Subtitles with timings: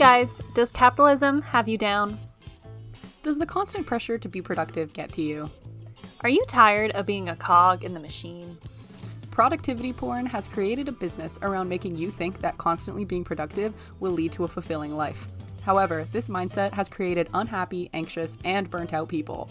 [0.00, 2.18] guys, does capitalism have you down?
[3.22, 5.50] Does the constant pressure to be productive get to you?
[6.22, 8.56] Are you tired of being a cog in the machine?
[9.30, 14.12] Productivity porn has created a business around making you think that constantly being productive will
[14.12, 15.28] lead to a fulfilling life.
[15.60, 19.50] However, this mindset has created unhappy, anxious, and burnt out people.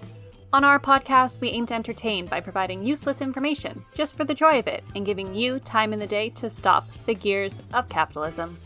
[0.51, 4.57] On our podcast, we aim to entertain by providing useless information just for the joy
[4.57, 8.57] of it and giving you time in the day to stop the gears of capitalism.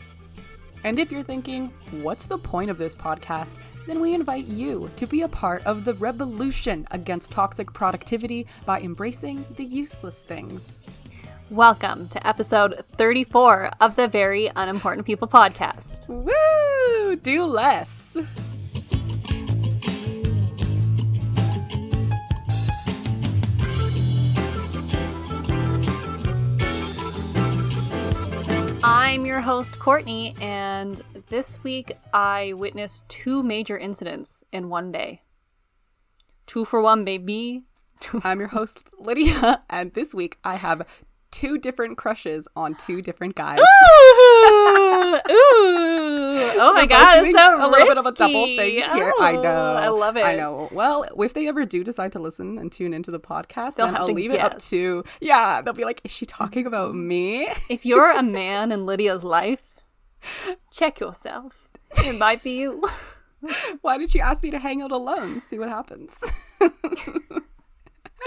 [0.84, 3.56] And if you're thinking, what's the point of this podcast?
[3.86, 8.82] Then we invite you to be a part of the revolution against toxic productivity by
[8.82, 10.80] embracing the useless things.
[11.48, 16.06] Welcome to episode 34 of the Very Unimportant People podcast.
[16.06, 17.16] Woo!
[17.16, 18.18] Do less.
[28.86, 35.22] I'm your host, Courtney, and this week I witnessed two major incidents in one day.
[36.44, 37.62] Two for one, baby.
[38.00, 40.86] Two I'm your host, Lydia, and this week I have
[41.34, 43.58] two different crushes on two different guys.
[43.58, 45.20] Ooh, ooh.
[46.56, 49.12] Oh my god, it's so a little bit of a double thing here.
[49.18, 49.74] Oh, I Oh, know.
[49.74, 50.24] I love it.
[50.24, 50.68] I know.
[50.72, 53.96] Well, if they ever do decide to listen and tune into the podcast, They'll then
[53.96, 54.70] I'll leave it up guess.
[54.70, 55.60] to yeah.
[55.62, 59.80] They'll be like, "Is she talking about me?" If you're a man in Lydia's life,
[60.72, 61.68] check yourself.
[62.04, 62.82] It might be you.
[63.82, 65.40] Why did you ask me to hang out alone?
[65.40, 66.16] See what happens.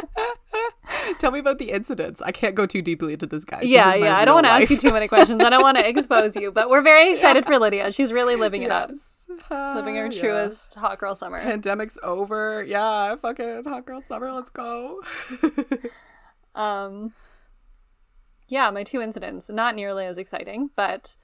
[1.20, 2.22] Tell me about the incidents.
[2.22, 3.62] I can't go too deeply into this, guys.
[3.62, 4.18] This yeah, yeah.
[4.18, 5.44] I don't want to ask you too many questions.
[5.44, 7.92] I don't want to expose you, but we're very excited for Lydia.
[7.92, 8.90] She's really living it up.
[8.92, 9.00] Yes.
[9.50, 10.20] She's living her Ah, yeah.
[10.20, 11.42] truest hot girl summer.
[11.42, 12.64] Pandemic's over.
[12.64, 14.32] Yeah, fucking hot girl summer.
[14.32, 15.02] Let's go.
[16.56, 17.14] Um,
[18.48, 21.16] yeah, my two incidents, not nearly as exciting, but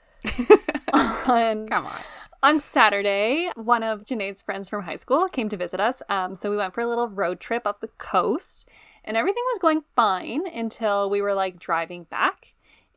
[0.94, 2.00] on, Come on.
[2.43, 6.03] On Saturday, one of Janae's friends from high school came to visit us.
[6.09, 8.69] Um, so we went for a little road trip up the coast,
[9.05, 12.53] and everything was going fine until we were like driving back.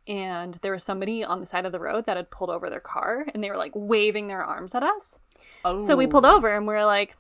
[0.08, 2.80] And there was somebody on the side of the road that had pulled over their
[2.80, 5.18] car and they were like waving their arms at us.
[5.64, 7.16] Oh, So we pulled over and we were like,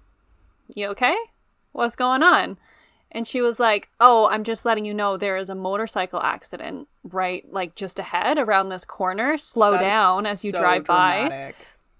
[0.76, 1.16] You okay?
[1.72, 2.58] What's going on?
[3.10, 6.86] And she was like, Oh, I'm just letting you know there is a motorcycle accident
[7.02, 9.36] right like just ahead around this corner.
[9.36, 11.54] Slow That is down as you so drive by.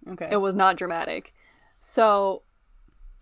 [0.09, 0.29] Okay.
[0.31, 1.35] It was not dramatic.
[1.81, 2.43] So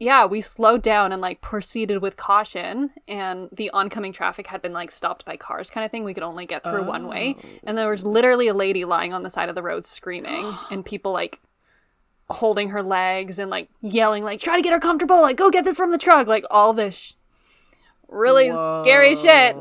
[0.01, 4.73] yeah, we slowed down and like proceeded with caution and the oncoming traffic had been
[4.73, 6.05] like stopped by cars kind of thing.
[6.05, 7.37] We could only get through one way.
[7.39, 7.49] Oh.
[7.65, 10.85] And there was literally a lady lying on the side of the road screaming and
[10.85, 11.41] people like
[12.29, 15.65] holding her legs and like yelling like try to get her comfortable, like go get
[15.65, 17.13] this from the truck, like all this sh-
[18.09, 19.57] really scary shit.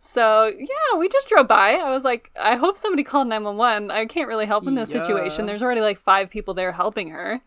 [0.00, 1.74] So yeah, we just drove by.
[1.74, 3.90] I was like, I hope somebody called 911.
[3.90, 5.46] I can't really help in this situation.
[5.46, 7.40] There's already like five people there helping her.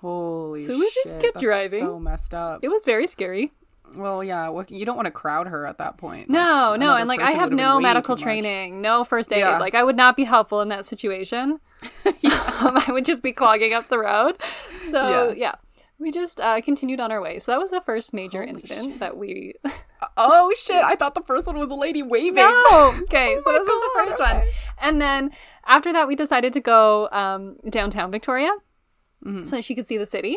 [0.00, 1.80] Holy So we just kept driving.
[1.80, 2.60] So messed up.
[2.62, 3.52] It was very scary.
[3.94, 4.50] well, yeah.
[4.68, 6.28] You don't want to crowd her at that point.
[6.28, 9.40] No, Like, no, and like I have no medical training, no first aid.
[9.40, 9.58] Yeah.
[9.58, 11.60] Like I would not be helpful in that situation.
[12.62, 14.36] Um, I would just be clogging up the road.
[14.82, 15.54] So yeah, Yeah.
[16.02, 17.38] We just uh, continued on our way.
[17.38, 19.00] So that was the first major Holy incident shit.
[19.00, 19.54] that we.
[20.16, 20.82] Oh shit!
[20.84, 22.34] I thought the first one was a lady waving.
[22.44, 23.36] no, okay.
[23.42, 24.42] so my this was the God, first one,
[24.80, 25.30] and then
[25.66, 28.50] after that, we decided to go um, downtown Victoria
[29.24, 29.46] Mhm.
[29.46, 30.36] so that she could see the city.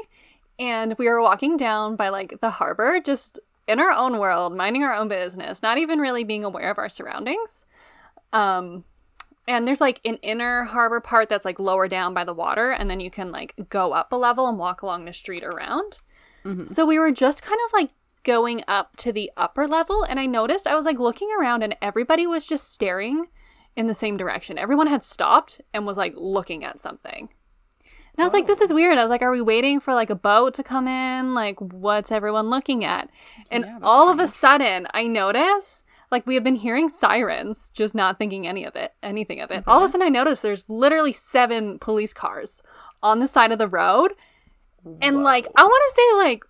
[0.60, 4.84] And we were walking down by like the harbor, just in our own world, minding
[4.84, 7.66] our own business, not even really being aware of our surroundings.
[8.32, 8.84] Um,
[9.48, 12.90] and there's like an inner harbor part that's like lower down by the water, and
[12.90, 16.00] then you can like go up a level and walk along the street around.
[16.44, 16.68] Mhm.
[16.68, 17.90] So we were just kind of like
[18.24, 21.76] going up to the upper level, and I noticed I was like looking around, and
[21.82, 23.28] everybody was just staring
[23.76, 24.58] in the same direction.
[24.58, 27.30] Everyone had stopped and was like looking at something.
[28.18, 28.98] And I was like, this is weird.
[28.98, 31.34] I was like, are we waiting for like a boat to come in?
[31.34, 33.10] Like, what's everyone looking at?
[33.52, 37.96] And Yeah, all of a sudden, I notice like we had been hearing sirens, just
[37.96, 39.64] not thinking any of it, anything of it.
[39.68, 42.62] All of a sudden, I noticed there's literally seven police cars
[43.02, 44.14] on the side of the road.
[45.02, 46.44] And like, I want to say like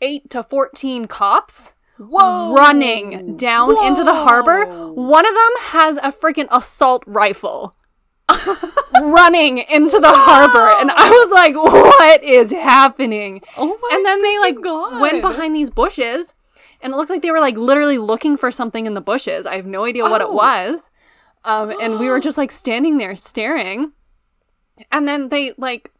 [0.00, 2.54] eight to 14 cops Whoa!
[2.54, 4.66] running down into the harbor.
[4.92, 7.74] One of them has a freaking assault rifle
[9.02, 10.70] running into the harbor.
[10.80, 13.42] And I was like, what is happening?
[13.56, 13.90] Oh my!
[13.92, 15.00] and then they like God.
[15.00, 16.34] went behind these bushes
[16.84, 19.46] and it looked like they were like literally looking for something in the bushes.
[19.46, 20.34] I have no idea what it Oh.
[20.34, 20.90] was.
[21.42, 23.92] Um, and we were just like standing there staring.
[24.92, 25.90] And then they like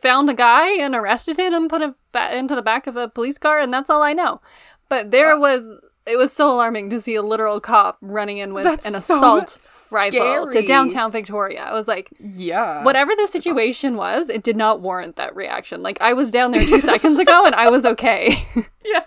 [0.00, 3.08] found a guy and arrested him and put him ba- into the back of a
[3.08, 4.40] police car, and that's all I know.
[4.88, 8.64] But there was it was so alarming to see a literal cop running in with
[8.64, 9.58] That's an so assault
[9.90, 11.62] rifle to downtown Victoria.
[11.64, 12.84] I was like, Yeah.
[12.84, 15.82] whatever the situation was, it did not warrant that reaction.
[15.82, 18.46] Like I was down there two seconds ago and I was okay.
[18.86, 19.02] Yeah.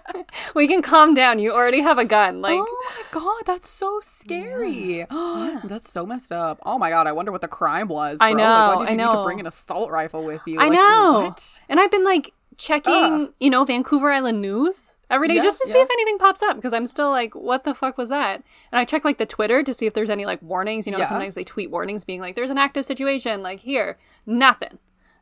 [0.56, 1.40] we can calm down.
[1.40, 2.42] You already have a gun.
[2.42, 5.06] Like oh my god, that's so scary.
[5.64, 6.60] That's so messed up.
[6.66, 8.18] Oh my god, I wonder what the crime was.
[8.20, 8.44] I bro.
[8.44, 10.60] Like, know, why did I you need to bring an assault rifle with you?
[10.60, 11.22] I Like, know.
[11.28, 11.62] what?
[11.70, 13.34] And I've been like checking, Ugh.
[13.40, 16.56] you know, Vancouver Island news every day Yeah, just to see if anything pops up
[16.56, 18.44] because I'm still like, what the fuck was that?
[18.72, 20.86] And I check like the Twitter to see if there's any like warnings.
[20.88, 21.10] You know, Yeah.
[21.10, 24.78] sometimes they tweet warnings being like, there's an active situation, like here, nothing.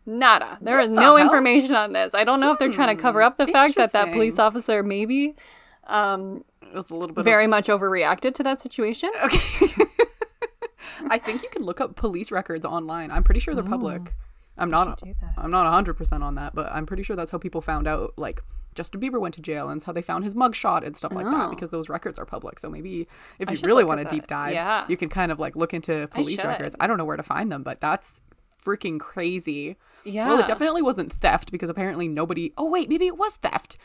[0.06, 0.58] Nada.
[0.62, 1.18] There What is the no hell?
[1.18, 1.22] Hmm.
[1.24, 2.14] information on this.
[2.16, 4.82] I don't know if they're trying to cover up the fact that that police officer
[4.82, 5.36] maybe
[5.88, 9.12] um, It was a little bit very much overreacted to that situation.
[9.24, 9.68] Okay.
[11.10, 13.12] I think you can look up police records online.
[13.12, 14.14] I'm pretty sure they're public.
[14.58, 15.02] I'm not.
[15.38, 18.14] I'm not 100 percent on that, but I'm pretty sure that's how people found out.
[18.18, 18.42] Like
[18.76, 21.26] Justin Bieber went to jail, and it's how they found his mugshot and stuff like
[21.26, 21.50] that Oh.
[21.50, 22.60] because those records are public.
[22.60, 23.08] So maybe
[23.40, 24.86] if I you really want to deep dive, Yeah.
[24.88, 26.46] you can kind of like look into police should.
[26.46, 26.76] records.
[26.80, 28.22] I don't know where to find them, but that's
[28.64, 29.78] freaking crazy.
[30.04, 30.28] Yeah.
[30.28, 32.54] Well, it definitely wasn't theft because apparently nobody.
[32.58, 33.78] Oh wait, maybe it was theft.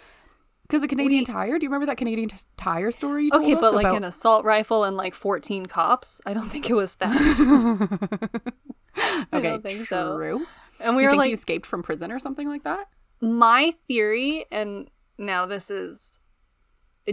[0.69, 1.59] Because a Canadian Tire.
[1.59, 3.29] Do you remember that Canadian t- Tire story?
[3.33, 6.75] Okay, but like about- an assault rifle and like 14 cops, I don't think it
[6.75, 7.11] was that.
[8.97, 10.41] I okay, don't think so.
[10.83, 12.89] And we were like, he escaped from prison or something like that?
[13.25, 16.21] my theory, and now this is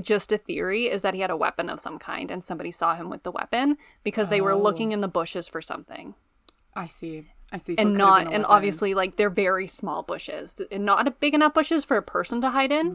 [0.01, 2.95] just a theory, is that he had a weapon of some kind and somebody saw
[2.95, 4.57] him with the weapon because they were Oh.
[4.59, 6.15] looking in the bushes for something.
[6.75, 7.27] I see.
[7.51, 7.75] I see.
[7.75, 11.85] So and not, and obviously, like they're very small bushes and not big enough bushes
[11.85, 12.91] for a person to hide in.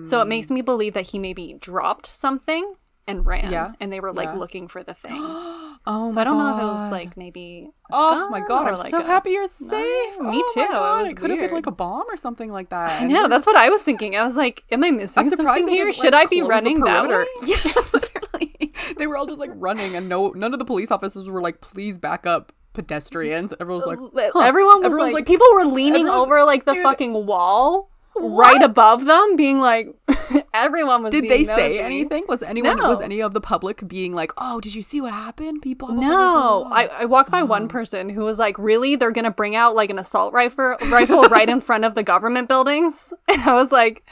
[0.00, 0.04] Mm.
[0.04, 2.74] So it makes me believe that he maybe dropped something
[3.06, 3.52] and ran.
[3.52, 4.36] Yeah, And they were like yeah.
[4.36, 5.20] looking for the thing.
[5.86, 7.68] Oh So I don't know if it was like maybe.
[7.92, 8.68] Oh my god!
[8.68, 10.16] I'm like, so a- happy you're safe.
[10.18, 12.50] No, me Oh too, it was It could have been like a bomb or something
[12.50, 13.02] like that.
[13.02, 13.28] I know.
[13.28, 14.16] That's what I was thinking.
[14.16, 15.84] I was like, "Am I missing something here?
[15.84, 17.56] didn't, Should I be running that way?" Yeah,
[17.92, 18.72] literally.
[18.96, 21.60] They were all just like running, and no, none of the police officers were like,
[21.60, 24.40] "Please back up, pedestrians." Everyone was like, huh.
[24.40, 28.62] Everyone was Everyone's like, people were leaning everyone- over like the dude, fucking wall right
[28.62, 29.94] above them, being like,
[30.54, 31.10] everyone was.
[31.10, 32.24] Did they say anything?
[32.28, 35.62] Was anyone was any of the public being like, "Oh, did you see what happened?"
[35.62, 35.88] People.
[35.88, 37.68] blah, blah, blah, No, blah, blah." I, I walked by one oh.
[37.68, 38.96] person who was like, "Really?
[38.96, 42.48] They're gonna bring out like an assault rifle rifle right in front of the government
[42.48, 44.04] buildings?" And I was like,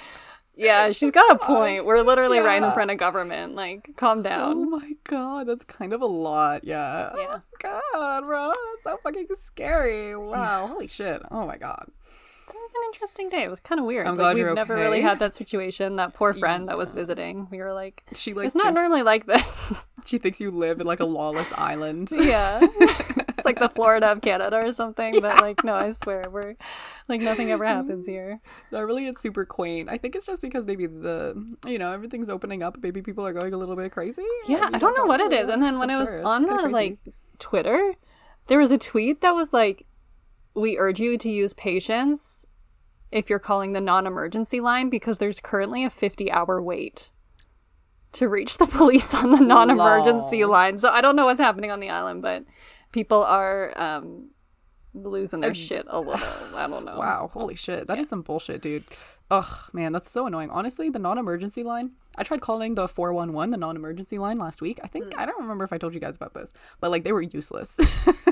[0.56, 1.84] "Yeah, she's got a point.
[1.84, 3.54] We're literally right in front of government.
[3.54, 4.52] Like, calm down.
[4.52, 6.64] Oh my god, that's kind of a lot.
[6.64, 7.12] Yeah.
[7.16, 7.38] Yeah.
[7.38, 10.16] Oh god, bro, that's so fucking scary.
[10.16, 10.66] Wow.
[10.66, 11.22] Holy shit.
[11.30, 11.88] Oh my god.
[12.48, 13.42] It was an interesting day.
[13.42, 14.06] It was kind of weird.
[14.06, 15.96] I'm like, glad we've you're never really had that situation.
[15.96, 17.48] That poor friend that was visiting.
[17.50, 20.86] We were like, She like "It's not normally like this." she thinks you live in
[20.86, 22.08] like a lawless island.
[22.12, 25.20] yeah, it's like the Florida of Canada or something.
[25.20, 26.56] But like, no, I swear, we're
[27.08, 28.40] like nothing ever happens here.
[28.70, 29.88] That really it's super quaint.
[29.88, 32.78] I think it's just because maybe the you know everything's opening up.
[32.82, 34.24] Maybe people are going a little bit crazy.
[34.46, 35.48] Yeah, I don't know what it is.
[35.48, 36.68] And then when I'm I was on the crazy.
[36.72, 36.98] like
[37.38, 37.94] Twitter,
[38.46, 39.86] there was a tweet that was like,
[40.54, 42.46] "We urge you to use patience
[43.10, 47.10] if you're calling the non-emergency line because there's currently a 50-hour wait."
[48.12, 51.80] To reach the police on the non-emergency line, so I don't know what's happening on
[51.80, 52.44] the island, but
[52.92, 54.28] people are um,
[54.94, 56.26] losing their shit a little.
[56.54, 56.98] I don't know.
[56.98, 57.86] Wow, holy shit.
[57.86, 58.84] that is some bullshit, dude.
[59.30, 60.50] Ugh, man, that's so annoying.
[60.50, 64.60] Honestly, the non emergency line, I tried calling the 411, the non emergency line last
[64.60, 64.78] week.
[64.84, 67.12] I think, I don't remember if I told you guys about this, but like they
[67.12, 67.78] were useless.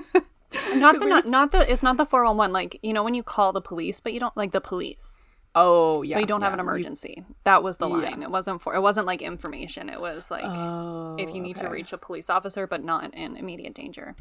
[0.77, 3.53] Not the not, not the it's not the 411 like you know when you call
[3.53, 6.15] the police but you don't like the police oh, yeah.
[6.17, 7.25] but you don't have yeah, an you- emergency.
[7.45, 7.97] That was the Yeah.
[8.11, 8.23] line.
[8.23, 9.89] It wasn't for it wasn't like information.
[9.89, 13.37] It was like Oh, if you need to reach a police officer but not in
[13.37, 14.15] immediate danger.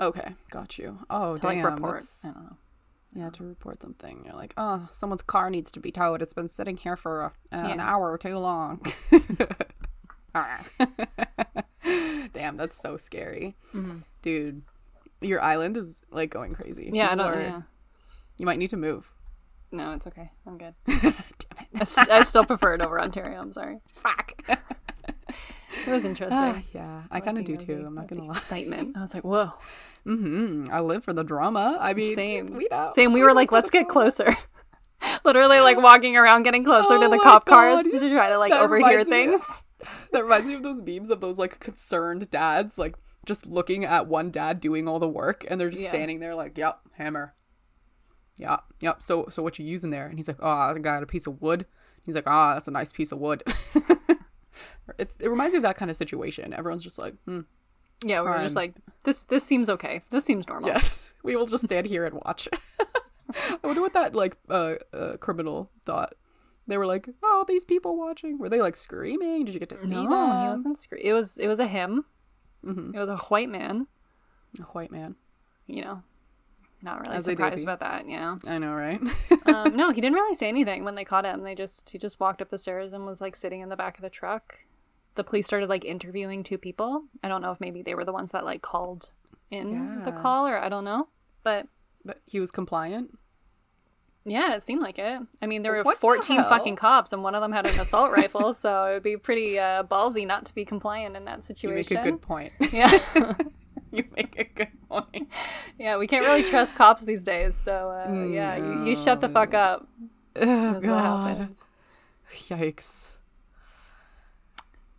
[0.00, 0.98] Okay, got you.
[1.10, 1.56] Oh, To damn.
[1.62, 2.02] like report.
[2.24, 2.56] I don't know.
[3.14, 4.22] Yeah, to report something.
[4.26, 6.20] You're like, oh, someone's car needs to be towed.
[6.20, 7.86] It's been sitting here for uh, an Yeah.
[7.94, 8.80] hour too long.
[10.34, 10.60] Ah.
[12.34, 13.56] Damn, that's so scary.
[14.22, 14.62] Dude,
[15.20, 16.90] your island is like going crazy.
[16.92, 17.62] Yeah, I don't are- yeah.
[18.38, 19.10] You might need to move.
[19.72, 20.30] No, it's okay.
[20.46, 20.74] I'm good.
[20.86, 21.14] Damn
[21.74, 21.98] it.
[22.10, 23.40] I still prefer it over Ontario.
[23.40, 23.78] I'm sorry.
[23.94, 24.34] Fuck.
[24.48, 26.38] It was interesting.
[26.38, 27.84] Ah, yeah, I kind of do too.
[27.86, 28.32] I'm not gonna lie.
[28.32, 28.96] Excitement.
[28.96, 29.52] I was like, whoa.
[30.06, 30.68] Mm-hmm.
[30.72, 31.78] I live for the drama.
[31.80, 32.46] I mean, Same.
[32.46, 32.88] We know.
[32.90, 33.12] Same.
[33.12, 34.36] We were like, let's get closer.
[35.24, 37.92] Literally, like walking around, getting closer Oh to the cop cars God.
[38.00, 39.64] to try to like That overhear me- things.
[40.12, 42.94] That reminds me of those memes of those like concerned dads, like
[43.26, 45.90] just looking at one dad doing all the work, and they're just Yeah.
[45.90, 47.34] standing there like, "Yep, hammer.
[48.36, 49.02] Yeah, yep.
[49.02, 51.40] So, so what you using there?" And he's like, "Oh, I got a piece of
[51.42, 51.66] wood."
[52.02, 53.42] He's like, "Ah, that's a nice piece of wood."
[54.98, 56.54] it, it reminds me of that kind of situation.
[56.54, 57.40] Everyone's just like, hmm,
[58.04, 59.24] Yeah, we were just like, this.
[59.24, 60.02] This seems okay.
[60.10, 60.68] This seems normal.
[60.68, 62.48] "Yes, we will just stand here and watch."
[63.34, 66.14] I wonder what that like uh, uh criminal thought.
[66.68, 69.44] They were like, "Oh, these people watching." Were they like screaming?
[69.44, 70.42] Did you get to see no, them?
[70.42, 70.78] he wasn't.
[70.78, 71.38] Scre- it was.
[71.38, 72.04] It was a him.
[72.66, 72.94] Mhm.
[72.94, 73.86] It was a white man.
[74.58, 75.16] A white man.
[75.66, 76.02] You know,
[76.82, 78.08] not really As surprised about that.
[78.08, 78.36] Yeah.
[78.46, 79.00] I know, right?
[79.46, 81.42] um, no, he didn't really say anything when they caught him.
[81.42, 83.96] They just he just walked up the stairs and was like sitting in the back
[83.98, 84.60] of the truck.
[85.14, 87.04] The police started like interviewing two people.
[87.22, 89.10] I don't know if maybe they were the ones that like called
[89.50, 91.08] in the call or I don't know.
[91.42, 91.68] But
[92.04, 93.18] but he was compliant.
[94.26, 95.20] Yeah, it seemed like it.
[95.40, 96.48] I mean, there were What 14 hell?
[96.48, 99.58] fucking cops and one of them had an assault rifle, so it would be pretty
[99.58, 101.96] uh, ballsy not to be compliant in that situation.
[101.96, 102.52] You make a good point.
[102.72, 102.98] yeah.
[103.92, 105.30] you make a good point.
[105.78, 109.28] yeah, we can't really trust cops these days, so uh, yeah, you, you shut the
[109.28, 109.88] fuck up.
[110.34, 111.66] Oh That's happens.
[112.34, 113.12] Yikes.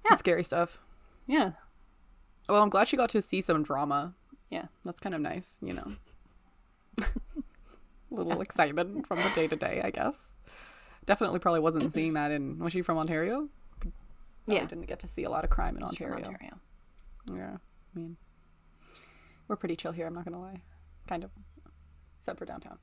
[0.10, 0.16] Yeah.
[0.16, 0.80] Scary stuff.
[1.28, 1.52] Yeah.
[2.48, 4.14] Well, I'm glad she got to see some drama.
[4.50, 4.68] Yeah.
[4.86, 5.92] That's kind of nice, you know.
[8.10, 10.36] little excitement from the day to day, I guess.
[11.06, 13.50] Definitely probably wasn't seeing that in was she from Ontario?
[13.80, 13.94] Probably
[14.48, 14.66] Yeah.
[14.66, 16.16] didn't get to see a lot of crime in Ontario.
[16.28, 16.60] Ontario.
[17.34, 17.58] Yeah.
[17.96, 18.18] I mean
[19.48, 20.62] we're pretty chill here, I'm not gonna lie.
[21.08, 21.32] Kind of.
[22.18, 22.80] Except for downtown.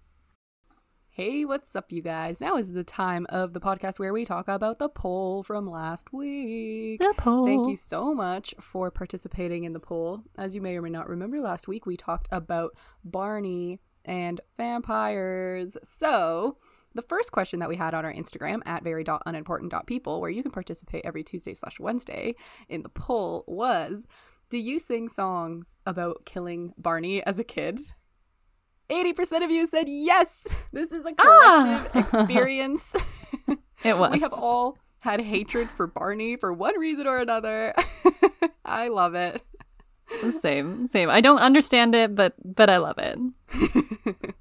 [1.11, 2.41] Hey, what's up, you guys?
[2.41, 6.13] Now is the time of the podcast where we talk about the poll from last
[6.13, 7.01] week.
[7.01, 7.47] The poll.
[7.47, 10.23] Thank you so much for participating in the poll.
[10.37, 12.73] As you may or may not remember, last week we talked about
[13.05, 15.77] Barney and vampires.
[15.85, 16.59] So,
[16.95, 21.05] the first question that we had on our Instagram at very.unimportant.people, where you can participate
[21.05, 22.35] every Tuesday slash Wednesday
[22.69, 24.07] in the poll, was
[24.51, 27.81] Do you sing songs about killing Barney as a kid?
[28.91, 30.47] 80% of you said yes.
[30.73, 31.87] This is a Ah.
[31.93, 32.95] collective experience.
[33.83, 34.11] It was.
[34.13, 37.75] We have all had hatred for Barney for one reason or another.
[38.65, 39.43] I love it.
[40.41, 41.11] Same, same.
[41.11, 43.19] I don't understand it, but but I love it.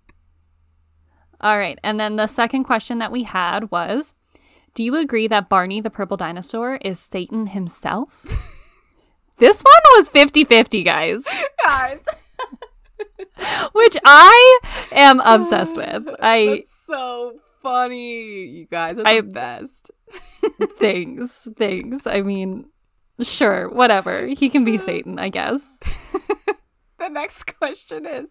[1.42, 4.14] All right, and then the second question that we had was,
[4.74, 8.10] do you agree that Barney the purple dinosaur is Satan himself?
[9.40, 11.26] this one was 50-50, guys,
[11.66, 12.06] Guys,
[13.74, 14.60] which I
[14.94, 16.08] am obsessed with.
[16.22, 18.46] I that's so funny.
[18.46, 19.92] You guys are the best.
[20.80, 22.08] things, things.
[22.08, 22.68] I mean,
[23.22, 24.28] sure, whatever.
[24.28, 25.80] He can be Satan, I guess.
[27.00, 28.30] The next question is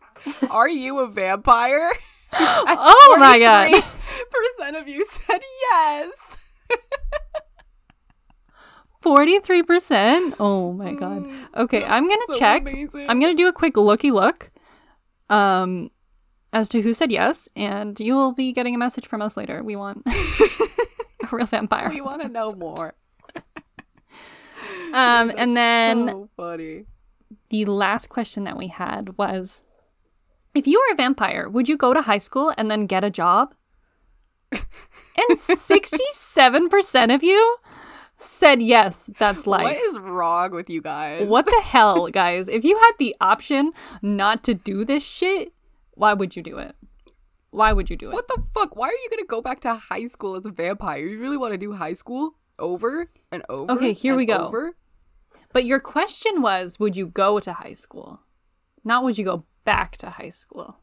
[0.50, 1.92] Are you a vampire?
[2.32, 3.82] Oh my god.
[4.30, 6.38] Percent of you said yes.
[9.04, 10.34] 43%.
[10.40, 11.22] Oh my god.
[11.22, 12.62] Mm, Okay, I'm going to so check.
[12.62, 13.10] amazing.
[13.10, 14.50] I'm going to do a quick looky look
[15.28, 15.90] um
[16.52, 19.62] as to who said yes and you will be getting a message from us later.
[19.62, 21.90] We want a real vampire.
[21.90, 22.94] We want to know more.
[24.96, 26.84] Um and then so funny.
[27.48, 29.62] the last question that we had was
[30.54, 33.10] if you were a vampire, would you go to high school and then get a
[33.10, 33.54] job?
[34.52, 37.56] And 67% of you
[38.18, 39.64] said yes, that's life.
[39.64, 41.26] What is wrong with you guys?
[41.26, 42.48] What the hell, guys?
[42.48, 45.52] If you had the option not to do this shit,
[45.94, 46.74] why would you do it?
[47.50, 48.14] Why would you do it?
[48.14, 48.76] What the fuck?
[48.76, 51.04] Why are you gonna go back to high school as a vampire?
[51.04, 53.72] You really want to do high school over and over?
[53.72, 54.46] Okay, here and we go.
[54.48, 54.74] Over?
[55.52, 58.20] But your question was would you go to high school?
[58.84, 60.78] Not would you go back to high school?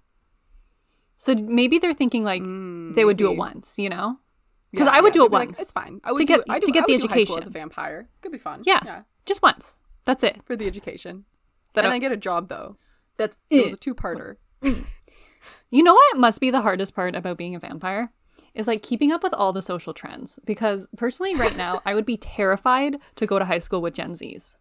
[1.18, 4.18] So maybe they're thinking like hmm, they would do it once, you know?
[4.72, 5.60] Because Yeah, I would yeah, do it they'd be like, once.
[5.60, 6.00] it's fine.
[6.04, 7.38] I would To do, get- I do, to get I the would do high school
[7.38, 7.42] education.
[7.42, 8.10] as a vampire.
[8.22, 8.62] Could be fun.
[8.66, 8.80] Yeah.
[8.86, 9.78] yeah, Just once.
[10.06, 10.42] That's it.
[10.46, 11.26] for the education.
[11.74, 12.78] That and I- get a job though.
[13.18, 14.36] That's So it was a two-parter.
[14.64, 14.86] Mm.
[15.72, 18.12] You know what must be the hardest part about being a vampire?
[18.54, 20.40] Is like keeping up with all the social trends.
[20.46, 24.14] Because personally, right now, I would be terrified to go to high school with Gen
[24.14, 24.58] Zs.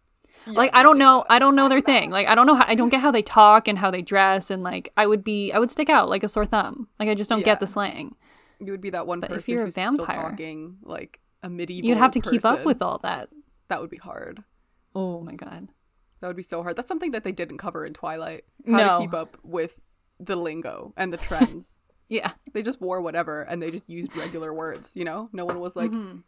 [0.47, 2.11] like I don't know, I don't know their thing.
[2.11, 4.49] Like I don't know how I don't get how they talk and how they dress,
[4.51, 6.87] and like I would be, I would stick out like a sore thumb.
[6.99, 7.45] Like I just don't Yeah.
[7.45, 8.15] get the slang.
[8.61, 11.19] You would be that one But person if you're a who's still vampire- talking like
[11.43, 11.87] a medieval.
[11.89, 13.29] You'd have to keep up with all that.
[13.69, 14.43] That would be hard.
[14.95, 15.69] Oh my god.
[16.19, 16.75] That would be so hard.
[16.75, 18.43] That's something that they didn't cover in Twilight.
[18.67, 18.93] How No.
[18.95, 19.79] to keep up with
[20.19, 21.78] the lingo and the trends.
[22.09, 22.31] Yeah.
[22.53, 25.29] they just wore whatever and they just used regular words, you know?
[25.31, 26.19] No one was like, Mm-hmm.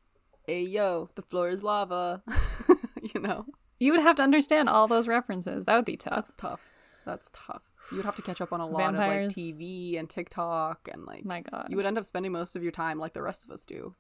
[0.48, 2.22] hey, yo, the floor is lava.
[3.14, 3.46] you know?
[3.80, 5.66] You would have to understand all those references.
[5.66, 6.14] That would be tough.
[6.16, 6.62] That's tough.
[7.06, 7.64] That's tough.
[7.90, 9.34] You would have to catch up on a lot Vampires.
[9.34, 11.66] of like TV and TikTok and like My god.
[11.70, 13.96] you would end up spending most of your time like the rest of us do.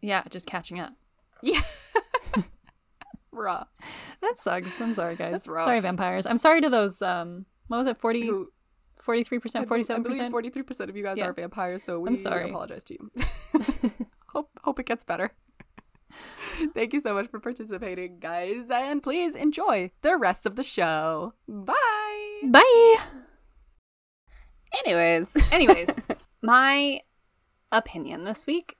[0.00, 0.94] yeah, just catching up.
[1.42, 1.60] Yeah.
[3.30, 3.64] Raw.
[4.22, 4.80] That sucks.
[4.80, 5.44] I'm sorry, guys.
[5.44, 6.24] Sorry, vampires.
[6.26, 7.02] I'm sorry to those.
[7.02, 8.00] Um, what was it?
[8.00, 8.48] 40, Who
[9.06, 10.30] 43%, 47%?
[10.30, 11.26] 43% of you guys Yeah.
[11.26, 12.48] are vampires, so we sorry.
[12.50, 13.10] apologize to you.
[14.28, 15.32] hope hope it gets better.
[16.74, 21.34] Thank you so much for participating, guys, and please enjoy the rest of the show.
[21.46, 22.40] Bye.
[22.44, 22.96] Bye.
[24.84, 26.00] Anyways, Anyways,
[26.42, 27.00] my
[27.72, 28.76] opinion this week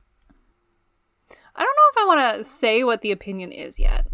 [1.54, 4.06] I don't know if I want to say what the opinion is yet.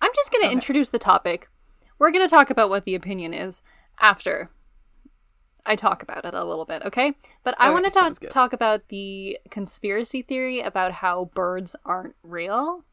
[0.00, 1.48] I'm just going to introduce the topic.
[1.98, 3.60] We're going to talk about what the opinion is
[4.00, 4.50] after
[5.66, 7.14] I talk about it a little bit, okay?
[7.44, 12.14] But I Okay, want to talk talk about the conspiracy theory about how birds aren't
[12.22, 12.84] real.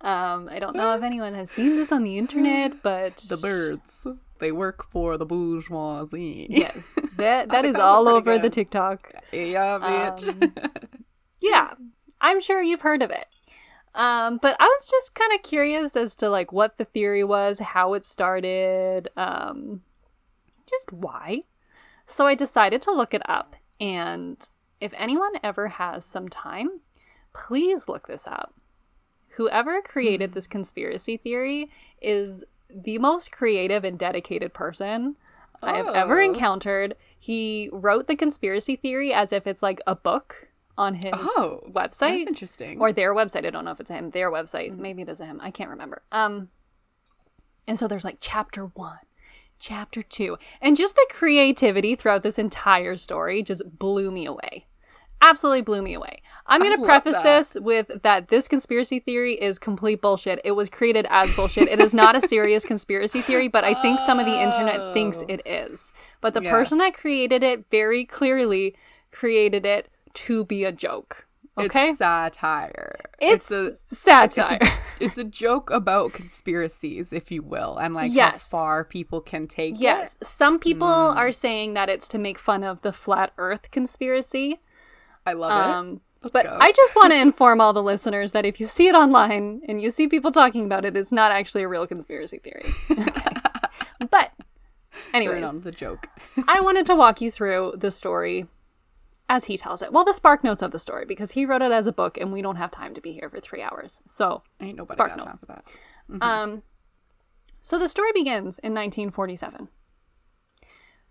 [0.00, 4.06] Um, I don't know if anyone has seen this on the internet, but the birds.
[4.40, 6.48] They work for the bourgeoisie.
[6.50, 8.50] Yes, that that is all over the.
[8.50, 9.12] TikTok.
[9.32, 10.28] Yeah, bitch.
[10.28, 10.52] Um,
[11.40, 11.74] Yeah,
[12.20, 13.26] I'm sure you've heard of it.
[13.94, 17.58] Um, but I was just kind of curious as to like what the theory was,
[17.60, 19.82] how it started, um,
[20.68, 21.42] just why.
[22.06, 24.46] So I decided to look it up, and
[24.80, 26.80] if anyone ever has some time,
[27.32, 28.54] please look this up.
[29.36, 35.16] Whoever created this conspiracy theory is the most creative and dedicated person
[35.62, 36.24] I have ever Oh.
[36.24, 36.94] encountered.
[37.18, 42.00] He wrote the conspiracy theory as if it's like a book on his Oh, That's
[42.02, 42.80] interesting.
[42.80, 43.46] or their website.
[43.46, 44.10] I don't know if it's him.
[44.10, 44.76] Their website.
[44.76, 45.40] Maybe it is him.
[45.42, 46.02] I can't remember.
[46.12, 46.50] Um,
[47.66, 48.98] and so there's like chapter one,
[49.64, 54.66] chapter two, and just the creativity throughout this entire story just blew me away.
[55.22, 56.20] Absolutely blew me away.
[56.46, 60.38] I'm going to preface this with that this conspiracy theory is complete bullshit.
[60.44, 61.68] It was created as bullshit.
[61.68, 65.22] it is not a serious conspiracy theory, but I think some of the internet thinks
[65.22, 65.26] Oh.
[65.28, 65.94] it is.
[66.20, 68.76] But the person that created it very clearly
[69.12, 71.26] created it to be a joke.
[71.56, 71.90] Okay?
[71.90, 72.90] It's satire.
[73.20, 74.58] It's, a satire.
[74.60, 78.50] It's a, it's a joke about conspiracies, if you will, and like Yes.
[78.50, 80.26] how far people can take yes, it.
[80.26, 81.16] some people Hmm.
[81.18, 84.58] are saying that it's to make fun of the flat Earth conspiracy.
[85.26, 86.56] I love Um, Let's but go.
[86.60, 89.80] I just want to inform all the listeners that if you see it online and
[89.80, 92.64] you see people talking about it, it's not actually a real conspiracy theory.
[92.90, 93.30] Okay.
[94.10, 94.44] but, it.
[95.12, 96.08] anyways, on the joke.
[96.48, 98.46] I wanted to walk you through the story
[99.28, 99.92] as he tells it.
[99.92, 102.32] Well, the spark notes of the story because he wrote it as a book, and
[102.32, 104.02] we don't have time to be here for three hours.
[104.06, 105.46] So, Ain't nobody Spark got time notes.
[105.46, 105.70] for that.
[106.20, 106.62] Um,
[107.62, 109.68] so the story begins in 1947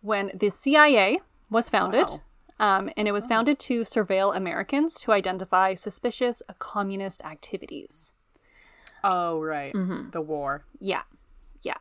[0.02, 2.08] when the CIA was founded.
[2.10, 2.22] Wow.
[2.60, 8.14] Um, and it was founded to surveil Americans to identify suspicious communist activities.
[9.04, 10.12] Oh right, Mm-hmm.
[10.12, 10.64] the war.
[10.80, 11.02] Yeah.
[11.64, 11.78] Yeah.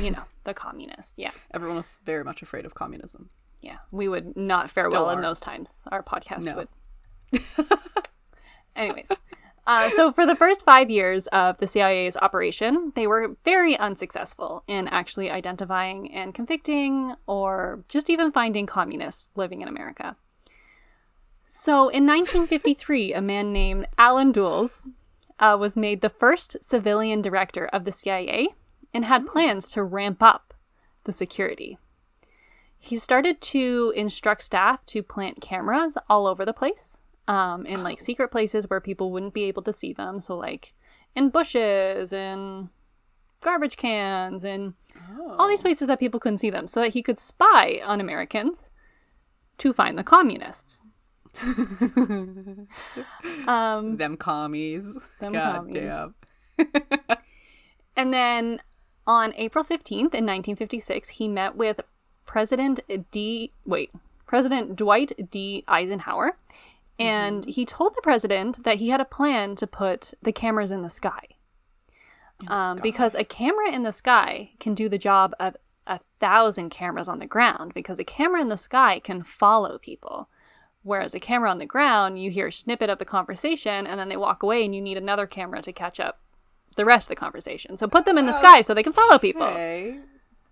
[0.00, 1.14] You know, the communists.
[1.18, 1.32] Yeah.
[1.52, 3.28] Everyone was very much afraid of communism.
[3.62, 3.76] Yeah.
[3.90, 5.84] We would not fare Still well in those times.
[5.90, 6.56] Our podcast No.
[6.56, 7.42] would.
[8.76, 9.12] Anyways.
[9.66, 14.64] Uh, so, for the first five years of the CIA's operation, they were very unsuccessful
[14.66, 20.16] in actually identifying and convicting or just even finding communists living in America.
[21.44, 24.88] So, in 1953, a man named Alan Dulles
[25.38, 28.48] uh, was made the first civilian director of the CIA
[28.94, 30.54] and had plans to ramp up
[31.04, 31.78] the security.
[32.82, 38.00] He started to instruct staff to plant cameras all over the place, um, in like
[38.00, 40.18] secret places where people wouldn't be able to see them.
[40.18, 40.72] So, like
[41.14, 42.70] in bushes and
[43.42, 44.74] garbage cans and
[45.38, 48.70] all these places that people couldn't see them, so that he could spy on Americans
[49.58, 50.82] to find the communists.
[53.46, 54.96] um, Them commies.
[55.20, 55.74] Them God commies.
[55.74, 56.14] damn.
[57.96, 58.62] And then
[59.06, 61.80] on April 15th in 1956, he met with
[62.30, 62.78] President
[63.10, 63.50] D.
[63.66, 63.90] Wait,
[64.24, 65.64] President Dwight D.
[65.66, 66.38] Eisenhower.
[66.96, 70.82] And he told the president that he had a plan to put the cameras in
[70.82, 71.24] the sky.
[72.46, 75.56] Um, because a camera in the sky can do the job of
[75.88, 80.28] a thousand cameras on the ground, because a camera in the sky can follow people.
[80.84, 84.08] Whereas a camera on the ground, you hear a snippet of the conversation and then
[84.08, 86.20] they walk away and you need another camera to catch up
[86.76, 87.76] the rest of the conversation.
[87.76, 89.48] So put them in the sky so they can follow people.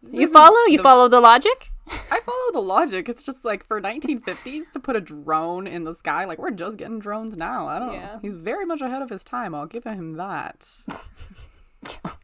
[0.02, 0.56] You follow?
[0.68, 1.70] You follow the logic?
[2.11, 3.08] I follow the logic.
[3.08, 6.76] It's just like for 1950s to put a drone in the sky, like we're just
[6.76, 7.66] getting drones now.
[7.66, 8.06] I don't Yeah.
[8.14, 8.18] know.
[8.20, 9.54] He's very much ahead of his time.
[9.54, 10.66] I'll give him that.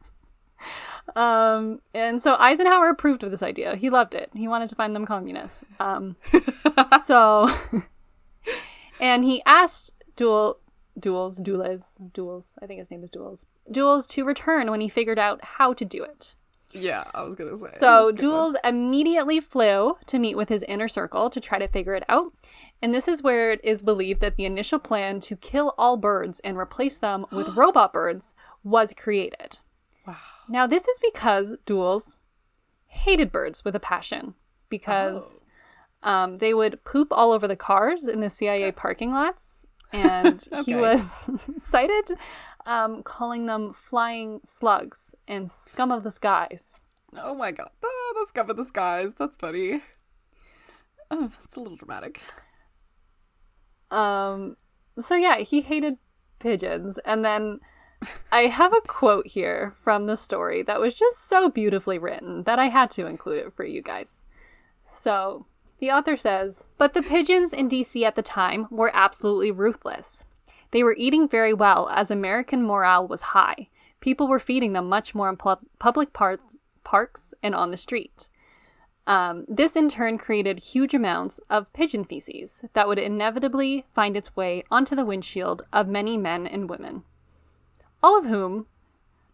[1.17, 3.77] Um, and so Eisenhower approved of this idea.
[3.77, 4.31] He loved it.
[4.35, 5.63] He wanted to find them communists.
[5.79, 6.17] Um,
[7.05, 7.47] so,
[8.99, 10.59] and he asked Duel,
[10.99, 15.19] Duels, Duels, Duels, I think his name is Duels, Duels to return when he figured
[15.19, 16.35] out how to do it.
[16.75, 17.79] Yeah, I was gonna say.
[17.79, 18.17] So good one.
[18.17, 22.33] Jules immediately flew to meet with his inner circle to try to figure it out.
[22.83, 26.41] And this is where it is believed that the initial plan to kill all birds
[26.41, 29.59] and replace them with robot birds was created.
[30.07, 30.17] Wow.
[30.49, 32.17] Now, this is because Duels
[32.87, 34.35] hated birds with a passion
[34.69, 35.45] because
[36.03, 39.67] um, they would poop all over the cars in the CIA parking lots.
[39.95, 42.11] And he was cited
[42.67, 46.81] um, calling them flying slugs and scum of the skies.
[47.17, 47.71] Oh my god.
[47.85, 49.13] Ah, the scum of the skies.
[49.17, 49.83] That's funny.
[51.11, 52.21] Oh, that's a little dramatic.
[53.91, 54.57] Um,
[54.99, 55.99] so yeah, he hated
[56.39, 56.99] pigeons.
[57.05, 57.61] And then
[58.33, 62.59] I have a quote here from the story that was just so beautifully written that
[62.59, 64.25] I had to include it for you guys.
[64.85, 65.47] So
[65.85, 70.25] the author says, But the pigeons in DC at the time were absolutely ruthless.
[70.71, 73.69] They were eating very well as American morale was high.
[74.01, 76.41] People were feeding them much more in pu- public par-
[76.85, 78.31] parks and on the street.
[79.07, 84.35] Um, this in turn created huge amounts of pigeon feces that would inevitably find its
[84.35, 87.03] way onto the windshield of many men and women,
[88.03, 88.69] all of whom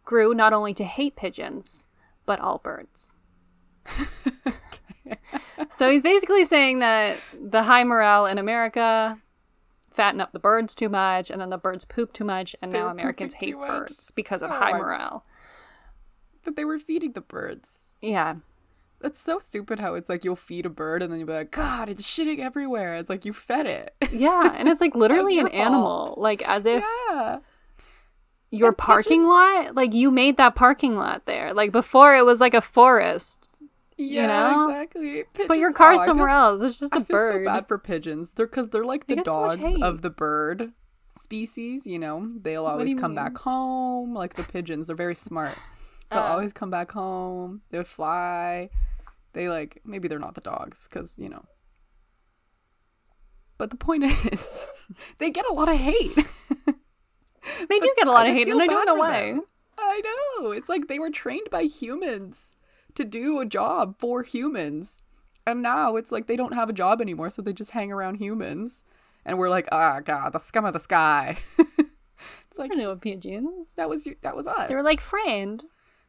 [0.05, 1.87] grew not only to hate pigeons,
[2.27, 3.15] but all birds.
[5.69, 9.19] so he's basically saying that the high morale in America
[9.93, 12.79] fatten up the birds too much, and then the birds poop too much, and They
[12.79, 13.69] now Americans hate much.
[13.69, 15.25] birds because of Oh high morale.
[16.45, 17.69] But they were feeding the birds.
[18.01, 18.37] Yeah.
[19.01, 21.51] That's so stupid how it's like you'll feed a bird and then you'll be like,
[21.51, 22.97] God, it's shitting everywhere.
[22.97, 23.91] It's like you fed it.
[24.13, 25.55] Yeah, and it's like literally an fault.
[25.55, 26.15] animal.
[26.19, 27.39] Like as if yeah.
[28.51, 31.53] your And parking pigeons- lot, like you made that parking lot there.
[31.55, 33.50] Like before it was like a forest.
[34.03, 34.69] Yeah, know?
[34.71, 35.25] exactly.
[35.47, 36.63] But your Pigeons- car's oh, somewhere feel else.
[36.63, 37.45] It's just I a feel bird.
[37.45, 38.33] so bad for pigeons.
[38.33, 39.83] They're because they're like They the so dogs hate.
[39.83, 40.73] of the bird
[41.21, 41.87] species.
[41.87, 43.17] You know, they'll always come mean?
[43.17, 44.15] back home.
[44.15, 45.57] Like the pigeons, they're very smart.
[46.11, 46.33] They'll Uh.
[46.33, 47.63] always come back home.
[47.71, 48.71] They fly.
[49.33, 51.45] They like maybe they're not the dogs because you know.
[53.59, 54.67] But the point is,
[55.19, 56.17] they get a lot of hate.
[57.69, 59.33] They do get a lot of hate, and I don't know why.
[59.33, 59.43] them.
[59.79, 60.01] I
[60.41, 60.51] know.
[60.53, 62.55] It's like they were trained by humans
[63.01, 65.03] to do a job for humans.
[65.47, 68.17] And now it's like they don't have a job anymore, so they just hang around
[68.17, 68.85] humans.
[69.25, 71.39] And we're like, ah, God, the scum of the sky.
[71.59, 73.75] it's like I don't know pigeons.
[73.77, 74.69] that was you, that was us.
[74.69, 75.65] They were like friend.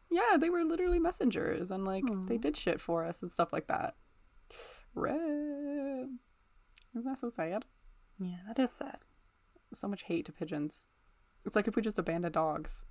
[0.09, 2.41] yeah, they were literally messengers, and like they Hmm.
[2.41, 3.95] did shit for us and stuff like that.
[4.93, 6.09] Red.
[6.93, 7.65] Isn't that so sad?
[8.19, 8.97] Yeah, that is sad.
[9.73, 10.87] so much hate to pigeons.
[11.45, 12.85] It's like if we just abandoned dogs.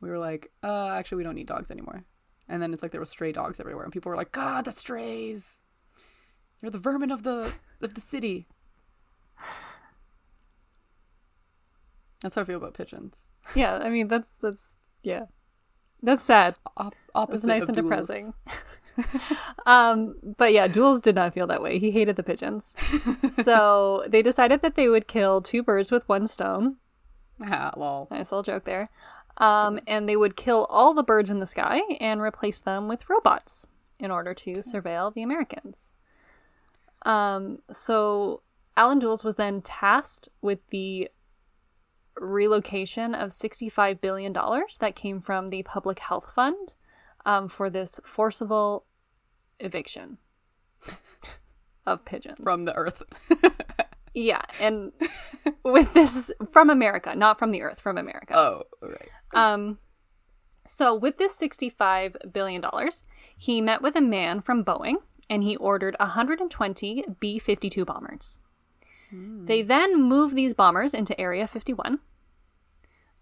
[0.00, 2.04] We were like, uh, actually, we don't need dogs anymore.
[2.48, 4.72] And then it's like there were stray dogs everywhere, and people were like, God, the
[4.72, 5.60] strays!
[6.62, 8.46] You're the vermin of the of the city.
[12.22, 13.30] That's how I feel about pigeons.
[13.54, 15.26] Yeah, I mean that's that's yeah.
[16.02, 16.56] That's sad.
[16.80, 17.90] It's opposite nice of and duels.
[17.90, 18.34] depressing.
[19.66, 21.78] um, but yeah, Duels did not feel that way.
[21.78, 22.74] He hated the pigeons.
[23.30, 26.76] so they decided that they would kill two birds with one stone.
[27.44, 28.08] Ah, lol.
[28.10, 28.90] Nice little joke there.
[29.38, 33.10] Um, and they would kill all the birds in the sky and replace them with
[33.10, 33.66] robots
[34.00, 35.94] in order to surveil the Americans.
[37.04, 38.42] Um, so
[38.76, 41.08] Alan Dulles was then tasked with the
[42.18, 46.74] relocation of $65 billion that came from the Public Health Fund
[47.24, 48.84] um, for this forcible
[49.60, 50.18] eviction
[51.86, 52.38] of pigeons.
[52.42, 53.02] From the earth.
[54.14, 54.92] yeah, and
[55.64, 58.36] with this from America, not from the earth, from America.
[58.36, 59.10] oh, right.
[59.34, 59.78] Um,
[60.64, 63.02] so with this sixty-five billion dollars,
[63.36, 64.96] he met with a man from Boeing,
[65.30, 68.38] and he ordered 120 B-52 bombers.
[69.12, 72.00] They then moved these bombers into Area 51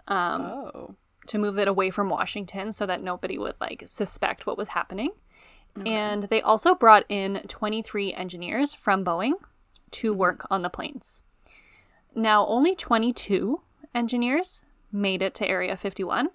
[0.09, 0.95] um, Oh.
[1.27, 5.11] to move it away from Washington so that nobody would like suspect what was happening.
[5.85, 9.33] And they also brought in 23 engineers from Boeing
[9.91, 11.21] to work on the planes.
[12.15, 13.61] Now, only 22
[13.95, 14.65] engineers
[14.95, 16.29] made it to Area 51.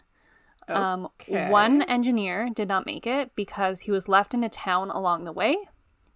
[0.67, 5.23] Um, one engineer did not make it because he was left in a town along
[5.23, 5.57] the way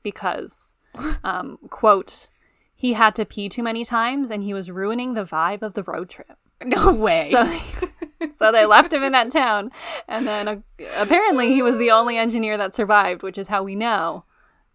[0.04, 0.76] because,
[1.24, 2.28] um, quote,
[2.76, 5.82] he had to pee too many times and he was ruining the vibe of the
[5.82, 6.38] road trip.
[6.64, 7.30] No way.
[7.32, 7.60] So,
[8.38, 9.72] so they left him in that town,
[10.08, 10.56] and then uh,
[10.96, 14.24] apparently he was the only engineer that survived, which is how we know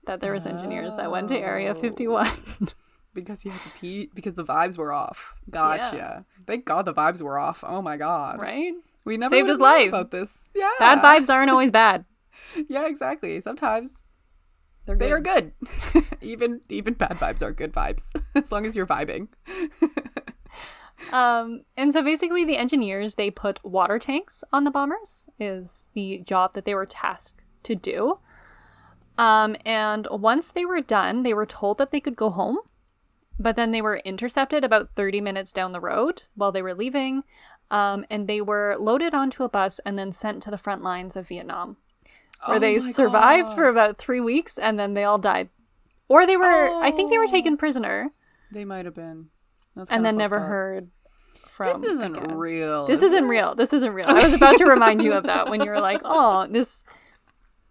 [0.07, 1.81] that there was engineers that went to Area Oh.
[1.81, 2.29] 51.
[3.21, 5.35] because he had to pee because the vibes were off.
[5.51, 6.25] Gotcha.
[6.47, 7.65] Thank God the vibes were off.
[7.67, 8.41] Oh my God.
[8.41, 8.73] right?
[9.05, 9.89] We never Saved his life.
[9.89, 10.51] about this.
[10.55, 10.71] Yeah.
[10.79, 12.05] Bad vibes aren't always bad.
[12.69, 13.41] Yeah, exactly.
[13.41, 13.91] Sometimes
[14.87, 15.53] They're they are good.
[16.23, 18.05] even even bad vibes are good vibes
[18.35, 19.29] as long as you're vibing.
[21.13, 26.19] Um, and so basically, the engineers they put water tanks on the bombers is the
[26.25, 28.19] job that they were tasked to do.
[29.17, 32.59] Um, and once they were done, they were told that they could go home,
[33.39, 37.25] but then they were intercepted about 30 minutes down the road while they were leaving.
[37.71, 41.17] Um, and they were loaded onto a bus and then sent to the front lines
[41.17, 41.77] of Vietnam,
[42.47, 43.55] where Oh they survived God.
[43.55, 45.51] for about three weeks and then they all died.
[46.09, 47.31] Or they were, I think they were Oh.
[47.31, 48.11] taken prisoner
[48.51, 49.29] They might have been.
[49.77, 50.49] That's and then never up.
[50.49, 50.89] heard
[51.47, 51.79] from.
[51.83, 52.39] This isn't again.
[52.39, 52.87] real.
[52.87, 53.29] This is isn't it?
[53.29, 53.55] real.
[53.55, 54.07] This isn't real.
[54.09, 56.83] I was about to remind you of that when you were like, "Oh, this."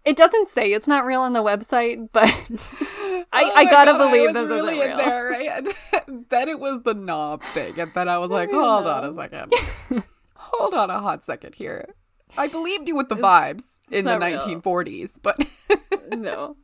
[0.08, 2.24] It doesn't say it's not real on the website, but
[3.32, 5.06] I, Oh I gotta God, believe I was this really isn't in real.
[5.06, 5.66] there, right?
[6.30, 9.52] Then it was the knob thing, and then I was like, hold on a second,
[10.34, 11.94] hold on a hot second here.
[12.36, 14.38] I believed you with the vibes in the real.
[14.40, 15.36] 1940s, but
[16.10, 16.56] No.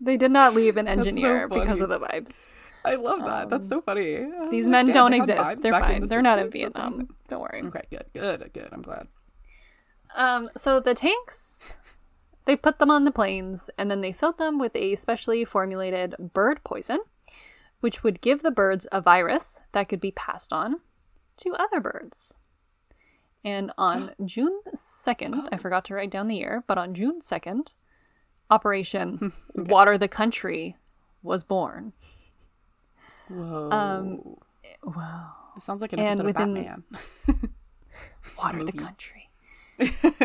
[0.00, 2.48] They did not leave an so engineer because of the vibes.
[2.84, 3.50] I love that.
[3.50, 4.16] That's so funny.
[4.16, 5.62] Um, These Uh, men damn, don't they exist.
[5.62, 6.00] They're fine.
[6.00, 7.08] the They're not in Vietnam.
[7.28, 7.60] Don't worry.
[7.66, 8.68] Okay, good, good, good.
[8.72, 9.06] I'm glad.
[10.16, 11.76] Um, so the tanks,
[12.50, 16.16] they put them on the planes and then they filled them with a specially formulated
[16.34, 16.98] bird poison,
[17.78, 20.80] which would give the birds a virus that could be passed on
[21.36, 22.38] to other birds.
[23.44, 27.74] And on June 2nd, I forgot to write down the year, but on June 2nd,
[28.50, 30.76] Operation Water the Country
[31.22, 31.92] was born.
[33.28, 33.70] Whoa.
[33.70, 34.36] Um,
[34.82, 35.30] Wow.
[35.54, 36.82] this sounds like an and episode within- of
[37.28, 37.50] Batman.
[38.38, 39.29] Water the country.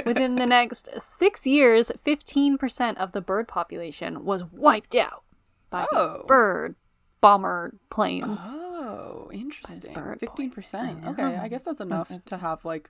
[0.06, 5.24] Within the next six years, 15% of the bird population was wiped out
[5.70, 6.18] by Oh.
[6.20, 6.76] these bird
[7.22, 8.40] bomber planes.
[8.44, 9.94] Oh, interesting.
[9.94, 10.56] bird Fifteen poison.
[10.62, 11.06] percent.
[11.06, 11.24] I Okay.
[11.38, 12.90] I guess that's enough to have like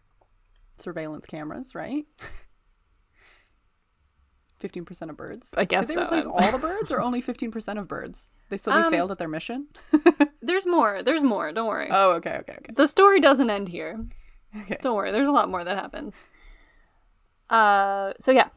[0.78, 2.06] surveillance cameras, right?
[4.58, 5.54] Fifteen percent of birds.
[5.58, 6.04] I guess Did they so.
[6.06, 8.32] replace all the birds, or only fifteen percent of birds?
[8.50, 9.68] They so they Um, failed at their mission.
[10.42, 11.04] There's more.
[11.04, 11.52] There's more.
[11.52, 11.90] Don't worry.
[11.92, 12.74] oh, okay, okay, okay.
[12.76, 14.06] the story doesn't end here.
[14.62, 14.78] Okay.
[14.82, 15.12] Don't worry.
[15.12, 16.26] There's a lot more that happens.
[17.50, 18.50] Uh, so yeah,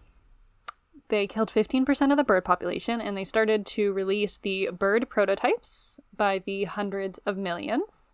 [1.09, 6.01] they killed 15% of the bird population, and they started to release the bird prototypes
[6.17, 8.13] by the hundreds of millions.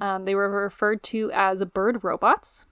[0.00, 2.66] Um, they were referred to as bird robots.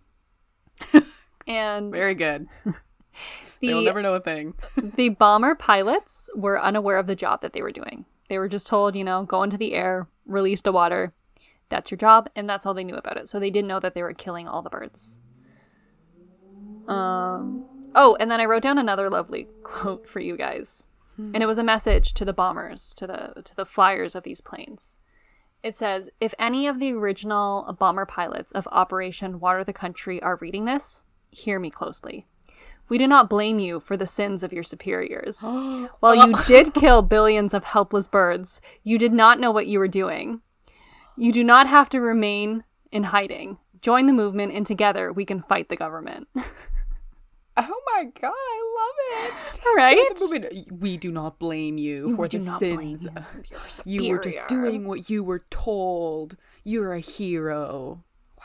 [1.46, 2.46] and Very good.
[3.60, 4.54] They'll the never know a thing.
[4.76, 8.04] the bomber pilots were unaware of the job that they were doing.
[8.28, 11.14] They were just told, you know, go into the air, release the water.
[11.68, 13.28] That's your job, and that's all they knew about it.
[13.28, 15.20] So they didn't know that they were killing all the birds.
[16.88, 17.64] Um.
[17.94, 20.84] Oh, and then I wrote down another lovely quote for you guys,
[21.18, 24.40] and it was a message to the bombers, to the to the flyers of these
[24.40, 24.98] planes.
[25.62, 30.38] It says, "If any of the original bomber pilots of Operation Water the Country are
[30.40, 32.26] reading this, hear me closely.
[32.88, 35.40] We do not blame you for the sins of your superiors.
[36.00, 39.88] While you did kill billions of helpless birds, you did not know what you were
[39.88, 40.40] doing.
[41.16, 43.58] You do not have to remain in hiding.
[43.80, 46.28] Join the movement, and together we can fight the government.
[47.58, 49.60] Oh my god, I love it.
[49.76, 50.70] right?
[50.72, 53.04] We do not blame you for the sins.
[53.84, 54.02] you.
[54.04, 56.36] You were just doing what you were told.
[56.64, 58.04] You're a hero.
[58.38, 58.44] Wow.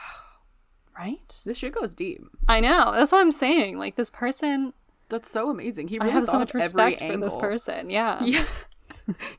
[0.97, 1.41] Right.
[1.45, 2.23] This shit goes deep.
[2.47, 2.91] I know.
[2.93, 3.77] That's what I'm saying.
[3.77, 4.73] Like this person,
[5.09, 5.89] That's so amazing.
[5.89, 7.89] He I have so much respect for this person.
[7.89, 8.21] Yeah.
[8.25, 8.45] Yeah.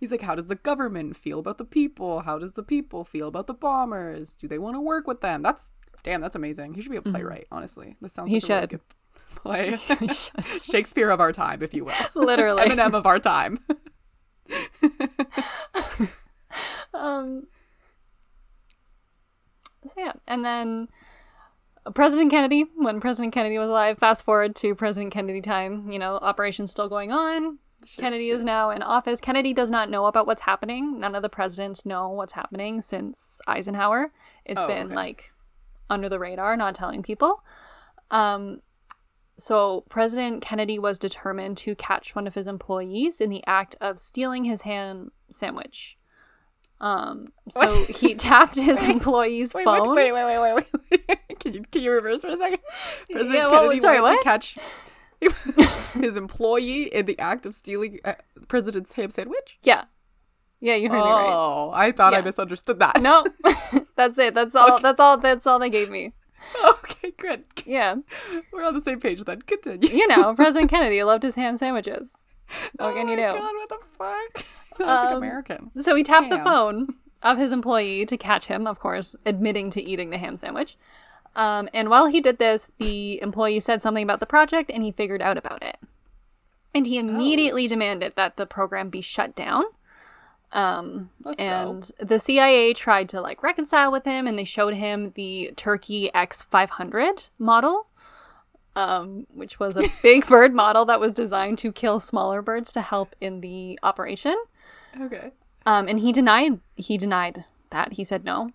[0.01, 2.21] He's like, how does the government feel about the people?
[2.21, 4.35] How does the people feel about the bombers?
[4.35, 5.41] Do they want to work with them?
[5.43, 5.71] That's
[6.03, 6.21] damn.
[6.21, 6.75] That's amazing.
[6.75, 7.45] He should be a playwright.
[7.45, 7.55] Mm-hmm.
[7.55, 8.71] Honestly, this sounds He like a really should.
[8.71, 8.81] good
[9.43, 9.77] play.
[10.65, 11.95] Shakespeare of our time, if you will.
[12.15, 12.65] Literally.
[12.65, 13.59] Eminem of our time.
[16.95, 17.47] Um.
[19.87, 20.89] So yeah, and then
[21.95, 25.91] President Kennedy, when President Kennedy was alive, fast forward to President Kennedy time.
[25.91, 27.59] You know, operation's still going on.
[27.97, 29.21] Kennedy is now in office.
[29.21, 31.01] Kennedy does not know about what's happening.
[31.01, 34.13] None of the presidents know what's happening since Eisenhower.
[34.45, 34.95] It's Oh, been okay.
[34.95, 35.33] like
[35.91, 37.43] under the radar, not telling people.
[38.13, 38.61] Um,
[39.39, 43.99] so President Kennedy was determined to catch one of his employees in the act of
[43.99, 45.97] stealing his ham sandwich.
[46.81, 47.89] Um, so What?
[47.97, 49.95] he tapped his employee's Wait, phone.
[49.95, 50.55] wait, wait, wait, wait,
[50.91, 51.19] wait, wait.
[51.41, 52.59] can you can you reverse for a second?
[53.11, 54.23] President Yeah, what- Kennedy sorry, wanted what?
[54.23, 54.59] to catch
[55.95, 58.15] his employee in the act of stealing uh,
[58.49, 59.59] president's ham sandwich.
[59.63, 59.85] Yeah,
[60.61, 61.29] yeah, you heard me right.
[61.33, 63.01] Oh, I thought I misunderstood that.
[63.01, 63.25] No,
[63.97, 64.35] that's it.
[64.35, 64.73] That's all.
[64.75, 64.83] Okay.
[64.83, 65.19] That's all.
[65.19, 66.13] That's all they gave me.
[66.69, 67.45] okay, good.
[67.67, 67.97] Yeah,
[68.53, 69.43] We're on the same page then.
[69.43, 69.89] Continue.
[69.89, 72.27] you know, President Kennedy loved his ham sandwiches.
[72.77, 73.23] What oh can you do?
[73.23, 74.47] God, what the fuck?
[74.79, 75.71] That's like Um, American.
[75.77, 79.83] So he tapped the phone of his employee to catch him, of course, admitting to
[79.83, 80.77] eating the ham sandwich.
[81.37, 84.91] Um, and while he did this, the employee said something about the project and he
[84.93, 85.77] figured out about it.
[86.75, 86.89] And Oh.
[86.91, 89.65] he immediately demanded that the program be shut down.
[90.53, 91.45] Um, Let's go.
[91.45, 96.11] and the CIA tried to like reconcile with him and they showed him the Turkey
[96.15, 97.87] X500 model.
[98.75, 102.81] Um, which was a big bird model that was designed to kill smaller birds to
[102.81, 104.35] help in the operation.
[104.99, 105.33] Okay.
[105.67, 107.93] Um, and he denied he denied that.
[107.95, 108.51] He said no.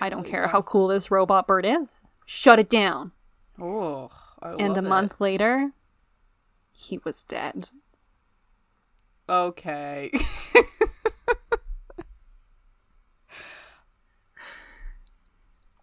[0.00, 2.02] I don't care how cool this robot bird is.
[2.24, 3.12] Shut it down.
[3.60, 5.20] Oh, I and a love month it.
[5.20, 5.72] later,
[6.72, 7.68] he was dead.
[9.28, 10.10] Okay.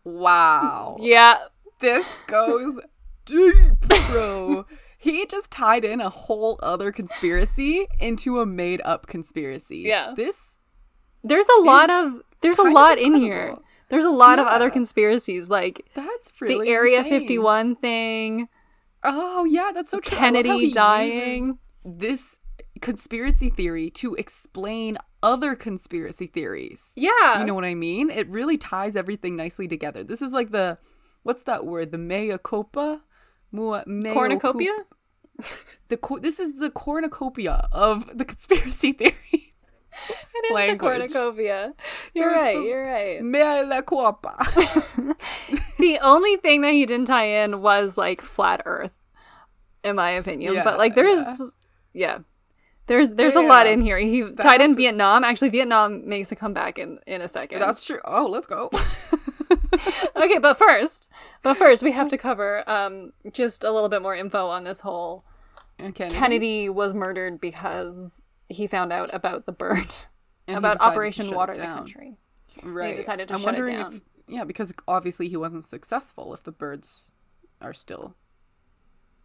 [0.04, 0.98] wow.
[1.00, 1.38] Yeah.
[1.80, 2.80] This goes
[3.26, 4.66] deep, bro.
[4.98, 9.84] he just tied in a whole other conspiracy into a made up conspiracy.
[9.86, 10.14] Yeah.
[10.16, 10.58] This
[11.24, 13.56] There's a lot of there's a lot in here.
[13.90, 17.20] There's a lot of other conspiracies like that's really the Area insane.
[17.22, 18.48] 51 thing,
[19.04, 20.18] Oh yeah, that's so true.
[20.18, 21.60] I love how he Kennedy dying.
[21.86, 22.38] This
[22.82, 26.92] conspiracy theory to explain other conspiracy theories.
[26.96, 27.40] Yeah.
[27.40, 28.10] You know what I mean?
[28.10, 30.04] It really ties everything nicely together.
[30.04, 30.78] This is like the
[31.24, 31.92] what's that word?
[31.92, 33.02] The mea culpa?
[33.52, 34.72] Mua, mea cornucopia?
[34.74, 35.56] culpa-
[35.90, 39.54] The co- this is the cornucopia of the conspiracy theory.
[40.36, 40.80] It is language.
[40.80, 41.74] the cornucopia.
[42.14, 43.22] You're There's right, you're right.
[43.24, 44.36] mea la culpa.
[45.80, 48.92] The only thing that he didn't tie in was like flat earth,
[49.84, 50.54] in my opinion.
[50.54, 51.32] Yeah, but like there yeah.
[51.34, 51.56] is
[51.94, 52.18] yeah.
[52.90, 53.98] There's there's a lot in here.
[53.98, 54.36] He tied in
[54.72, 55.24] That's- Vietnam.
[55.24, 57.60] Actually, Vietnam makes a comeback in in a second.
[57.60, 58.00] That's true.
[58.04, 58.70] Oh, let's go.
[60.16, 61.10] okay, but first,
[61.44, 64.82] but first we have to cover um just a little bit more info on this
[64.82, 65.24] whole
[65.82, 66.10] Okay.
[66.10, 69.88] Kennedy was murdered because he found out about the bird
[70.48, 71.62] And about Operation Water the.
[71.62, 72.18] Country.
[72.64, 72.98] Right.
[72.98, 73.94] decided to I'm shut it wondering down.
[73.96, 77.12] If, yeah, because obviously he wasn't successful if the birds
[77.62, 78.16] are still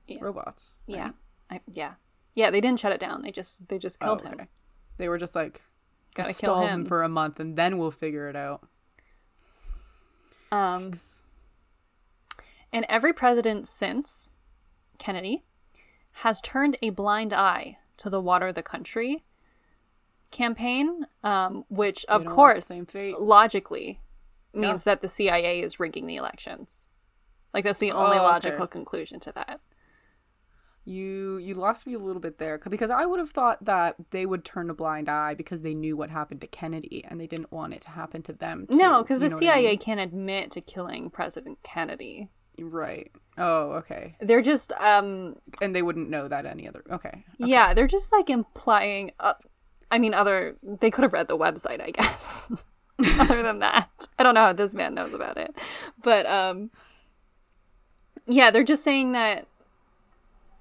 [0.07, 0.19] Yeah.
[0.21, 0.79] robots.
[0.87, 0.97] right?
[0.99, 1.11] Yeah,
[1.51, 1.95] I, yeah,
[2.35, 2.51] yeah.
[2.51, 3.23] They didn't shut it down.
[3.23, 4.43] They just they just Oh, killed okay.
[4.43, 4.49] him.
[4.99, 5.63] They were just like,
[6.15, 8.67] Gotta kill stall him." him for a month and then we'll figure it out.
[10.53, 10.93] Um,
[12.73, 14.31] and every president since
[14.99, 15.45] Kennedy
[16.19, 19.25] has turned a blind eye to the water the country
[20.31, 24.01] campaign, um, which of don't want the course logically
[24.53, 24.61] Yeah.
[24.61, 26.89] means that the CIA is rigging the elections.
[27.53, 28.27] Like that's the only Oh, okay.
[28.29, 29.61] logical conclusion to that.
[30.87, 34.27] You you lost me a little bit there because I would have thought that they
[34.27, 37.51] would turn a blind eye because they knew what happened to Kennedy and they didn't
[37.51, 38.67] want it to happen to them.
[38.67, 38.77] Too.
[38.77, 39.79] No, because the what I CIA mean?
[39.79, 42.29] can't admit to killing President Kennedy.
[42.61, 43.11] right.
[43.39, 44.17] Oh, okay.
[44.21, 46.85] They're just um And they wouldn't know that any other.
[46.91, 47.25] Okay.
[47.39, 49.13] Yeah, they're just like implying.
[49.19, 49.35] Uh,
[49.91, 52.51] I mean, other they could have read the website, I guess.
[53.19, 55.57] other than that, I don't know how this man knows about it,
[56.03, 56.71] but um,
[58.27, 59.49] yeah, they're just saying that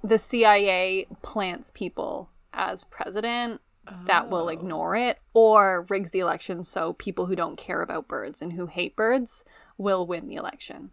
[0.04, 3.62] the CIA plants people as president
[4.06, 4.50] that will oh.
[4.50, 8.66] ignore it or rigs the election so people who don't care about birds and who
[8.68, 9.44] hate birds
[9.78, 10.92] will win the election.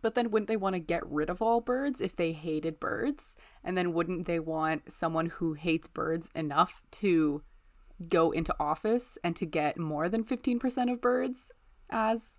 [0.00, 3.36] But then wouldn't they want to get rid of all birds if they hated birds?
[3.62, 7.42] And then wouldn't they want someone who hates birds enough to
[8.08, 11.52] go into office and to get more than 15% of birds
[11.88, 12.38] as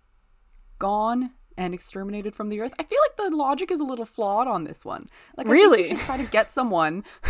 [0.78, 2.72] gone and exterminated from the earth?
[2.78, 5.08] I feel like the logic is a little flawed on this one.
[5.36, 5.84] Like I Really?
[5.84, 7.04] think you should try to get someone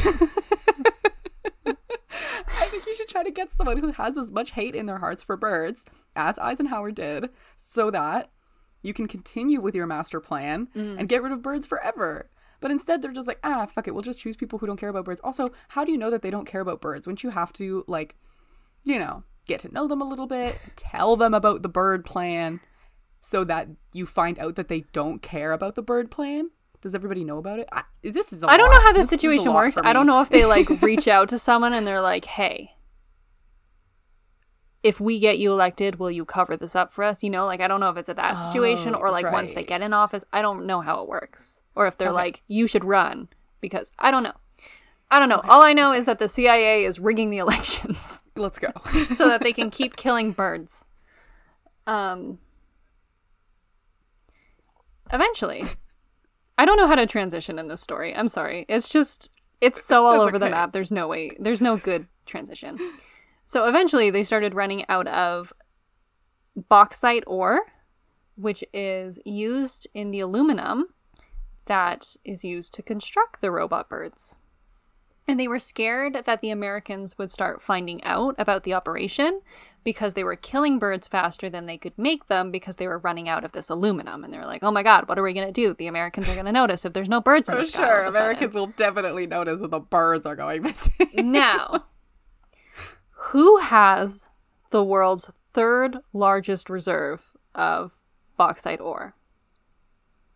[1.66, 4.98] I think you should try to get someone who has as much hate in their
[4.98, 5.84] hearts for birds
[6.16, 8.30] as Eisenhower did so that
[8.82, 12.30] you can continue with your master plan and get rid of birds forever.
[12.60, 13.92] But instead, they're just like, ah, fuck it.
[13.94, 15.20] We'll just choose people who don't care about birds.
[15.22, 17.06] Also, how do you know that they don't care about birds?
[17.06, 18.14] Wouldn't you have to, like,
[18.84, 22.60] you know, get to know them a little bit, tell them about the bird plan
[23.24, 26.50] so that you find out that they don't care about the bird plan?
[26.82, 27.68] Does everybody know about it?
[27.72, 28.76] I, this is a I don't lot.
[28.76, 29.78] know how this is a situation works.
[29.82, 32.72] I don't know if they like reach out to someone and they're like, "Hey,
[34.82, 37.60] if we get you elected, will you cover this up for us?" You know, like
[37.60, 39.94] I don't know if it's at that situation Oh, or like once they get in
[39.94, 40.24] office.
[40.32, 41.62] I don't know how it works.
[41.74, 42.14] Or if they're Okay.
[42.14, 43.28] like, "You should run,"
[43.62, 44.34] because I don't know.
[45.10, 45.40] I don't know.
[45.44, 48.68] All I know is that the CIA is rigging the elections Let's go.
[49.14, 50.86] so that they can keep killing birds.
[51.86, 52.38] Um
[55.14, 55.64] eventually.
[56.58, 58.14] I don't know how to transition in this story.
[58.14, 58.66] I'm sorry.
[58.68, 60.72] It's just it's so all That's over the map.
[60.72, 61.30] There's no way.
[61.38, 62.78] There's no good transition.
[63.46, 65.52] So eventually they started running out of
[66.68, 67.60] bauxite ore,
[68.36, 70.86] which is used in the aluminum
[71.66, 74.36] that is used to construct the robot birds.
[75.26, 79.40] And they were scared that the Americans would start finding out about the operation
[79.82, 83.26] because they were killing birds faster than they could make them because they were running
[83.28, 84.22] out of this aluminum.
[84.22, 85.72] And they were like, oh my God, what are we going to do?
[85.72, 87.86] The Americans are going to notice if there's no birds in For the sky.
[87.86, 90.92] sure, of a sudden." Americans will definitely notice that the birds are going missing.
[91.14, 91.86] Now,
[93.10, 94.28] who has
[94.70, 97.94] the world's third largest reserve of
[98.36, 99.14] bauxite ore?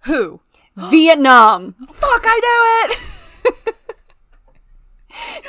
[0.04, 0.40] Who?
[0.76, 1.74] Vietnam.
[1.92, 2.22] Fuck!
[2.24, 3.00] I knew it.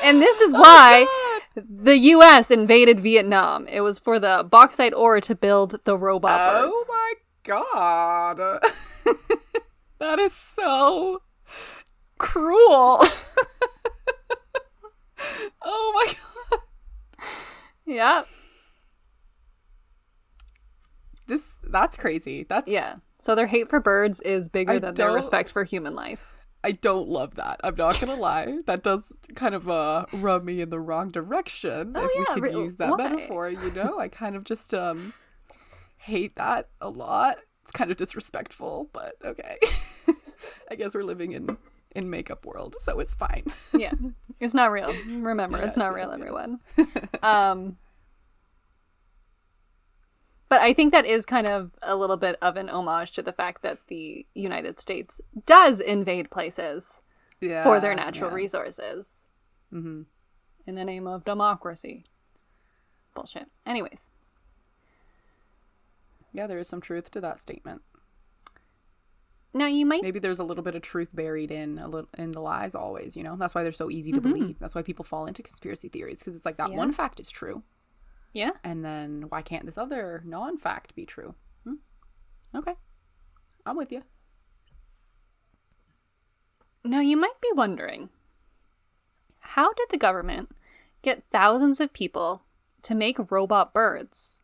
[0.03, 1.07] And this Oh is why
[1.55, 3.67] the US invaded Vietnam.
[3.67, 6.73] It was for the bauxite ore to build the robot birds.
[6.75, 7.13] Oh my
[7.43, 8.37] god.
[9.99, 11.21] that is so
[12.17, 12.99] cruel.
[15.63, 16.59] oh my god.
[17.85, 18.23] Yeah.
[21.27, 22.45] This that's crazy.
[22.47, 22.95] That's Yeah.
[23.19, 26.28] So their hate for birds is bigger I than their respect for human life.
[26.63, 27.61] I don't love that.
[27.63, 28.59] I'm not gonna lie.
[28.65, 31.93] That does kind of uh rub me in the wrong direction.
[31.95, 33.09] Oh, if yeah, we could re- use that why?
[33.09, 33.99] metaphor, you know?
[33.99, 35.13] I kind of just um
[35.97, 37.37] hate that a lot.
[37.63, 39.57] It's kind of disrespectful, but okay.
[40.71, 41.57] I guess we're living in
[41.95, 43.45] in makeup world, so it's fine.
[43.73, 43.93] yeah
[44.39, 46.19] it's not real remember it's not yes, real yes.
[46.19, 46.59] everyone
[47.23, 47.77] um
[50.49, 53.31] but i think that is kind of a little bit of an homage to the
[53.33, 57.01] fact that the united states does invade places
[57.41, 57.63] Yeah.
[57.63, 58.35] for their natural yeah.
[58.35, 59.29] resources
[59.73, 60.05] Mhm.
[60.67, 62.05] in the name of democracy
[63.15, 64.09] bullshit anyways
[66.31, 67.81] Yeah, there is some truth to that statement.
[69.53, 72.31] now you might Maybe there's a little bit of truth buried in a little in
[72.33, 73.35] the lies always, you know?
[73.35, 74.31] That's why they're so easy to Mm-hmm.
[74.31, 74.59] believe.
[74.59, 76.77] That's why people fall into conspiracy theories because it's like that Yeah.
[76.77, 77.63] one fact is true.
[78.33, 81.35] Yeah And then why can't this other non fact be true?
[81.63, 81.75] Hmm?
[82.55, 82.75] Okay.
[83.65, 84.03] I'm with you.
[86.83, 88.09] Now, you might be wondering
[89.39, 90.49] how did the government
[91.01, 92.43] get thousands of people
[92.83, 94.41] to make robot birds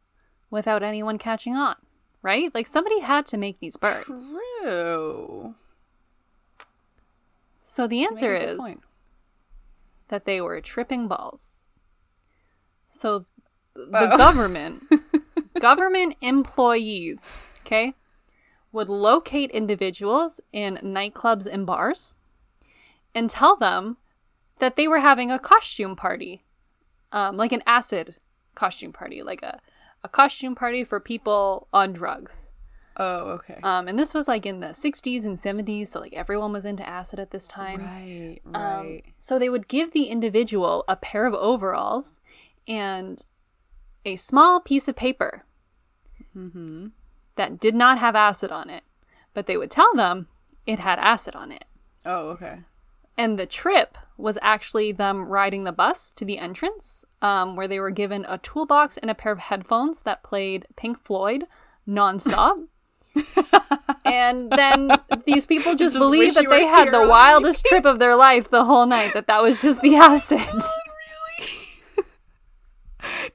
[0.50, 1.76] without anyone catching on?
[2.22, 2.54] Right?
[2.54, 4.40] Like, somebody had to make these birds.
[4.62, 5.56] True.
[7.60, 8.84] So, the You make a answer is point.
[10.10, 11.62] that they were tripping balls.
[12.88, 13.26] So,
[13.76, 14.18] the Oh.
[14.18, 14.84] government,
[15.60, 17.94] government employees, okay,
[18.72, 22.14] would locate individuals in nightclubs and bars
[23.14, 23.98] and tell them
[24.60, 26.44] that they were having a costume party,
[27.12, 28.16] um, like an acid
[28.56, 29.60] costume party, like a,
[30.04, 32.54] a costume party for people on drugs.
[32.98, 33.60] Oh, okay.
[33.62, 36.88] Um, and this was like in the 60s and 70s, so like everyone was into
[36.88, 37.82] acid at this time.
[37.82, 39.04] right, Um, right.
[39.18, 42.22] so they would give the individual a pair of overalls
[42.68, 43.26] and
[44.06, 45.44] a small piece of paper
[46.36, 46.88] mm-hmm.
[47.36, 48.84] that did not have acid on it,
[49.34, 50.28] but they would tell them
[50.66, 51.66] it had acid on it.
[52.06, 52.60] Oh, okay.
[53.18, 57.80] And the trip was actually them riding the bus to the entrance, um, where they
[57.80, 61.46] were given a toolbox and a pair of headphones that played Pink Floyd
[61.88, 62.68] nonstop.
[64.06, 64.92] and then
[65.26, 68.66] these people just, Just believed that they had the wildest trip of their life the
[68.66, 70.40] whole night, that that was just the acid.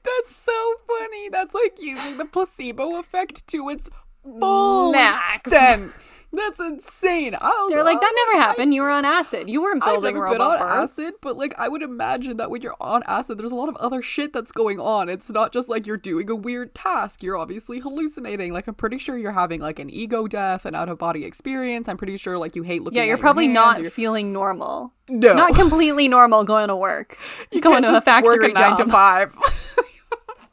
[0.03, 1.29] That's so funny.
[1.29, 3.89] That's like using the placebo effect to its
[4.23, 5.41] full Max.
[5.41, 5.93] extent.
[6.33, 7.35] That's insane.
[7.41, 8.73] I They're like, that never happened.
[8.73, 9.51] You were on acid.
[9.51, 10.99] You weren't building I've never been on robot birds.
[10.99, 13.75] acid, but like I would imagine that when you're on acid, there's a lot of
[13.77, 15.09] other shit that's going on.
[15.09, 17.25] It's not just like you're doing a weird task.
[17.25, 18.53] You're obviously hallucinating.
[18.53, 21.89] Like I'm pretty sure you're having like an ego death, an out of body experience.
[21.89, 22.97] I'm pretty sure like you hate looking.
[22.99, 24.93] Yeah, you're your probably hands, not you're- feeling normal.
[25.09, 27.19] no, Not completely normal going to work.
[27.51, 29.35] you going to a factory work a nine to five.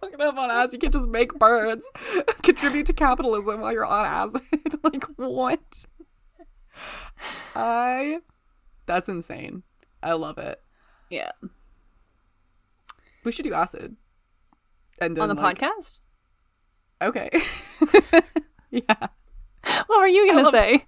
[0.01, 0.73] Fucking up on acid.
[0.73, 1.85] You can't just make birds,
[2.43, 4.41] contribute to capitalism while you're on acid.
[4.83, 5.61] like what?
[7.55, 8.19] I.
[8.85, 9.63] That's insane.
[10.03, 10.61] I love it.
[11.09, 11.31] Yeah.
[13.23, 13.95] We should do acid.
[14.99, 16.01] And On the like- podcast?
[17.01, 17.29] Okay.
[18.71, 19.07] yeah.
[19.87, 20.85] What were you going to love- say?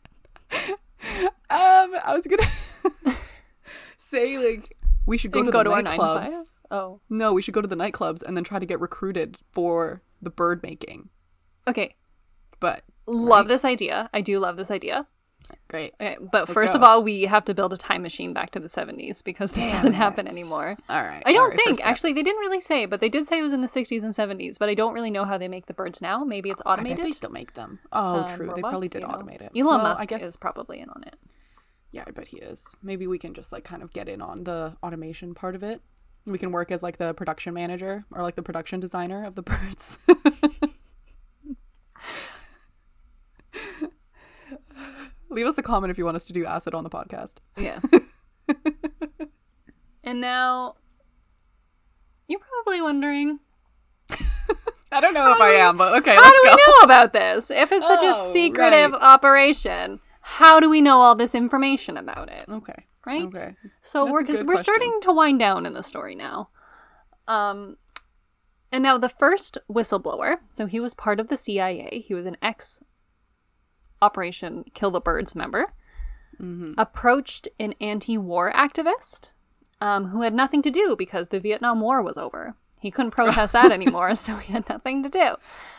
[1.52, 3.16] Um, I was gonna
[3.98, 6.44] say like we should go And to go the to our 9 to nightclubs.
[6.70, 6.78] 5?
[6.78, 7.00] Oh.
[7.10, 10.30] No, we should go to the nightclubs and then try to get recruited for the
[10.30, 11.10] bird making.
[11.68, 11.96] Okay.
[12.60, 14.10] But Love this idea.
[14.14, 15.08] I do love this idea.
[15.68, 15.94] great.
[16.00, 18.68] Okay, but first of all, we have to build a time machine back to the
[18.68, 20.78] 70s because this Damn doesn't happen anymore.
[20.88, 21.24] All right.
[21.26, 23.54] I don't right, think actually they didn't really say, but they did say it was
[23.54, 24.60] in the 60s and 70s.
[24.60, 26.24] But I don't really know how they make the birds now.
[26.24, 27.04] Maybe it's bet automated.
[27.04, 27.80] they still make them.
[27.92, 28.52] Oh, um, true.
[28.56, 29.14] they probably did you know.
[29.14, 29.52] automate it.
[29.56, 31.16] Elon Well, Musk I guess, is probably in on it.
[31.92, 32.76] Yeah, I bet he is.
[32.84, 35.82] Maybe we can just like kind of get in on the automation part of it.
[36.26, 39.42] We can work as like the production manager or like the production designer of the
[39.44, 39.98] birds.
[45.30, 47.36] Leave us a comment if you want us to do acid on the podcast.
[47.56, 47.80] Yeah.
[50.04, 50.76] and now
[52.28, 53.40] you're probably wondering,
[54.92, 57.52] I don't know if I am, but okay, how do we know about this?
[57.52, 59.02] If it's such Oh, a secretive right.
[59.02, 62.46] operation, how do we know all this information about it?
[62.50, 62.86] Okay.
[63.10, 63.24] Right?
[63.24, 63.56] Okay.
[63.82, 64.64] So That's we're because we're question.
[64.64, 66.50] starting to wind down in the story now.
[67.28, 67.78] Um,
[68.72, 70.38] and now the first whistleblower.
[70.48, 72.04] So he was part of the CIA.
[72.06, 72.84] He was an ex
[74.00, 75.74] Operation Kill the Birds member.
[76.40, 76.74] Mm-hmm.
[76.78, 79.32] Approached an anti-war activist,
[79.82, 82.56] um, who had nothing to do because the Vietnam War was over.
[82.80, 85.36] He couldn't protest that anymore, so he had nothing to do.